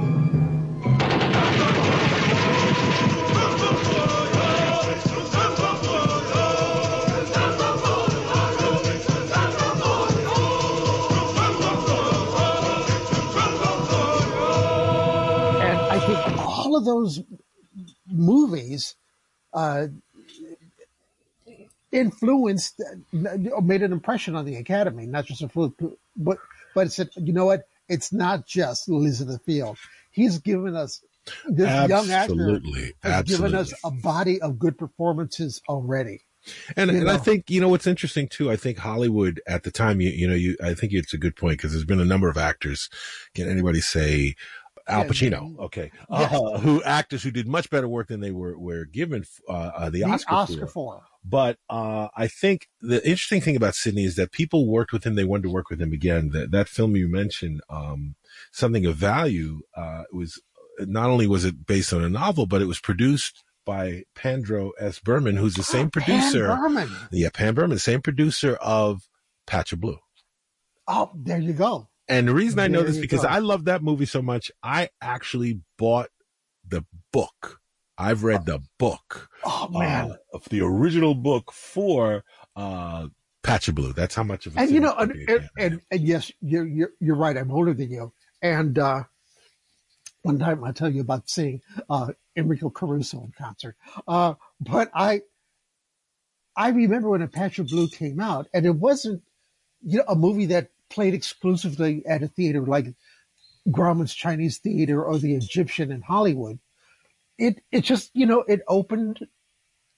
Of 16.89 16.95
those 16.95 17.23
movies 18.07 18.95
uh, 19.53 19.87
influenced, 21.93 22.83
made 23.13 23.83
an 23.83 23.93
impression 23.93 24.35
on 24.35 24.45
the 24.45 24.57
Academy, 24.57 25.07
not 25.07 25.27
just 25.27 25.43
influenced, 25.43 25.77
but 26.17 26.39
but 26.75 26.89
it 26.89 26.91
said, 26.91 27.09
you 27.17 27.33
know 27.33 27.47
what? 27.47 27.69
It's 27.89 28.13
not 28.13 28.47
just 28.47 28.89
Elizabeth 28.89 29.43
Field. 29.45 29.79
He's 30.11 30.39
given 30.39 30.75
us 30.75 31.03
this 31.47 31.89
young 31.89 32.11
actor 32.11 32.33
Absolutely, 32.33 32.95
has 33.03 33.25
given 33.25 33.55
us 33.55 33.73
a 33.85 33.91
body 33.91 34.41
of 34.41 34.59
good 34.59 34.77
performances 34.77 35.63
already. 35.69 36.23
And, 36.77 36.91
You 36.91 36.99
and 36.99 37.11
I 37.11 37.17
think 37.17 37.49
you 37.49 37.61
know 37.61 37.69
what's 37.69 37.87
interesting 37.87 38.29
too. 38.29 38.51
I 38.51 38.57
think 38.57 38.79
Hollywood 38.79 39.41
at 39.47 39.63
the 39.63 39.71
time, 39.71 40.01
you 40.01 40.11
you 40.11 40.29
know, 40.29 40.35
you 40.35 40.57
I 40.63 40.75
think 40.75 40.93
it's 40.93 41.15
a 41.15 41.19
good 41.19 41.37
point 41.37 41.59
because 41.59 41.73
there's 41.73 41.85
been 41.87 42.01
a 42.01 42.05
number 42.05 42.29
of 42.29 42.37
actors. 42.37 42.91
Can 43.35 43.49
anybody 43.49 43.81
say 43.81 44.35
Al 44.87 45.05
Pacino? 45.05 45.59
Okay, 45.59 45.91
Yeah. 46.11 46.17
uh, 46.33 46.59
who 46.59 46.83
actors 46.83 47.23
who 47.23 47.31
did 47.31 47.49
much 47.49 47.71
better 47.71 47.89
work 47.89 48.09
than 48.09 48.21
they 48.21 48.31
were 48.31 48.59
were 48.59 48.85
given 48.85 49.25
uh, 49.49 49.53
uh, 49.53 49.85
the, 49.91 50.01
The 50.01 50.05
Oscar, 50.05 50.35
Oscar 50.35 50.67
for. 50.67 50.69
for. 50.69 51.03
But 51.25 51.59
uh, 51.71 52.09
I 52.15 52.27
think 52.27 52.69
the 52.83 52.97
interesting 52.99 53.41
thing 53.41 53.57
about 53.57 53.75
Sidney 53.75 54.05
is 54.05 54.17
that 54.17 54.31
people 54.31 54.69
worked 54.69 54.93
with 54.93 55.05
him. 55.05 55.15
They 55.15 55.25
wanted 55.25 55.45
to 55.45 55.51
work 55.51 55.71
with 55.71 55.81
him 55.81 55.93
again. 55.93 56.31
That, 56.35 56.51
that 56.51 56.69
film 56.69 56.97
you 56.97 57.09
mentioned, 57.09 57.63
um, 57.71 58.17
something 58.53 58.85
of 58.85 58.97
value, 58.97 59.61
uh, 59.75 60.03
was 60.13 60.39
not 60.81 61.09
only 61.09 61.27
was 61.27 61.47
it 61.47 61.67
based 61.67 61.95
on 61.95 62.05
a 62.05 62.11
novel, 62.11 62.45
but 62.47 62.61
it 62.61 62.67
was 62.67 62.79
produced 62.81 63.43
by 63.65 64.03
Pandro 64.15 64.73
S. 64.79 64.99
Berman, 64.99 65.37
who's 65.37 65.55
the 65.55 65.63
same 65.63 65.89
producer. 65.89 66.47
Pan 66.49 66.61
Berman. 66.61 66.91
Yeah, 67.11 67.31
Pan 67.33 67.55
Berman, 67.55 67.79
same 67.79 68.03
producer 68.03 68.57
of 68.57 69.09
Patch 69.47 69.73
of 69.73 69.81
Blue. 69.81 69.99
Oh, 70.87 71.11
there 71.15 71.39
you 71.39 71.55
go. 71.55 71.89
And 72.09 72.29
the 72.29 72.35
reason 72.35 72.59
I 72.59 72.69
know 72.69 72.83
There 72.83 72.93
this 72.93 73.01
because 73.01 73.23
go. 73.23 73.29
I 73.29 73.39
love 73.39 73.65
that 73.65 73.83
movie 73.83 74.07
so 74.07 74.21
much, 74.21 74.51
I 74.63 74.91
actually 75.01 75.61
bought 75.79 76.11
the 76.67 76.85
book. 77.13 77.61
I've 77.97 78.25
read 78.25 78.47
the 78.47 78.61
book. 78.79 79.29
Oh 79.45 79.69
man. 79.71 80.13
uh, 80.13 80.17
of 80.33 80.45
the 80.51 80.61
original 80.63 81.15
book 81.15 81.53
for 81.53 82.25
uh 82.57 83.09
Patch 83.43 83.69
of 83.69 83.75
Blue. 83.75 83.93
That's 83.93 84.15
how 84.15 84.25
much 84.25 84.47
of 84.47 84.57
a 84.57 84.61
and 84.61 84.71
you 84.71 84.81
know, 84.81 84.95
and, 84.95 85.13
and, 85.29 85.51
and, 85.59 85.81
and 85.91 86.01
yes, 86.01 86.33
you're, 86.41 86.67
you're 86.67 86.91
you're 86.99 87.17
right. 87.17 87.37
I'm 87.37 87.51
older 87.51 87.75
than 87.75 87.91
you. 87.91 88.13
And 88.43 88.79
uh, 88.79 89.05
one 90.23 90.39
time 90.39 90.65
I'll 90.65 90.73
tell 90.73 90.91
you 90.91 91.03
about 91.03 91.29
seeing 91.29 91.61
uh, 91.89 92.13
Enrico 92.37 92.71
Caruso 92.71 93.19
in 93.19 93.33
concert. 93.39 93.77
Uh, 94.09 94.35
but 94.61 94.91
I 94.95 95.23
I 96.57 96.71
remember 96.71 97.11
when 97.11 97.23
A 97.23 97.29
Patch 97.29 97.59
of 97.59 97.69
Blue 97.69 97.89
came 97.89 98.19
out, 98.19 98.49
and 98.53 98.67
it 98.67 98.75
wasn't 98.75 99.23
you 99.83 99.99
know 99.99 100.05
a 100.09 100.17
movie 100.17 100.47
that 100.47 100.71
played 100.95 101.15
exclusively 101.15 102.05
at 102.07 102.23
a 102.23 102.29
theater 102.29 102.61
like 102.61 102.95
Grauman's 103.71 104.15
Chinese 104.15 104.59
Theater 104.59 105.03
or 105.05 105.19
the 105.19 105.35
Egyptian 105.35 105.91
in 105.91 106.03
Hollywood. 106.03 106.59
It 107.39 107.63
it 107.73 107.81
just 107.81 108.11
you 108.15 108.27
know 108.27 108.45
it 108.47 108.63
opened 108.69 109.27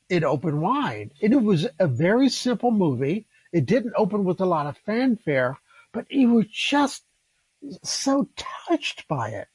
it 0.09 0.24
opened 0.24 0.61
wide. 0.61 1.11
And 1.22 1.32
it 1.32 1.42
was 1.42 1.66
a 1.78 1.86
very 1.86 2.28
simple 2.28 2.70
movie. 2.70 3.26
It 3.53 3.66
didn't 3.66 3.94
open 3.97 4.24
with 4.24 4.40
a 4.40 4.47
lot 4.47 4.66
of 4.66 4.78
fanfare, 4.78 5.59
but 5.92 6.11
you 6.11 6.32
were 6.32 6.47
just 6.51 7.03
so 7.82 8.28
touched 8.36 9.07
by 9.09 9.30
it. 9.30 9.49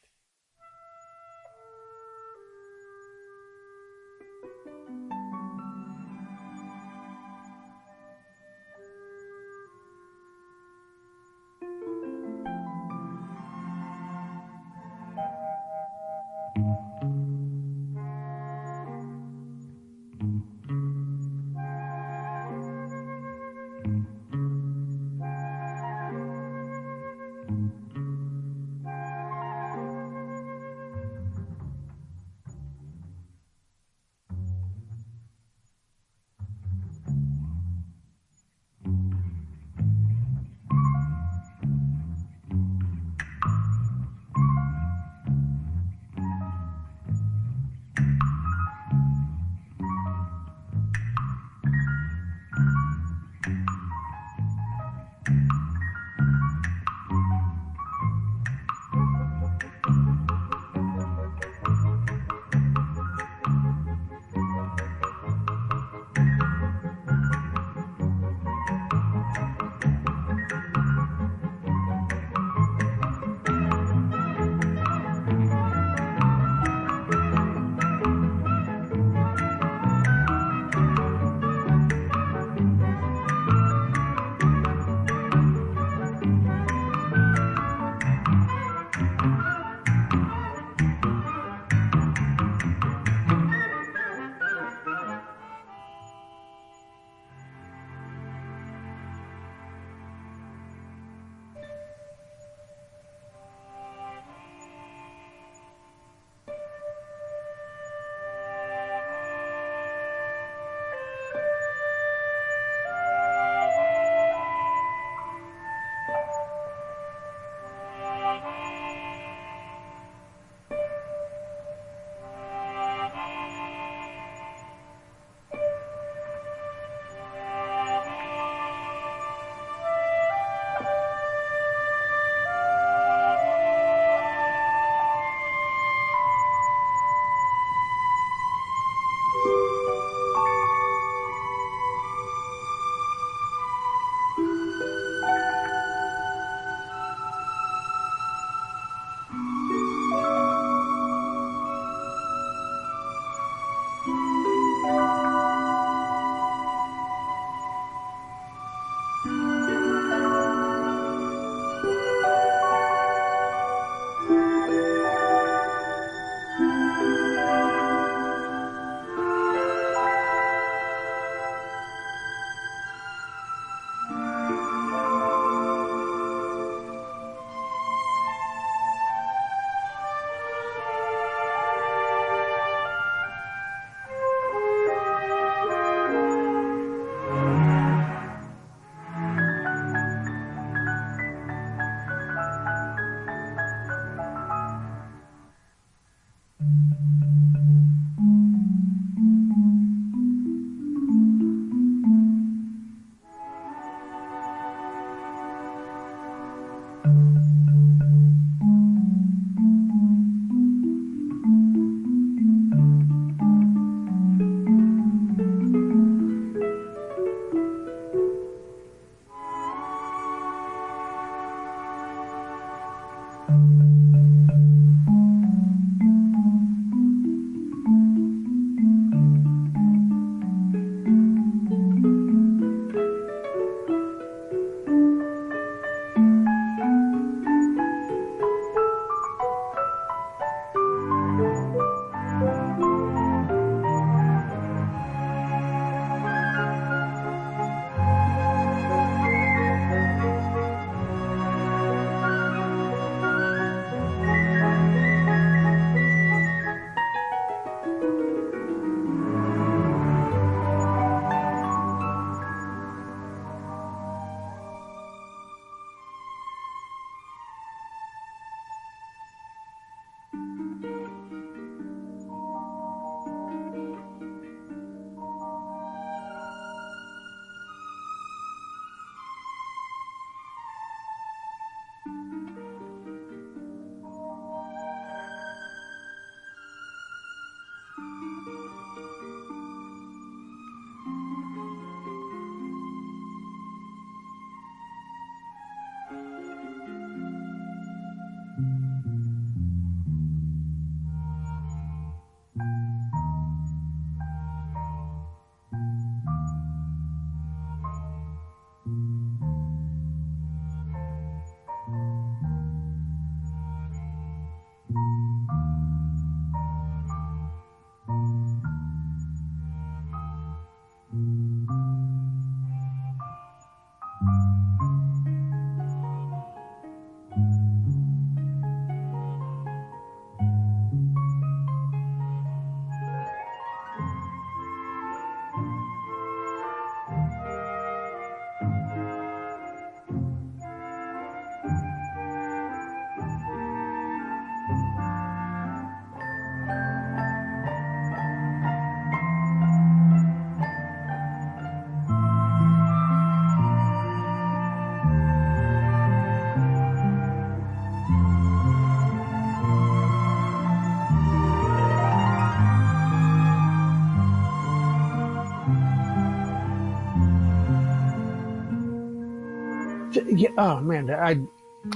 Yeah, 370.42 370.50
oh 370.58 370.80
man, 370.82 371.10
I 371.12 371.40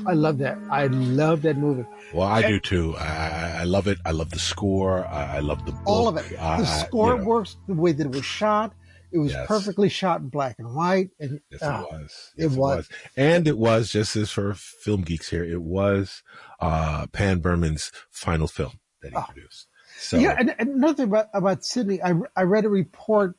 I 0.05 0.13
love 0.13 0.37
that. 0.39 0.57
I 0.69 0.87
love 0.87 1.41
that 1.43 1.57
movie. 1.57 1.85
Well, 2.13 2.27
I 2.27 2.41
do 2.41 2.59
too. 2.59 2.95
I, 2.97 3.57
I, 3.61 3.63
love 3.65 3.87
it. 3.87 3.99
I 4.05 4.11
love 4.11 4.29
the 4.31 4.39
score. 4.39 5.05
I, 5.05 5.37
I 5.37 5.39
love 5.39 5.63
the 5.65 5.71
book. 5.73 5.81
All 5.85 6.07
of 6.07 6.17
it. 6.17 6.39
I- 6.39 6.61
The 6.61 6.65
score 6.65 7.13
you 7.13 7.17
know, 7.19 7.23
works 7.25 7.57
the 7.67 7.73
way 7.75 7.91
that 7.91 8.05
it 8.05 8.11
was 8.11 8.25
shot. 8.25 8.73
It 9.11 9.19
was 9.19 9.31
Yes. 9.31 9.47
perfectly 9.47 9.89
shot 9.89 10.21
in 10.21 10.29
black 10.29 10.55
and 10.59 10.75
white, 10.75 11.09
and 11.19 11.39
Yes, 11.51 11.61
it 11.61 11.67
was. 11.93 12.33
it 12.37 12.51
was. 12.51 12.89
And 13.15 13.47
it 13.47 13.57
was, 13.57 13.91
just 13.91 14.15
as 14.15 14.31
for 14.31 14.53
film 14.55 15.01
geeks 15.01 15.29
here, 15.29 15.43
it 15.43 15.61
was 15.61 16.23
uh, 16.59 17.05
Pandro 17.07 17.41
Berman's 17.51 17.91
final 18.11 18.47
film 18.47 18.79
that 19.01 19.13
he 19.13 19.19
produced. 19.33 19.67
So, 19.99 20.17
yeah, 20.17 20.35
and, 20.37 20.53
and 20.59 20.69
another 20.71 20.95
thing 20.95 21.05
about, 21.05 21.27
about 21.33 21.63
Sidney, 21.63 22.01
I, 22.01 22.13
I 22.35 22.41
read 22.43 22.65
a 22.65 22.69
report. 22.69 23.35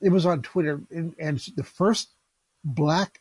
It 0.00 0.10
was 0.10 0.26
on 0.26 0.42
Twitter, 0.42 0.82
and, 0.90 1.14
and 1.18 1.38
the 1.56 1.64
first 1.64 2.10
black, 2.62 3.20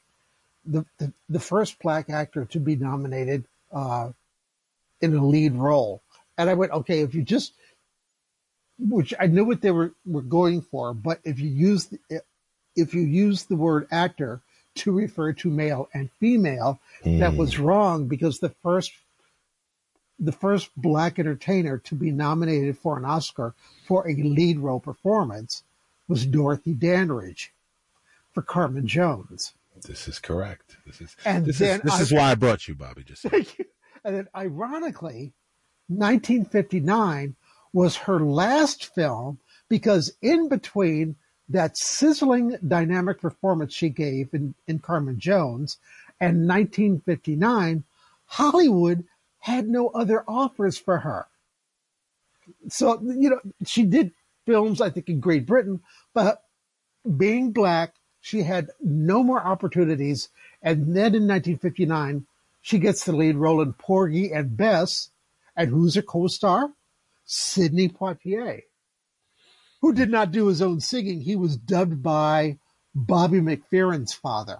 the, 0.65 0.85
the 0.97 1.13
the 1.29 1.39
first 1.39 1.79
black 1.79 2.09
actor 2.09 2.45
to 2.45 2.59
be 2.59 2.75
nominated 2.75 3.45
uh, 3.71 4.11
in 5.01 5.15
a 5.15 5.25
lead 5.25 5.53
role. 5.53 6.01
And 6.37 6.49
I 6.49 6.53
went, 6.53 6.71
okay, 6.71 7.01
if 7.01 7.13
you 7.13 7.21
just, 7.21 7.53
which 8.79 9.13
I 9.19 9.27
knew 9.27 9.45
what 9.45 9.61
they 9.61 9.71
were 9.71 9.93
were 10.05 10.21
going 10.21 10.61
for, 10.61 10.93
but 10.93 11.19
if 11.23 11.39
you 11.39 11.49
use 11.49 11.87
the, 11.87 12.21
if 12.75 12.93
you 12.93 13.01
use 13.01 13.43
the 13.43 13.55
word 13.55 13.87
actor 13.91 14.41
to 14.75 14.91
refer 14.91 15.33
to 15.33 15.49
male 15.49 15.89
and 15.93 16.09
female, 16.19 16.79
that 17.03 17.33
Mm. 17.33 17.37
was 17.37 17.59
wrong 17.59 18.07
because 18.07 18.39
the 18.39 18.49
first 18.49 18.91
the 20.19 20.31
first 20.31 20.69
black 20.77 21.19
entertainer 21.19 21.77
to 21.79 21.95
be 21.95 22.11
nominated 22.11 22.77
for 22.77 22.97
an 22.97 23.05
Oscar 23.05 23.53
for 23.83 24.07
a 24.07 24.15
lead 24.15 24.59
role 24.59 24.79
performance 24.79 25.63
was 26.07 26.25
Dorothy 26.25 26.73
Dandridge 26.73 27.51
for 28.31 28.41
Carmen 28.41 28.87
Jones. 28.87 29.53
This 29.81 30.07
is 30.07 30.19
correct. 30.19 30.77
This 30.85 31.01
is 31.01 31.15
And 31.25 31.45
this 31.45 31.59
then 31.59 31.77
is 31.77 31.83
this 31.83 31.93
I- 31.93 32.01
is 32.01 32.11
why 32.13 32.31
I 32.31 32.35
brought 32.35 32.67
you, 32.67 32.75
Bobby. 32.75 33.03
Just 33.03 33.23
Thank 33.23 33.57
you. 33.59 33.65
And 34.05 34.15
then 34.15 34.27
ironically, 34.35 35.33
1959 35.87 37.35
was 37.73 37.95
her 37.95 38.19
last 38.19 38.93
film 38.93 39.39
because 39.69 40.13
in 40.21 40.49
between 40.49 41.15
that 41.49 41.77
sizzling 41.77 42.57
dynamic 42.67 43.19
performance 43.19 43.73
she 43.73 43.89
gave 43.89 44.33
in, 44.33 44.55
in 44.67 44.79
Carmen 44.79 45.19
Jones 45.19 45.77
and 46.19 46.47
1959, 46.47 47.83
Hollywood 48.25 49.05
had 49.39 49.67
no 49.67 49.89
other 49.89 50.23
offers 50.27 50.77
for 50.77 50.99
her. 50.99 51.27
So, 52.69 53.01
you 53.01 53.29
know, 53.29 53.39
she 53.65 53.83
did 53.83 54.11
films, 54.45 54.79
I 54.81 54.89
think, 54.89 55.09
in 55.09 55.19
Great 55.19 55.45
Britain, 55.45 55.81
but 56.13 56.43
being 57.17 57.51
black, 57.51 57.95
she 58.23 58.43
had 58.43 58.69
no 58.79 59.21
more 59.21 59.45
opportunities. 59.45 60.29
And 60.61 60.95
then 60.95 61.13
in 61.13 61.27
1959, 61.27 62.25
she 62.61 62.79
gets 62.79 63.03
the 63.03 63.11
lead 63.11 63.35
role 63.35 63.61
in 63.61 63.73
Porgy 63.73 64.31
and 64.31 64.55
Bess. 64.55 65.09
And 65.57 65.69
who's 65.69 65.95
her 65.95 66.01
co-star? 66.01 66.71
Sidney 67.25 67.89
Poitier, 67.89 68.61
who 69.81 69.93
did 69.93 70.09
not 70.09 70.31
do 70.31 70.47
his 70.47 70.61
own 70.61 70.79
singing. 70.79 71.19
He 71.19 71.35
was 71.35 71.57
dubbed 71.57 72.01
by 72.01 72.59
Bobby 72.95 73.41
McFerrin's 73.41 74.13
father. 74.13 74.59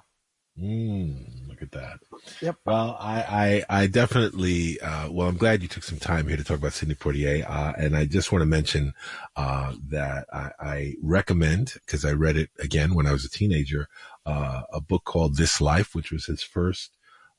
Mm, 0.59 1.42
at 1.63 1.71
that. 1.71 1.99
Yep. 2.41 2.57
Well, 2.65 2.97
I, 2.99 3.63
I, 3.69 3.81
I 3.81 3.87
definitely, 3.87 4.79
uh, 4.79 5.09
well, 5.11 5.27
I'm 5.27 5.37
glad 5.37 5.63
you 5.63 5.67
took 5.67 5.83
some 5.83 5.97
time 5.97 6.27
here 6.27 6.37
to 6.37 6.43
talk 6.43 6.59
about 6.59 6.73
Sidney 6.73 6.95
Poitier. 6.95 7.43
Uh, 7.49 7.73
and 7.77 7.95
I 7.97 8.05
just 8.05 8.31
want 8.31 8.43
to 8.43 8.45
mention, 8.45 8.93
uh, 9.35 9.73
that 9.89 10.27
I, 10.31 10.51
I 10.59 10.93
recommend, 11.01 11.73
cause 11.87 12.05
I 12.05 12.11
read 12.11 12.37
it 12.37 12.51
again 12.59 12.93
when 12.93 13.07
I 13.07 13.11
was 13.11 13.25
a 13.25 13.29
teenager, 13.29 13.87
uh, 14.25 14.61
a 14.71 14.79
book 14.79 15.03
called 15.03 15.35
This 15.37 15.59
Life, 15.59 15.95
which 15.95 16.11
was 16.11 16.25
his 16.25 16.43
first, 16.43 16.91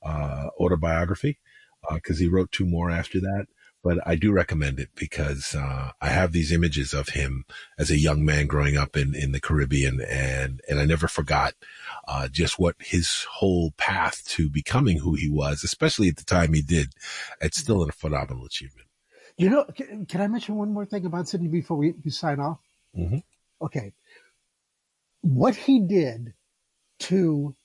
uh, 0.02 0.48
autobiography, 0.58 1.38
uh, 1.88 1.98
cause 2.02 2.18
he 2.18 2.26
wrote 2.28 2.50
two 2.50 2.66
more 2.66 2.90
after 2.90 3.20
that. 3.20 3.46
But 3.82 3.98
I 4.06 4.14
do 4.16 4.32
recommend 4.32 4.80
it 4.80 4.88
because, 4.94 5.54
uh, 5.54 5.90
I 6.00 6.08
have 6.08 6.32
these 6.32 6.50
images 6.52 6.94
of 6.94 7.10
him 7.10 7.44
as 7.78 7.90
a 7.90 7.98
young 7.98 8.24
man 8.24 8.46
growing 8.46 8.78
up 8.78 8.96
in, 8.96 9.14
in 9.14 9.32
the 9.32 9.40
Caribbean 9.40 10.00
and, 10.00 10.62
and 10.68 10.80
I 10.80 10.86
never 10.86 11.06
forgot, 11.06 11.52
uh, 12.06 12.28
just 12.28 12.58
what 12.58 12.76
his 12.78 13.26
whole 13.30 13.72
path 13.76 14.24
to 14.26 14.48
becoming 14.48 14.98
who 14.98 15.14
he 15.14 15.28
was, 15.28 15.64
especially 15.64 16.08
at 16.08 16.16
the 16.16 16.24
time 16.24 16.52
he 16.52 16.62
did. 16.62 16.88
It's 17.40 17.58
still 17.58 17.82
a 17.82 17.92
phenomenal 17.92 18.44
achievement. 18.44 18.88
You 19.36 19.50
know, 19.50 19.64
can, 19.64 20.06
can 20.06 20.20
I 20.20 20.28
mention 20.28 20.54
one 20.54 20.72
more 20.72 20.86
thing 20.86 21.06
about 21.06 21.28
Sidney 21.28 21.48
before 21.48 21.76
we, 21.76 21.94
we 22.04 22.10
sign 22.10 22.40
off? 22.40 22.60
Mm-hmm. 22.96 23.18
Okay. 23.62 23.92
What 25.22 25.56
he 25.56 25.80
did 25.80 26.34
to 27.00 27.56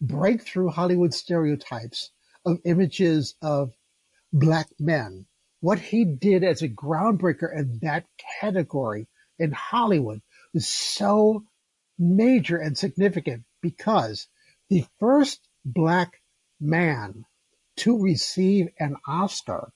break 0.00 0.42
through 0.42 0.70
Hollywood 0.70 1.14
stereotypes 1.14 2.10
of 2.44 2.58
images 2.64 3.34
of 3.42 3.72
black 4.32 4.68
men. 4.78 5.26
What 5.60 5.78
he 5.78 6.04
did 6.04 6.44
as 6.44 6.62
a 6.62 6.68
groundbreaker 6.68 7.54
in 7.54 7.80
that 7.82 8.04
category 8.40 9.08
in 9.38 9.52
Hollywood 9.52 10.20
was 10.52 10.68
so 10.68 11.44
major 11.98 12.58
and 12.58 12.76
significant 12.76 13.44
because 13.60 14.28
the 14.68 14.84
first 14.98 15.48
black 15.64 16.20
man 16.60 17.24
to 17.76 18.00
receive 18.00 18.68
an 18.78 18.96
Oscar 19.06 19.72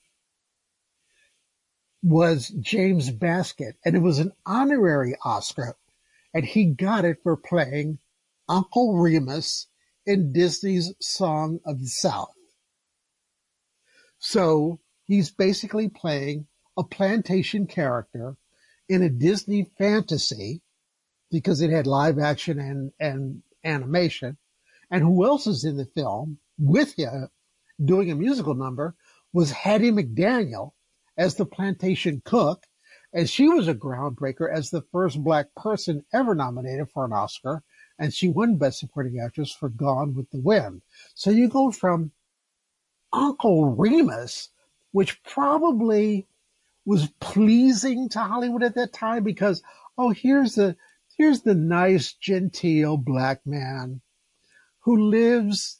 was 2.03 2.47
James 2.47 3.11
Baskett, 3.11 3.75
and 3.85 3.95
it 3.95 3.99
was 3.99 4.19
an 4.19 4.31
honorary 4.45 5.15
Oscar, 5.23 5.75
and 6.33 6.45
he 6.45 6.65
got 6.65 7.05
it 7.05 7.17
for 7.21 7.37
playing 7.37 7.99
Uncle 8.49 8.97
Remus 8.97 9.67
in 10.05 10.33
Disney's 10.33 10.93
Song 10.99 11.59
of 11.65 11.79
the 11.79 11.87
South. 11.87 12.33
So 14.17 14.79
he's 15.05 15.31
basically 15.31 15.89
playing 15.89 16.47
a 16.77 16.83
plantation 16.83 17.67
character 17.67 18.35
in 18.89 19.03
a 19.03 19.09
Disney 19.09 19.69
fantasy 19.77 20.61
because 21.29 21.61
it 21.61 21.69
had 21.69 21.87
live 21.87 22.19
action 22.19 22.59
and, 22.59 22.91
and 22.99 23.43
animation. 23.63 24.37
And 24.89 25.01
who 25.01 25.25
else 25.25 25.47
is 25.47 25.63
in 25.63 25.77
the 25.77 25.85
film 25.85 26.37
with 26.57 26.95
him 26.95 27.29
doing 27.83 28.11
a 28.11 28.15
musical 28.15 28.55
number 28.55 28.95
was 29.33 29.51
Hattie 29.51 29.91
McDaniel 29.91 30.71
as 31.17 31.35
the 31.35 31.45
plantation 31.45 32.21
cook. 32.23 32.65
And 33.13 33.29
she 33.29 33.47
was 33.47 33.67
a 33.67 33.73
groundbreaker 33.73 34.51
as 34.51 34.69
the 34.69 34.83
first 34.91 35.21
black 35.21 35.53
person 35.55 36.05
ever 36.13 36.33
nominated 36.33 36.89
for 36.89 37.05
an 37.05 37.13
Oscar. 37.13 37.63
And 37.99 38.13
she 38.13 38.29
won 38.29 38.57
Best 38.57 38.79
Supporting 38.79 39.19
Actress 39.19 39.51
for 39.51 39.69
Gone 39.69 40.15
with 40.15 40.29
the 40.31 40.39
Wind. 40.39 40.81
So 41.13 41.29
you 41.29 41.49
go 41.49 41.71
from 41.71 42.11
Uncle 43.13 43.65
Remus, 43.75 44.49
which 44.91 45.21
probably 45.23 46.27
was 46.85 47.09
pleasing 47.19 48.09
to 48.09 48.19
Hollywood 48.19 48.63
at 48.63 48.75
that 48.75 48.93
time 48.93 49.23
because, 49.23 49.61
oh, 49.97 50.09
here's 50.09 50.55
the, 50.55 50.75
here's 51.21 51.41
the 51.41 51.53
nice, 51.53 52.13
genteel 52.13 52.97
black 52.97 53.45
man 53.45 54.01
who 54.79 55.09
lives, 55.09 55.79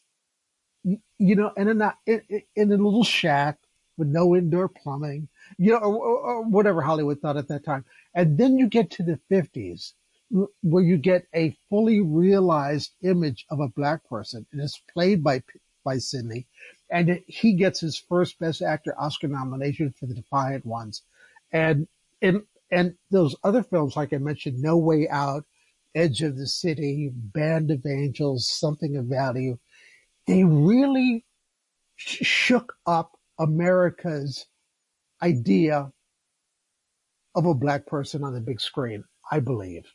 you 0.84 1.36
know, 1.36 1.52
in 1.58 1.82
a, 1.82 1.98
in, 2.06 2.22
in 2.56 2.72
a 2.72 2.78
little 2.78 3.04
shack 3.04 3.58
with 3.98 4.08
no 4.08 4.36
indoor 4.36 4.70
plumbing, 4.70 5.28
you 5.58 5.72
know, 5.72 5.80
or, 5.80 6.20
or 6.20 6.44
whatever 6.44 6.84
Hollywood 6.84 7.20
thought 7.20 7.38
at 7.38 7.48
that 7.48 7.66
time. 7.66 7.84
And 8.14 8.38
then 8.38 8.60
you 8.60 8.68
get 8.68 8.92
to 8.92 9.04
the 9.04 9.20
50s 9.32 9.94
where 10.62 10.84
you 10.84 10.98
get 10.98 11.26
a 11.34 11.58
fully 11.70 12.02
realized 12.02 12.92
image 13.02 13.48
of 13.50 13.60
a 13.60 13.68
black 13.68 14.08
person. 14.08 14.46
And 14.52 14.62
it's 14.62 14.80
played 14.94 15.24
by, 15.24 15.42
by 15.84 15.98
Sidney. 15.98 16.46
And 16.92 17.20
he 17.26 17.54
gets 17.54 17.80
his 17.80 17.98
first 17.98 18.38
Best 18.38 18.62
Actor 18.62 18.94
Oscar 18.96 19.28
nomination 19.28 19.92
for 20.00 20.06
The 20.06 20.14
Defiant 20.14 20.68
Ones, 20.68 21.02
and 21.52 21.88
and 22.22 22.44
and 22.72 22.96
those 23.10 23.36
other 23.44 23.64
films, 23.64 23.96
like 23.96 24.14
I 24.14 24.18
mentioned, 24.18 24.60
No 24.60 24.78
Way 24.78 25.08
Out, 25.10 25.46
Edge 25.94 26.22
of 26.22 26.38
the 26.38 26.48
City, 26.48 27.12
Band 27.14 27.70
of 27.70 27.86
Angels, 27.86 28.48
Something 28.50 28.96
of 28.96 29.06
Value, 29.06 29.58
they 30.26 30.44
really 30.44 31.26
sh- 31.96 32.26
shook 32.26 32.74
up 32.86 33.18
America's 33.38 34.46
idea 35.22 35.92
of 37.36 37.46
a 37.46 37.54
black 37.54 37.86
person 37.86 38.24
on 38.24 38.34
the 38.34 38.42
big 38.42 38.62
screen. 38.62 39.04
I 39.32 39.40
believe. 39.40 39.86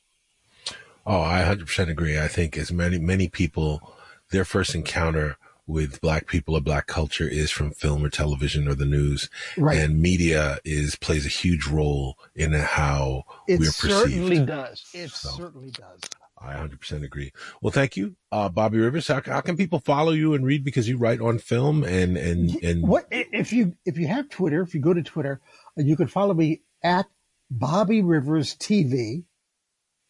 Oh, 1.04 1.20
I 1.20 1.42
100% 1.42 1.88
agree. 1.88 2.18
I 2.18 2.26
think 2.26 2.56
as 2.56 2.72
many 2.72 2.98
many 2.98 3.28
people, 3.28 3.94
their 4.30 4.44
first 4.44 4.74
encounter 4.74 5.36
with 5.66 6.01
black 6.01 6.26
people 6.26 6.55
or 6.55 6.60
black 6.60 6.86
culture 6.86 7.28
is 7.28 7.51
from 7.51 7.72
film 7.72 8.05
or 8.05 8.09
television 8.09 8.68
or 8.68 8.74
the 8.74 8.86
news. 8.86 9.28
Right. 9.56 9.78
And 9.78 10.01
media 10.01 10.59
is 10.64 10.97
plays 10.97 11.26
a 11.26 11.30
huge 11.30 11.66
role 11.66 12.18
in 12.34 12.52
how 12.52 13.24
It 13.48 13.60
we're 13.60 13.66
perceived. 13.66 13.84
It 13.84 13.98
certainly 13.98 14.47
does. 14.47 14.84
It 14.94 15.10
certainly 15.10 15.70
does. 15.70 16.01
I 16.38 16.55
100% 16.55 17.02
agree. 17.02 17.32
Well, 17.62 17.70
thank 17.70 17.97
you, 17.97 18.14
uh, 18.30 18.51
Bobby 18.51 18.78
Rivers. 18.78 19.09
How, 19.09 19.22
how 19.24 19.40
can 19.40 19.56
people 19.56 19.78
follow 19.80 20.12
you 20.12 20.34
and 20.34 20.44
read 20.44 20.64
because 20.64 20.86
you 20.86 20.98
write 20.98 21.20
on 21.20 21.38
film 21.38 21.82
and 21.82 22.16
and 22.18 22.62
and 22.62 22.86
What 22.86 23.06
if 23.10 23.52
you 23.55 23.74
if 23.86 23.97
you 23.97 24.06
have 24.09 24.28
Twitter? 24.28 24.60
If 24.60 24.74
you 24.74 24.80
go 24.80 24.93
to 24.93 25.02
Twitter, 25.02 25.40
uh, 25.78 25.82
you 25.82 25.97
can 25.97 26.09
follow 26.09 26.34
me 26.34 26.60
at 26.84 27.06
Bobby 27.51 28.02
Rivers 28.02 28.55
TV, 28.55 29.24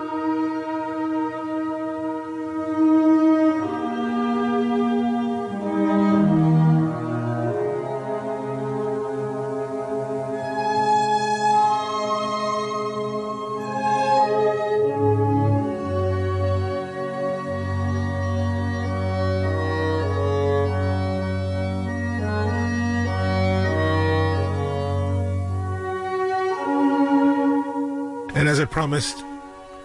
Promised, 28.87 29.21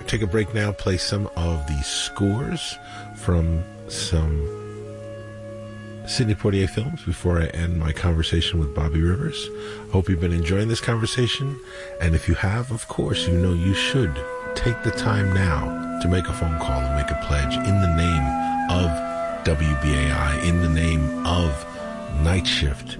take 0.06 0.22
a 0.22 0.28
break 0.28 0.54
now, 0.54 0.70
play 0.70 0.96
some 0.96 1.28
of 1.34 1.66
the 1.66 1.82
scores 1.82 2.78
from 3.16 3.64
some 3.88 4.46
Sidney 6.06 6.36
Poitier 6.36 6.70
films 6.70 7.04
before 7.04 7.42
I 7.42 7.46
end 7.46 7.80
my 7.80 7.90
conversation 7.90 8.60
with 8.60 8.72
Bobby 8.76 9.00
Rivers. 9.00 9.50
Hope 9.90 10.08
you've 10.08 10.20
been 10.20 10.32
enjoying 10.32 10.68
this 10.68 10.80
conversation. 10.80 11.58
And 12.00 12.14
if 12.14 12.28
you 12.28 12.36
have, 12.36 12.70
of 12.70 12.86
course, 12.86 13.26
you 13.26 13.36
know 13.36 13.52
you 13.52 13.74
should 13.74 14.14
take 14.54 14.80
the 14.84 14.92
time 14.92 15.34
now 15.34 15.98
to 16.00 16.06
make 16.06 16.28
a 16.28 16.32
phone 16.32 16.56
call 16.60 16.80
and 16.80 16.94
make 16.94 17.10
a 17.10 17.20
pledge 17.26 17.56
in 17.56 17.80
the 17.80 17.96
name 17.96 18.24
of 18.70 18.88
WBAI, 19.44 20.44
in 20.44 20.62
the 20.62 20.68
name 20.68 21.26
of 21.26 21.50
Niteshift. 22.22 22.98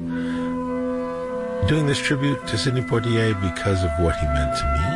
Doing 1.68 1.86
this 1.86 2.00
tribute 2.00 2.44
to 2.48 2.58
Sidney 2.58 2.82
Poitier 2.82 3.40
because 3.40 3.84
of 3.84 3.90
what 4.00 4.16
he 4.16 4.26
meant 4.26 4.58
to 4.58 4.64
me 4.64 4.91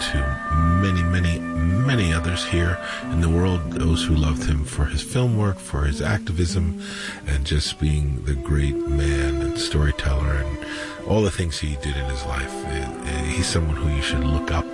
to 0.00 0.46
many, 0.80 1.02
many, 1.02 1.38
many 1.38 2.12
others 2.12 2.44
here 2.44 2.78
in 3.12 3.20
the 3.20 3.28
world. 3.28 3.60
Those 3.72 4.04
who 4.04 4.14
loved 4.14 4.44
him 4.44 4.64
for 4.64 4.84
his 4.84 5.02
film 5.02 5.36
work, 5.36 5.58
for 5.58 5.84
his 5.84 6.02
activism, 6.02 6.82
and 7.26 7.44
just 7.44 7.78
being 7.78 8.24
the 8.24 8.34
great 8.34 8.76
man 8.76 9.42
and 9.42 9.58
storyteller 9.58 10.34
and 10.34 10.58
all 11.06 11.22
the 11.22 11.30
things 11.30 11.58
he 11.58 11.76
did 11.76 11.96
in 11.96 12.04
his 12.06 12.24
life. 12.26 12.52
Uh, 12.66 12.68
uh, 12.68 13.22
He's 13.24 13.46
someone 13.46 13.76
who 13.76 13.88
you 13.94 14.02
should 14.02 14.24
look 14.24 14.50
up, 14.50 14.66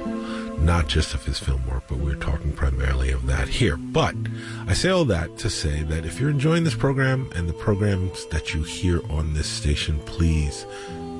not 0.58 0.88
just 0.88 1.14
of 1.14 1.24
his 1.24 1.38
film 1.38 1.66
work, 1.66 1.84
but 1.88 1.98
we're 1.98 2.14
talking 2.14 2.52
primarily 2.52 3.10
of 3.10 3.26
that 3.26 3.48
here. 3.48 3.76
But 3.76 4.14
I 4.66 4.74
say 4.74 4.90
all 4.90 5.04
that 5.06 5.38
to 5.38 5.50
say 5.50 5.82
that 5.82 6.06
if 6.06 6.20
you're 6.20 6.30
enjoying 6.30 6.64
this 6.64 6.74
program 6.74 7.30
and 7.34 7.48
the 7.48 7.54
programs 7.54 8.26
that 8.26 8.54
you 8.54 8.62
hear 8.62 9.00
on 9.10 9.34
this 9.34 9.48
station, 9.48 9.98
please 10.00 10.66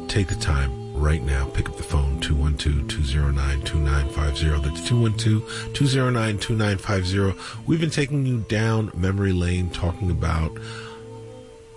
take 0.09 0.29
the 0.29 0.35
time 0.37 0.82
right 1.03 1.23
now. 1.23 1.45
Pick 1.47 1.69
up 1.69 1.77
the 1.77 1.83
phone, 1.83 2.21
212-209-2950. 2.21 4.63
That's 4.63 4.81
212-209-2950. 4.89 7.67
We've 7.67 7.81
been 7.81 7.91
taking 7.91 8.25
you 8.25 8.45
down 8.49 8.93
memory 8.95 9.33
lane, 9.33 9.69
talking 9.71 10.09
about 10.11 10.57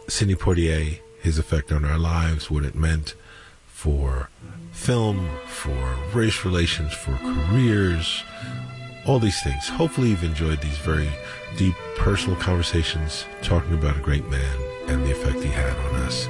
Sidney 0.08 0.36
Poitier, 0.36 1.00
his 1.22 1.40
effect 1.40 1.72
on 1.72 1.84
our 1.84 1.98
lives, 1.98 2.52
what 2.52 2.64
it 2.64 2.76
meant 2.76 3.16
for 3.68 4.30
film, 4.72 5.28
for 5.48 5.98
race 6.14 6.46
relations, 6.46 6.94
for 6.94 7.18
careers, 7.18 8.24
all 9.08 9.18
these 9.18 9.42
things. 9.42 9.68
Hopefully 9.68 10.10
you've 10.10 10.24
enjoyed 10.24 10.62
these 10.62 10.78
very 10.78 11.10
deep 11.58 11.74
personal 11.98 12.40
conversations 12.40 13.26
talking 13.42 13.74
about 13.74 13.98
a 13.98 14.02
great 14.02 14.30
man 14.30 14.56
and 14.88 15.04
the 15.04 15.10
effect 15.12 15.40
he 15.40 15.50
had 15.50 15.76
on 15.78 15.96
us. 15.96 16.28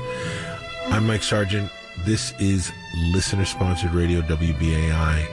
I'm 0.88 1.06
Mike 1.06 1.24
Sargent. 1.24 1.70
This 2.04 2.34
is 2.40 2.72
listener 3.14 3.46
sponsored 3.46 3.94
radio 3.94 4.22
WBAI. 4.22 5.26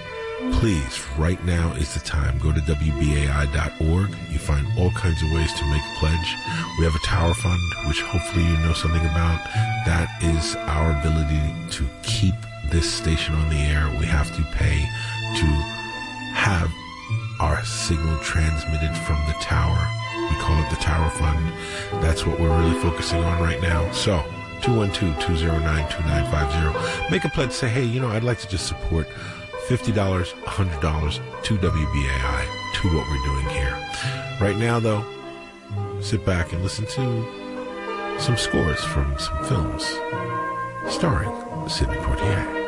Please, 0.53 1.07
right 1.19 1.43
now 1.45 1.73
is 1.75 1.95
the 1.95 2.01
time. 2.01 2.39
Go 2.39 2.53
to 2.53 2.61
WBAI.org. 2.61 4.11
You 4.31 4.39
find 4.39 4.67
all 4.79 4.91
kinds 4.93 5.23
of 5.23 5.31
ways 5.33 5.53
to 5.55 5.65
make 5.67 5.83
a 5.83 5.99
pledge. 5.99 6.37
We 6.79 6.85
have 6.85 6.95
a 6.95 7.07
tower 7.07 7.35
fund, 7.35 7.61
which 7.87 8.01
hopefully 8.03 8.45
you 8.45 8.57
know 8.59 8.73
something 8.73 9.03
about. 9.03 9.41
That 9.87 10.09
is 10.23 10.57
our 10.57 10.99
ability 10.99 11.55
to 11.77 11.89
keep 12.03 12.35
this 12.73 12.91
station 12.91 13.35
on 13.35 13.51
the 13.51 13.57
air, 13.57 13.87
we 14.01 14.07
have 14.07 14.35
to 14.35 14.43
pay 14.57 14.81
to 15.37 15.47
have 16.33 16.73
our 17.39 17.63
signal 17.65 18.19
transmitted 18.21 18.97
from 18.97 19.17
the 19.27 19.35
tower. 19.41 19.87
We 20.17 20.37
call 20.41 20.59
it 20.63 20.71
the 20.71 20.77
Tower 20.77 21.11
Fund. 21.11 21.53
That's 22.03 22.25
what 22.27 22.41
we're 22.41 22.57
really 22.59 22.81
focusing 22.81 23.23
on 23.23 23.43
right 23.43 23.61
now. 23.61 23.91
So, 23.93 24.25
212-209-2950. 24.63 27.11
Make 27.11 27.25
a 27.25 27.29
pledge. 27.29 27.53
Say, 27.53 27.69
hey, 27.69 27.85
you 27.85 28.01
know, 28.01 28.09
I'd 28.09 28.25
like 28.25 28.39
to 28.39 28.49
just 28.49 28.67
support 28.67 29.07
$50, 29.69 29.93
$100 29.95 31.43
to 31.43 31.59
WBAI, 31.59 32.47
to 32.75 32.89
what 32.89 33.07
we're 33.09 33.25
doing 33.25 33.49
here. 33.51 33.77
Right 34.41 34.57
now, 34.57 34.81
though, 34.81 35.05
sit 36.01 36.25
back 36.25 36.53
and 36.53 36.63
listen 36.63 36.87
to 36.87 37.25
some 38.19 38.37
scores 38.37 38.85
from 38.85 39.17
some 39.19 39.45
films 39.45 39.85
starring 40.89 41.31
Sidney 41.69 41.97
Poitier. 41.97 42.62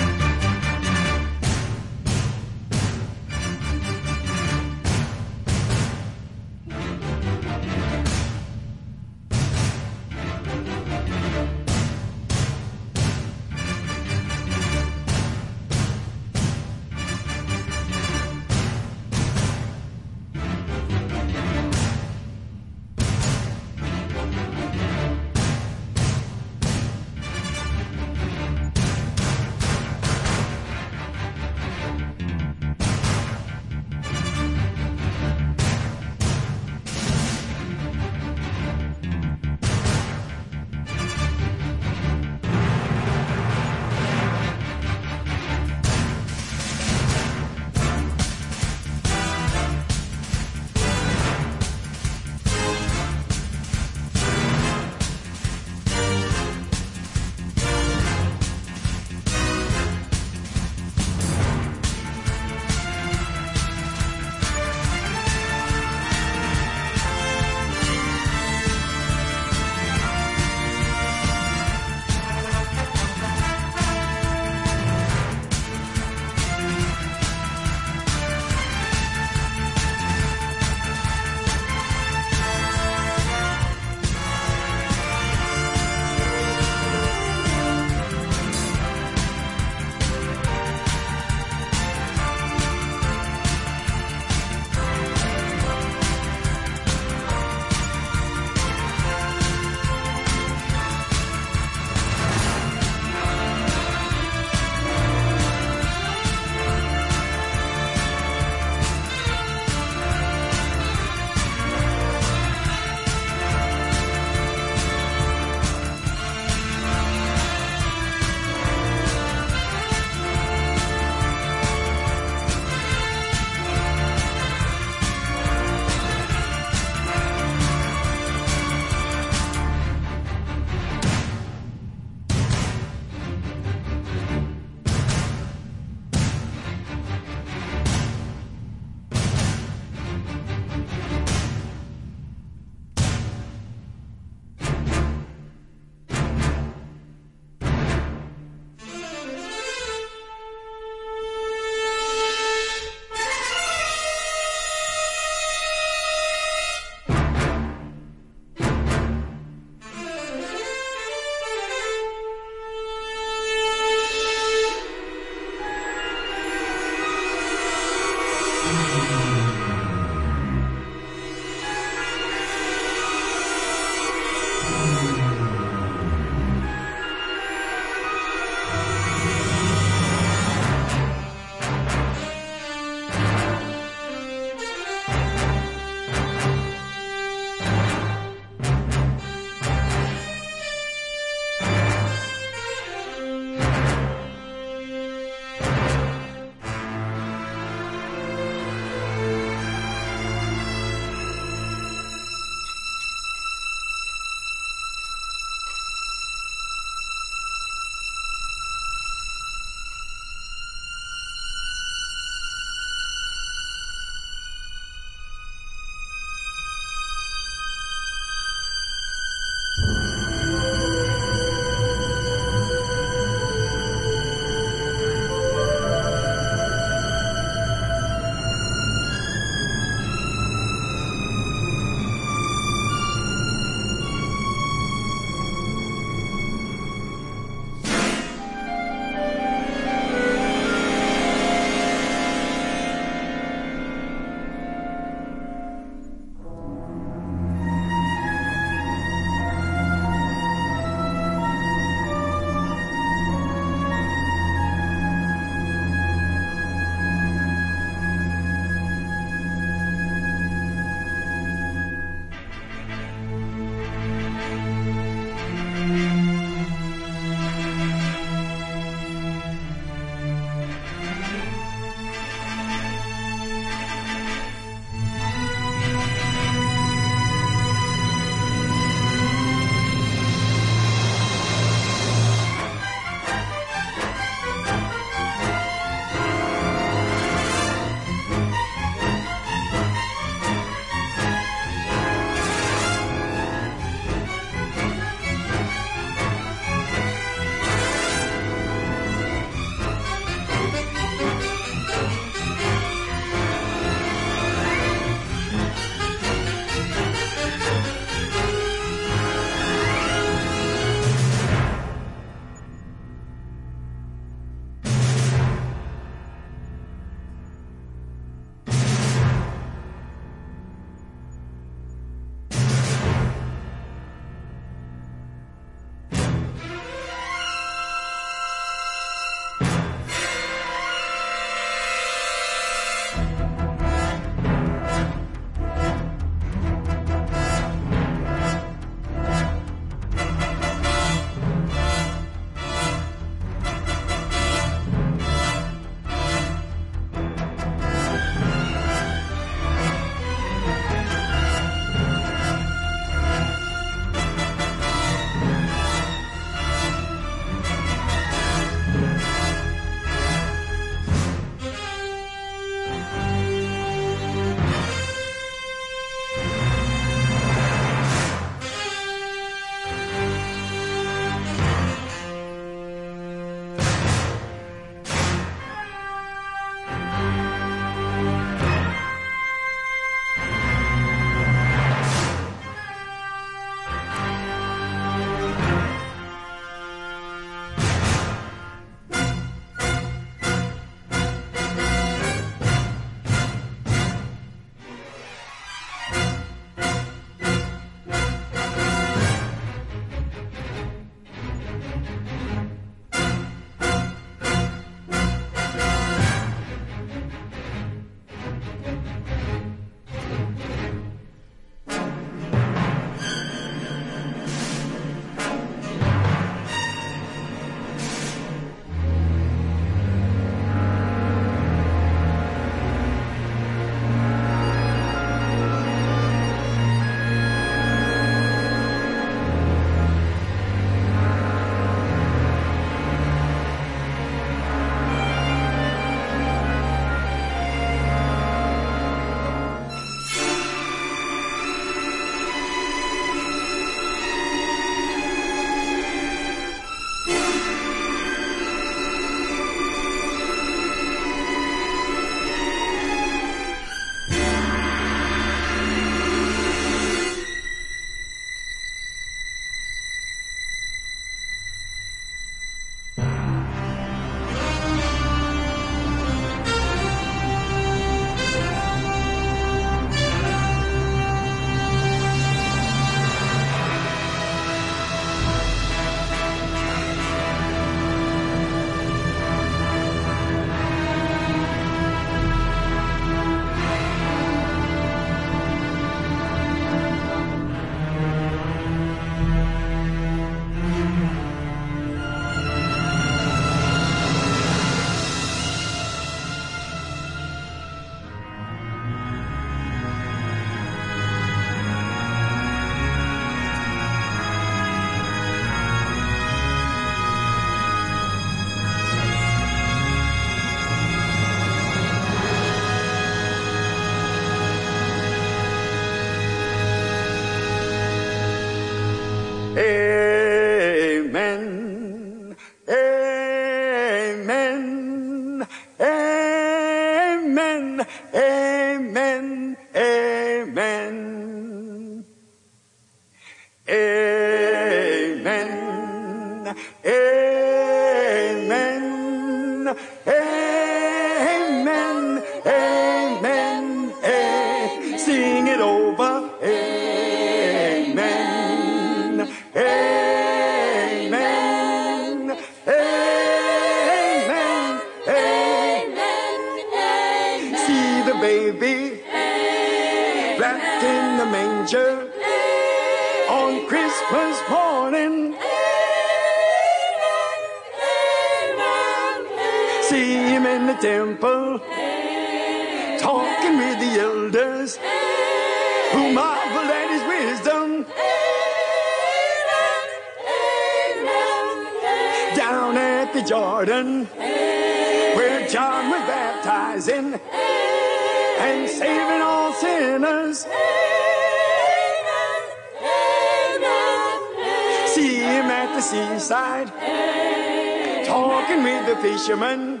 The 599.06 599.16
fishermen 599.16 600.00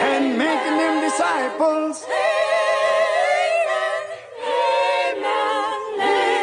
and 0.00 0.38
making 0.38 0.76
them 0.78 1.02
disciples. 1.02 2.06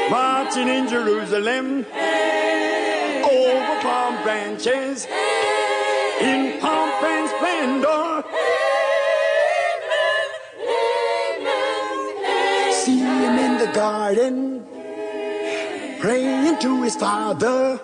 Marching 0.09 0.67
in 0.67 0.87
Jerusalem 0.87 1.85
over 3.23 3.81
palm 3.81 4.21
branches 4.23 5.07
in 6.21 6.59
pomp 6.59 7.03
and 7.03 7.29
splendor. 7.29 8.23
See 12.71 12.99
him 12.99 13.39
in 13.39 13.57
the 13.57 13.71
garden 13.73 14.65
praying 15.99 16.59
to 16.59 16.83
his 16.83 16.95
father 16.95 17.79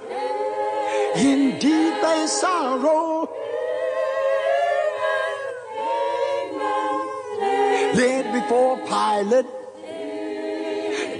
in 1.15 1.57
deep 1.59 1.87
sorrow. 2.27 3.06
Pilate, 8.87 9.45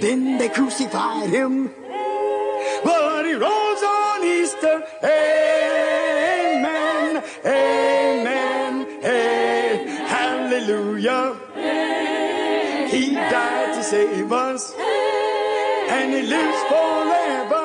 then 0.00 0.38
they 0.38 0.48
crucified 0.48 1.28
him, 1.28 1.70
but 2.84 3.24
he 3.26 3.34
rose 3.34 3.82
on 3.82 4.24
Easter. 4.24 4.82
Amen, 5.02 6.72
amen, 7.44 8.86
amen, 9.04 9.88
hallelujah. 10.06 11.36
He 12.88 13.14
died 13.14 13.74
to 13.74 13.82
save 13.82 14.32
us, 14.32 14.72
and 14.76 16.14
he 16.14 16.22
lives 16.22 16.62
forever. 16.70 17.57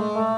Thank. 0.00 0.33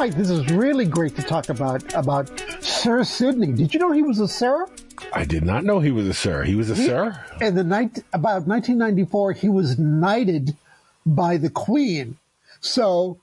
Mike, 0.00 0.14
this 0.14 0.30
is 0.30 0.50
really 0.50 0.86
great 0.86 1.14
to 1.16 1.22
talk 1.22 1.50
about 1.50 1.92
about 1.94 2.30
Sir 2.62 3.04
Sidney. 3.04 3.52
Did 3.52 3.74
you 3.74 3.80
know 3.80 3.92
he 3.92 4.00
was 4.00 4.18
a 4.18 4.26
Sir? 4.26 4.66
I 5.12 5.26
did 5.26 5.44
not 5.44 5.62
know 5.62 5.78
he 5.80 5.90
was 5.90 6.06
a 6.08 6.14
sir. 6.14 6.42
He 6.42 6.54
was 6.54 6.70
a 6.70 6.74
He- 6.74 6.86
sir. 6.86 7.22
In 7.42 7.54
the 7.54 7.64
night 7.64 7.98
about 8.14 8.46
1994, 8.46 9.32
he 9.32 9.50
was 9.50 9.78
knighted 9.78 10.56
by 11.04 11.36
the 11.36 11.50
Queen. 11.50 12.16
So 12.62 13.18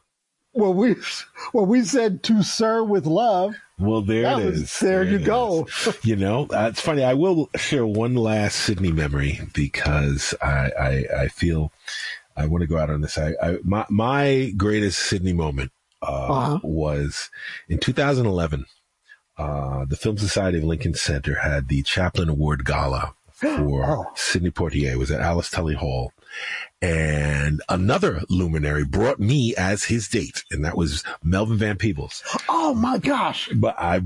when 0.52 0.76
we 0.76 0.96
when 1.52 1.68
we 1.68 1.82
said 1.84 2.22
to 2.24 2.44
Sir 2.44 2.84
with 2.84 3.08
love, 3.08 3.56
Well, 3.80 4.04
there 4.04 4.22
That 4.22 4.40
it 4.42 4.46
was- 4.46 4.62
is. 4.62 4.80
there 4.80 5.04
you 5.04 5.16
it 5.18 5.24
go. 5.26 5.68
you 6.04 6.16
know, 6.16 6.46
uh, 6.54 6.68
it's 6.70 6.82
funny. 6.82 7.04
I 7.04 7.16
will 7.16 7.50
share 7.56 7.88
one 7.88 8.14
last 8.14 8.56
Sidney 8.56 8.92
memory 8.92 9.40
because 9.56 10.36
I 10.44 10.70
I, 10.80 11.06
I 11.24 11.28
feel 11.30 11.72
I 12.36 12.46
want 12.46 12.62
to 12.62 12.68
go 12.68 12.78
out 12.78 12.92
on 12.92 13.02
this. 13.02 13.18
I, 13.18 13.34
I 13.42 13.58
my 13.64 13.84
my 13.90 14.54
greatest 14.56 15.00
Sidney 15.00 15.34
moment 15.34 15.72
Uh-huh. 16.02 16.60
was 16.64 17.30
in 17.70 17.80
2011. 17.80 18.66
Uh, 19.38 19.86
the 19.86 19.96
Film 19.96 20.18
Society 20.18 20.58
of 20.58 20.64
Lincoln 20.64 20.94
Center 20.96 21.36
had 21.40 21.68
the 21.68 21.84
Chaplin 21.84 22.28
Award 22.30 22.66
Gala 22.66 23.14
for 23.32 23.86
Oh. 23.86 24.06
Sidney 24.16 24.50
Poitier. 24.52 24.92
It 24.94 24.98
was 25.00 25.12
at 25.12 25.22
Alice 25.22 25.50
Tully 25.52 25.76
Hall. 25.76 26.12
And 26.82 27.62
another 27.70 28.22
luminary 28.30 28.84
brought 28.86 29.20
me 29.20 29.56
as 29.56 29.86
his 29.86 30.08
date, 30.08 30.44
and 30.52 30.64
that 30.66 30.78
was 30.78 31.04
Melvin 31.24 31.58
Van 31.58 31.78
Peebles. 31.78 32.24
oh 32.50 32.74
my 32.76 32.98
gosh, 33.00 33.50
But 33.56 33.76
I 33.80 34.02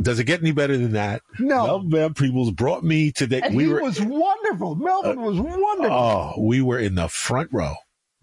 does 0.00 0.18
it 0.18 0.24
get 0.24 0.40
any 0.40 0.52
better 0.52 0.76
than 0.76 0.92
that? 0.92 1.22
No. 1.38 1.66
Melvin 1.66 1.90
Van 1.90 2.14
Peebles 2.14 2.50
brought 2.52 2.84
me 2.84 3.10
to 3.12 3.26
and 3.44 3.56
we 3.56 3.64
he 3.64 3.72
were 3.72 3.82
was 3.82 4.00
wonderful. 4.00 4.76
Melvin 4.76 5.20
was 5.20 5.38
wonderful. 5.40 5.92
oh, 5.96 6.34
we 6.38 6.60
were 6.60 6.78
in 6.78 6.94
the 6.94 7.08
front 7.08 7.50
row. 7.52 7.74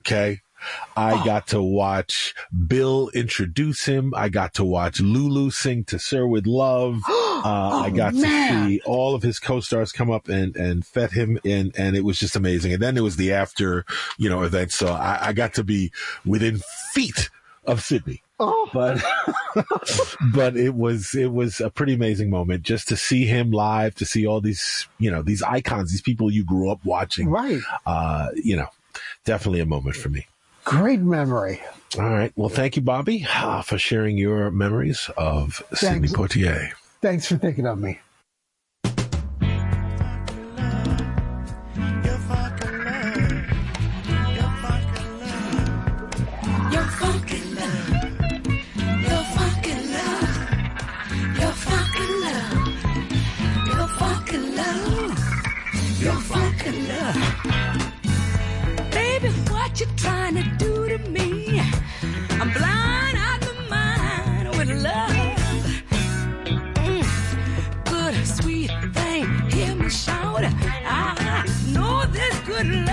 Okay. 0.01 0.39
I 0.95 1.13
Oh. 1.21 1.25
got 1.25 1.47
to 1.47 1.61
watch 1.61 2.33
Bill 2.67 3.09
introduce 3.13 3.85
him. 3.85 4.13
I 4.15 4.29
got 4.29 4.53
to 4.55 4.63
watch 4.63 4.99
Lulu 5.01 5.49
sing 5.51 5.83
to 5.85 5.99
Sir 5.99 6.25
with 6.27 6.45
Love. 6.47 7.01
Uh, 7.41 7.81
I 7.85 7.89
got 7.89 8.13
Oh, 8.13 8.17
man. 8.21 8.65
to 8.65 8.69
see 8.69 8.81
all 8.85 9.15
of 9.15 9.23
his 9.23 9.39
co-stars 9.39 9.91
come 9.91 10.11
up 10.11 10.27
and, 10.29 10.55
and 10.55 10.85
fet 10.85 11.11
him 11.11 11.39
in, 11.43 11.71
and 11.75 11.95
it 11.95 12.03
was 12.05 12.19
just 12.19 12.35
amazing. 12.35 12.71
And 12.71 12.79
then 12.83 12.95
it 12.97 13.01
was 13.01 13.15
the 13.15 13.31
after, 13.33 13.83
you 14.19 14.29
know, 14.29 14.43
event. 14.43 14.71
So 14.71 14.89
I, 14.93 15.29
I 15.29 15.33
got 15.33 15.55
to 15.55 15.63
be 15.63 15.91
within 16.23 16.61
feet 16.93 17.31
of 17.65 17.81
Sidney 17.81 18.21
Oh, 18.39 18.69
but 18.71 19.03
but 20.33 20.55
it 20.57 20.75
was 20.75 21.13
it 21.15 21.31
was 21.31 21.61
a 21.61 21.69
pretty 21.69 21.93
amazing 21.93 22.29
moment 22.29 22.63
just 22.63 22.87
to 22.89 22.97
see 22.97 23.25
him 23.25 23.51
live 23.51 23.95
to 23.95 24.05
see 24.05 24.25
all 24.25 24.41
these 24.41 24.87
you 24.99 25.11
know 25.11 25.21
these 25.21 25.41
icons 25.43 25.91
these 25.91 26.01
people 26.01 26.31
you 26.31 26.43
grew 26.43 26.69
up 26.71 26.83
watching 26.83 27.29
right. 27.29 27.61
uh 27.85 28.29
you 28.35 28.55
know 28.55 28.67
definitely 29.25 29.59
a 29.59 29.65
moment 29.65 29.95
for 29.95 30.09
me 30.09 30.25
Great 30.63 30.99
memory. 30.99 31.61
all 31.97 32.09
right 32.09 32.31
well 32.35 32.47
thank 32.49 32.75
you 32.77 32.81
bobby 32.81 33.25
uh, 33.33 33.61
for 33.61 33.77
sharing 33.77 34.17
your 34.17 34.49
memories 34.51 35.09
of 35.17 35.61
sidney 35.73 36.07
Thanks. 36.07 36.13
poitier 36.13 36.71
Thanks 37.01 37.25
for 37.25 37.35
thinking 37.37 37.65
of 37.65 37.79
me. 37.79 37.99
What 59.81 59.89
you 59.89 59.95
trying 59.95 60.35
to 60.35 60.43
do 60.57 60.87
to 60.87 60.97
me? 61.09 61.59
I'm 62.39 62.51
blind 62.53 63.17
out 63.17 63.43
of 63.43 63.69
mind 63.69 64.49
with 64.57 64.69
love. 64.83 65.11
Mm, 66.75 67.85
good, 67.85 68.27
sweet 68.27 68.71
thing, 68.93 69.25
hear 69.49 69.75
me 69.75 69.89
shout. 69.89 70.43
I 70.43 71.45
know 71.73 72.05
this 72.11 72.39
good 72.41 72.67
loving 72.67 72.90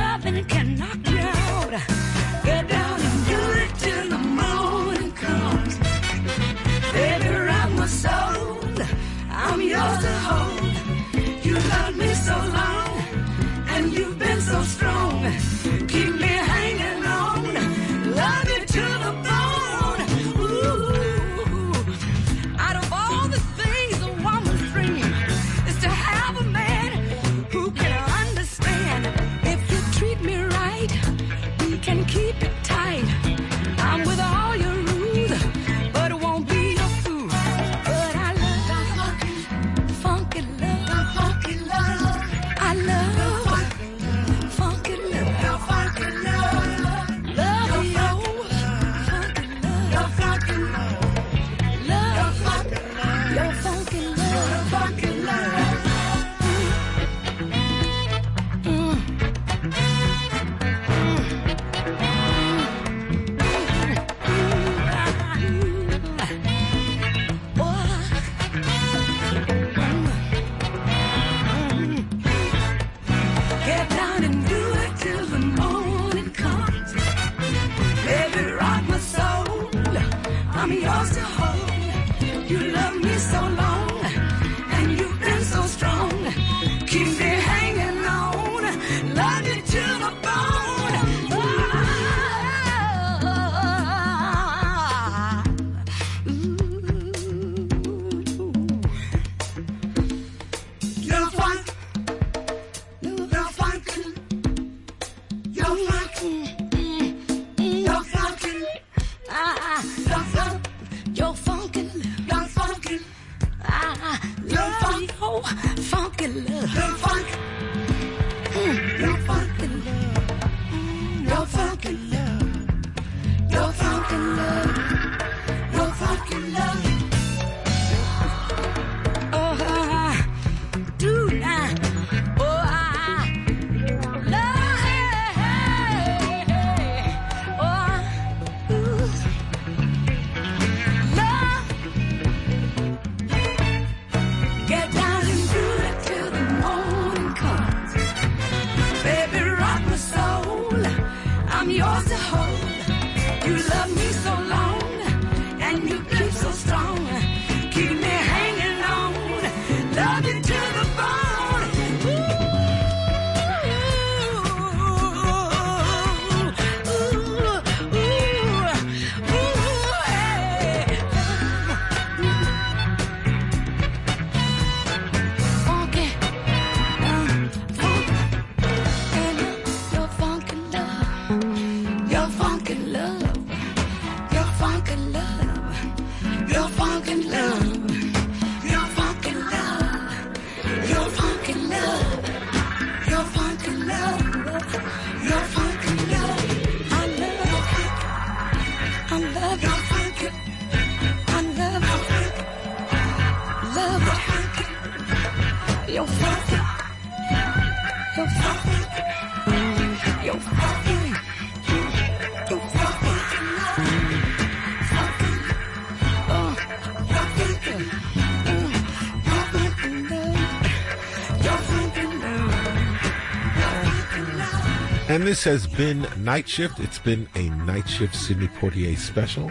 And 225.19 225.27
this 225.27 225.43
has 225.43 225.67
been 225.67 226.03
Niteshift. 226.23 226.79
It's 226.79 227.01
been 227.01 227.29
a 227.35 227.49
Niteshift 227.49 228.15
Sidney 228.15 228.47
Poitier 228.47 228.97
special. 228.97 229.51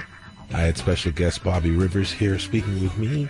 I 0.53 0.61
had 0.61 0.77
special 0.77 1.11
guest 1.11 1.43
Bobby 1.43 1.71
Rivers 1.71 2.09
here 2.09 2.39
speaking 2.39 2.81
with 2.81 2.97
me, 2.97 3.27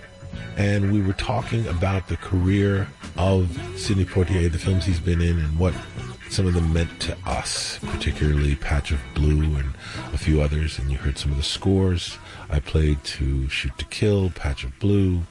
and 0.55 0.93
we 0.93 1.01
were 1.01 1.13
talking 1.13 1.65
about 1.65 2.07
the 2.07 2.17
career 2.17 2.87
of 3.17 3.59
Sidney 3.75 4.05
Poitier, 4.05 4.51
the 4.51 4.59
films 4.59 4.85
he's 4.85 4.99
been 4.99 5.19
in, 5.19 5.39
and 5.39 5.57
what 5.57 5.73
some 6.29 6.45
of 6.45 6.53
them 6.53 6.71
meant 6.71 6.99
to 6.99 7.17
us, 7.25 7.79
particularly 7.81 8.53
Patch 8.53 8.91
of 8.91 8.99
Blue 9.15 9.55
and 9.55 9.73
a 10.13 10.17
few 10.19 10.39
others. 10.39 10.77
And 10.77 10.91
you 10.91 10.99
heard 10.99 11.17
some 11.17 11.31
of 11.31 11.37
the 11.37 11.43
scores. 11.43 12.19
I 12.51 12.59
played 12.59 13.03
to 13.05 13.49
Shoot 13.49 13.79
to 13.79 13.85
Kill, 13.85 14.29
Patch 14.29 14.63
of 14.63 14.77
Blue, 14.77 15.23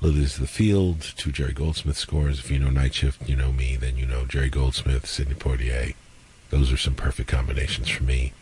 Lilies 0.00 0.36
of 0.36 0.40
the 0.40 0.46
Field, 0.46 1.02
two 1.18 1.32
Jerry 1.32 1.52
Goldsmith 1.52 1.98
scores. 1.98 2.38
If 2.38 2.50
you 2.50 2.58
know 2.58 2.70
Niteshift, 2.70 3.28
you 3.28 3.36
know 3.36 3.52
me, 3.52 3.76
then 3.76 3.98
you 3.98 4.06
know 4.06 4.24
Jerry 4.24 4.48
Goldsmith, 4.48 5.04
Sidney 5.04 5.34
Poitier. 5.34 5.92
Those 6.50 6.72
are 6.72 6.76
some 6.76 6.94
perfect 6.94 7.28
combinations 7.28 7.88
for 7.88 8.04
me. 8.04 8.32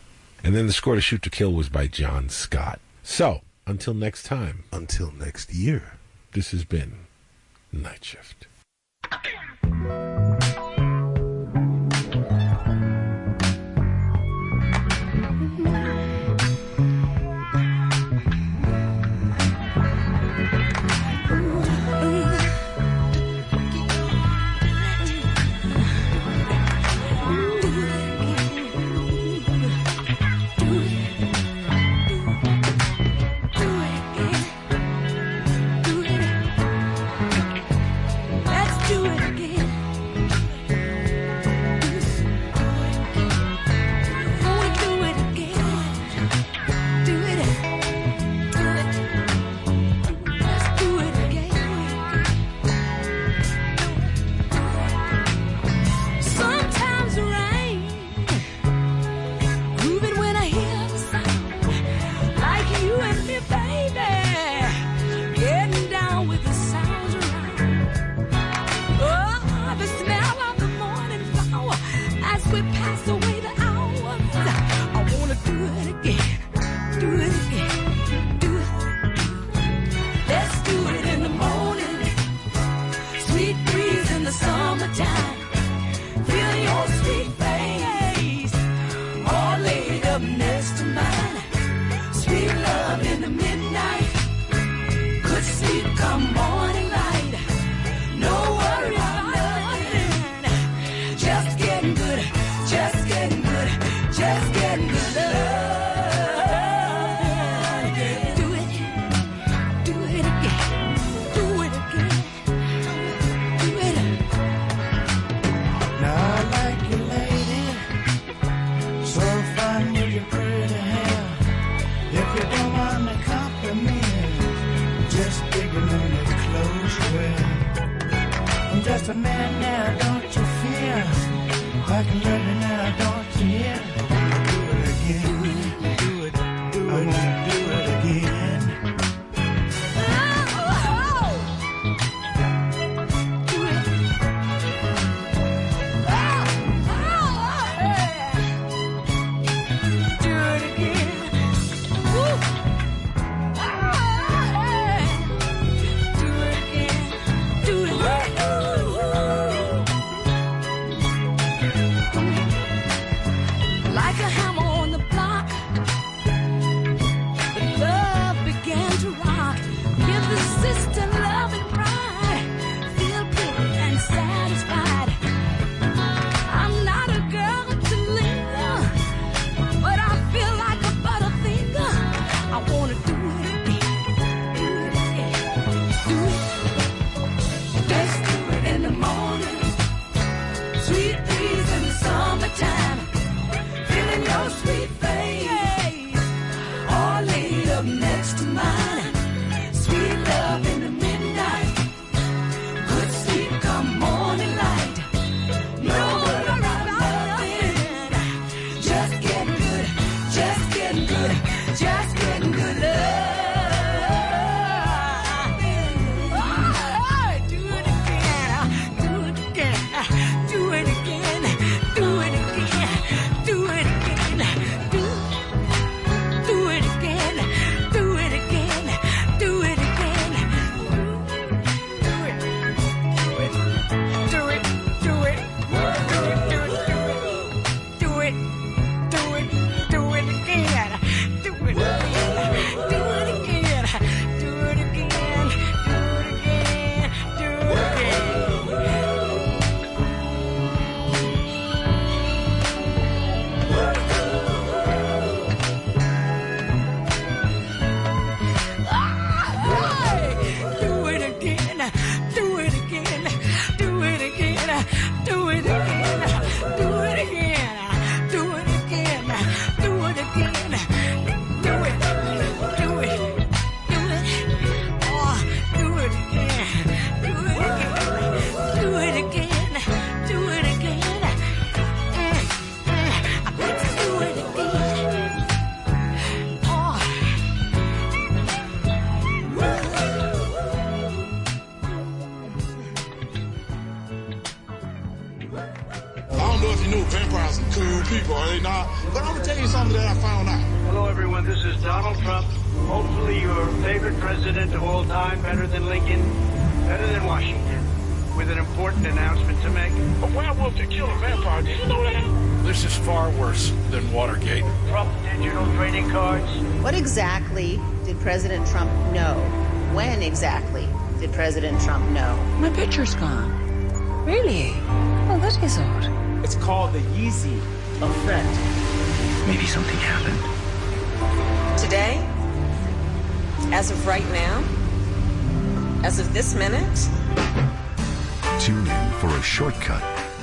And 0.43 0.55
then 0.55 0.67
the 0.67 0.73
score 0.73 0.95
to 0.95 1.01
Shoot 1.01 1.23
to 1.23 1.29
Kill 1.29 1.53
was 1.53 1.69
by 1.69 1.87
John 1.87 2.29
Scott. 2.29 2.79
So, 3.03 3.41
until 3.65 3.93
next 3.93 4.23
time, 4.23 4.63
until 4.71 5.11
next 5.11 5.53
year, 5.53 5.93
this 6.33 6.51
has 6.51 6.65
been 6.65 7.07
Niteshift. 7.73 8.45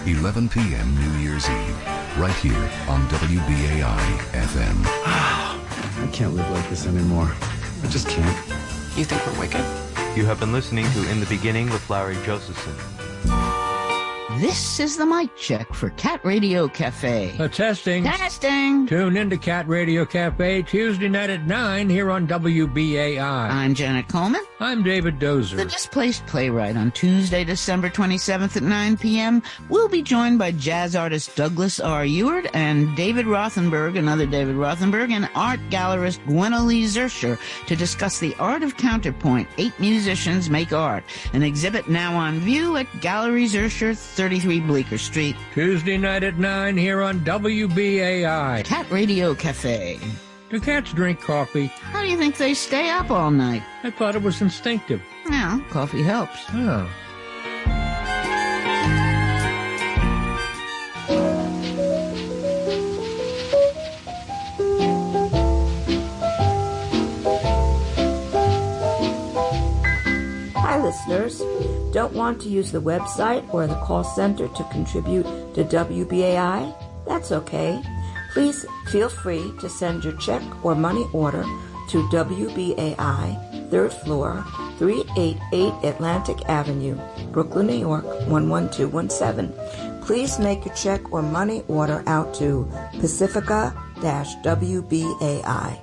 11 0.06 0.48
p.m. 0.48 0.94
New 0.96 1.20
Year's 1.20 1.48
Eve, 1.48 1.86
right 2.18 2.34
here 2.34 2.70
on 2.88 3.06
WBAI 3.08 4.18
FM. 4.32 4.82
I 5.04 6.08
can't 6.12 6.34
live 6.34 6.50
like 6.50 6.68
this 6.68 6.86
anymore. 6.86 7.32
I 7.82 7.86
just 7.86 8.08
can't. 8.08 8.36
You 8.96 9.04
think 9.04 9.24
we're 9.26 9.38
wicked? 9.38 9.64
You 10.16 10.26
have 10.26 10.40
been 10.40 10.52
listening 10.52 10.90
to 10.90 11.08
In 11.10 11.20
the 11.20 11.26
Beginning 11.26 11.70
with 11.70 11.88
Larry 11.88 12.16
Josephson. 12.24 12.74
This 14.40 14.80
is 14.80 14.96
the 14.96 15.06
mic 15.06 15.36
check 15.36 15.72
for 15.72 15.90
Cat 15.90 16.24
Radio 16.24 16.66
Cafe. 16.66 17.36
A 17.38 17.48
testing. 17.48 18.02
Testing. 18.02 18.86
Tune 18.88 19.16
into 19.16 19.36
Cat 19.36 19.68
Radio 19.68 20.04
Cafe 20.04 20.62
Tuesday 20.62 21.08
night 21.08 21.30
at 21.30 21.46
9 21.46 21.88
here 21.88 22.10
on 22.10 22.26
WBAI. 22.26 23.22
I'm 23.22 23.72
Janet 23.72 24.08
Coleman. 24.08 24.42
I'm 24.62 24.84
David 24.84 25.18
Dozer. 25.18 25.56
The 25.56 25.64
Displaced 25.64 26.24
Playwright 26.26 26.76
on 26.76 26.92
Tuesday, 26.92 27.42
December 27.42 27.90
27th 27.90 28.56
at 28.56 28.62
9 28.62 28.96
p.m. 28.96 29.42
We'll 29.68 29.88
be 29.88 30.02
joined 30.02 30.38
by 30.38 30.52
jazz 30.52 30.94
artist 30.94 31.34
Douglas 31.34 31.80
R. 31.80 32.04
Ewart 32.04 32.46
and 32.54 32.96
David 32.96 33.26
Rothenberg, 33.26 33.98
another 33.98 34.24
David 34.24 34.54
Rothenberg, 34.54 35.10
and 35.10 35.28
art 35.34 35.58
gallerist 35.68 36.24
Gwendoline 36.26 36.84
Zürcher 36.84 37.40
to 37.66 37.74
discuss 37.74 38.20
the 38.20 38.36
art 38.36 38.62
of 38.62 38.76
counterpoint. 38.76 39.48
Eight 39.58 39.78
musicians 39.80 40.48
make 40.48 40.72
art. 40.72 41.02
An 41.32 41.42
exhibit 41.42 41.88
now 41.88 42.14
on 42.14 42.38
view 42.38 42.76
at 42.76 42.86
Gallery 43.00 43.46
Zürcher, 43.46 43.98
33 43.98 44.60
Bleecker 44.60 44.98
Street. 44.98 45.34
Tuesday 45.54 45.98
night 45.98 46.22
at 46.22 46.38
9 46.38 46.76
here 46.76 47.02
on 47.02 47.18
WBAI. 47.22 48.64
Cat 48.64 48.88
Radio 48.92 49.34
Cafe. 49.34 49.98
Do 50.52 50.60
cats 50.60 50.92
drink 50.92 51.18
coffee? 51.18 51.68
How 51.68 52.02
do 52.02 52.08
you 52.08 52.18
think 52.18 52.36
they 52.36 52.52
stay 52.52 52.90
up 52.90 53.10
all 53.10 53.30
night? 53.30 53.62
I 53.84 53.90
thought 53.90 54.14
it 54.14 54.22
was 54.22 54.42
instinctive. 54.42 55.00
Well, 55.26 55.64
coffee 55.70 56.02
helps. 56.02 56.44
Oh. 56.50 56.86
Hi, 70.54 70.82
listeners. 70.84 71.38
Don't 71.94 72.12
want 72.12 72.42
to 72.42 72.50
use 72.50 72.72
the 72.72 72.82
website 72.82 73.42
or 73.54 73.66
the 73.66 73.76
call 73.76 74.04
center 74.04 74.48
to 74.48 74.64
contribute 74.64 75.24
to 75.54 75.64
WBAI? 75.64 76.76
That's 77.06 77.32
okay. 77.32 77.82
Please 78.32 78.64
feel 78.88 79.10
free 79.10 79.52
to 79.60 79.68
send 79.68 80.04
your 80.04 80.16
check 80.16 80.42
or 80.64 80.74
money 80.74 81.06
order 81.12 81.44
to 81.88 82.08
WBAI, 82.08 83.70
third 83.70 83.92
floor, 83.92 84.42
388 84.78 85.84
Atlantic 85.84 86.48
Avenue, 86.48 86.96
Brooklyn, 87.30 87.66
New 87.66 87.76
York, 87.76 88.06
11217. 88.26 89.52
Please 90.00 90.38
make 90.38 90.64
your 90.64 90.74
check 90.74 91.12
or 91.12 91.20
money 91.20 91.62
order 91.68 92.02
out 92.06 92.32
to 92.34 92.66
Pacifica-WBAI. 93.00 95.78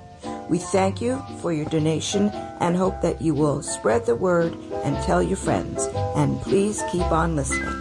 We 0.50 0.58
thank 0.58 1.00
you 1.00 1.22
for 1.40 1.52
your 1.52 1.66
donation 1.66 2.30
and 2.58 2.76
hope 2.76 3.00
that 3.02 3.22
you 3.22 3.34
will 3.34 3.62
spread 3.62 4.06
the 4.06 4.16
word 4.16 4.52
and 4.82 4.96
tell 5.04 5.22
your 5.22 5.36
friends. 5.36 5.86
And 6.16 6.42
please 6.42 6.82
keep 6.90 7.12
on 7.12 7.36
listening. 7.36 7.80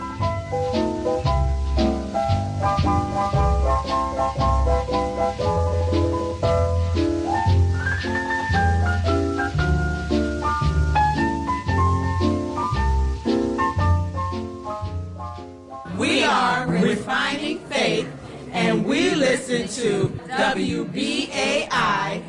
We 18.89 19.13
listen 19.13 19.67
to 19.67 20.07
WBAI 20.29 22.09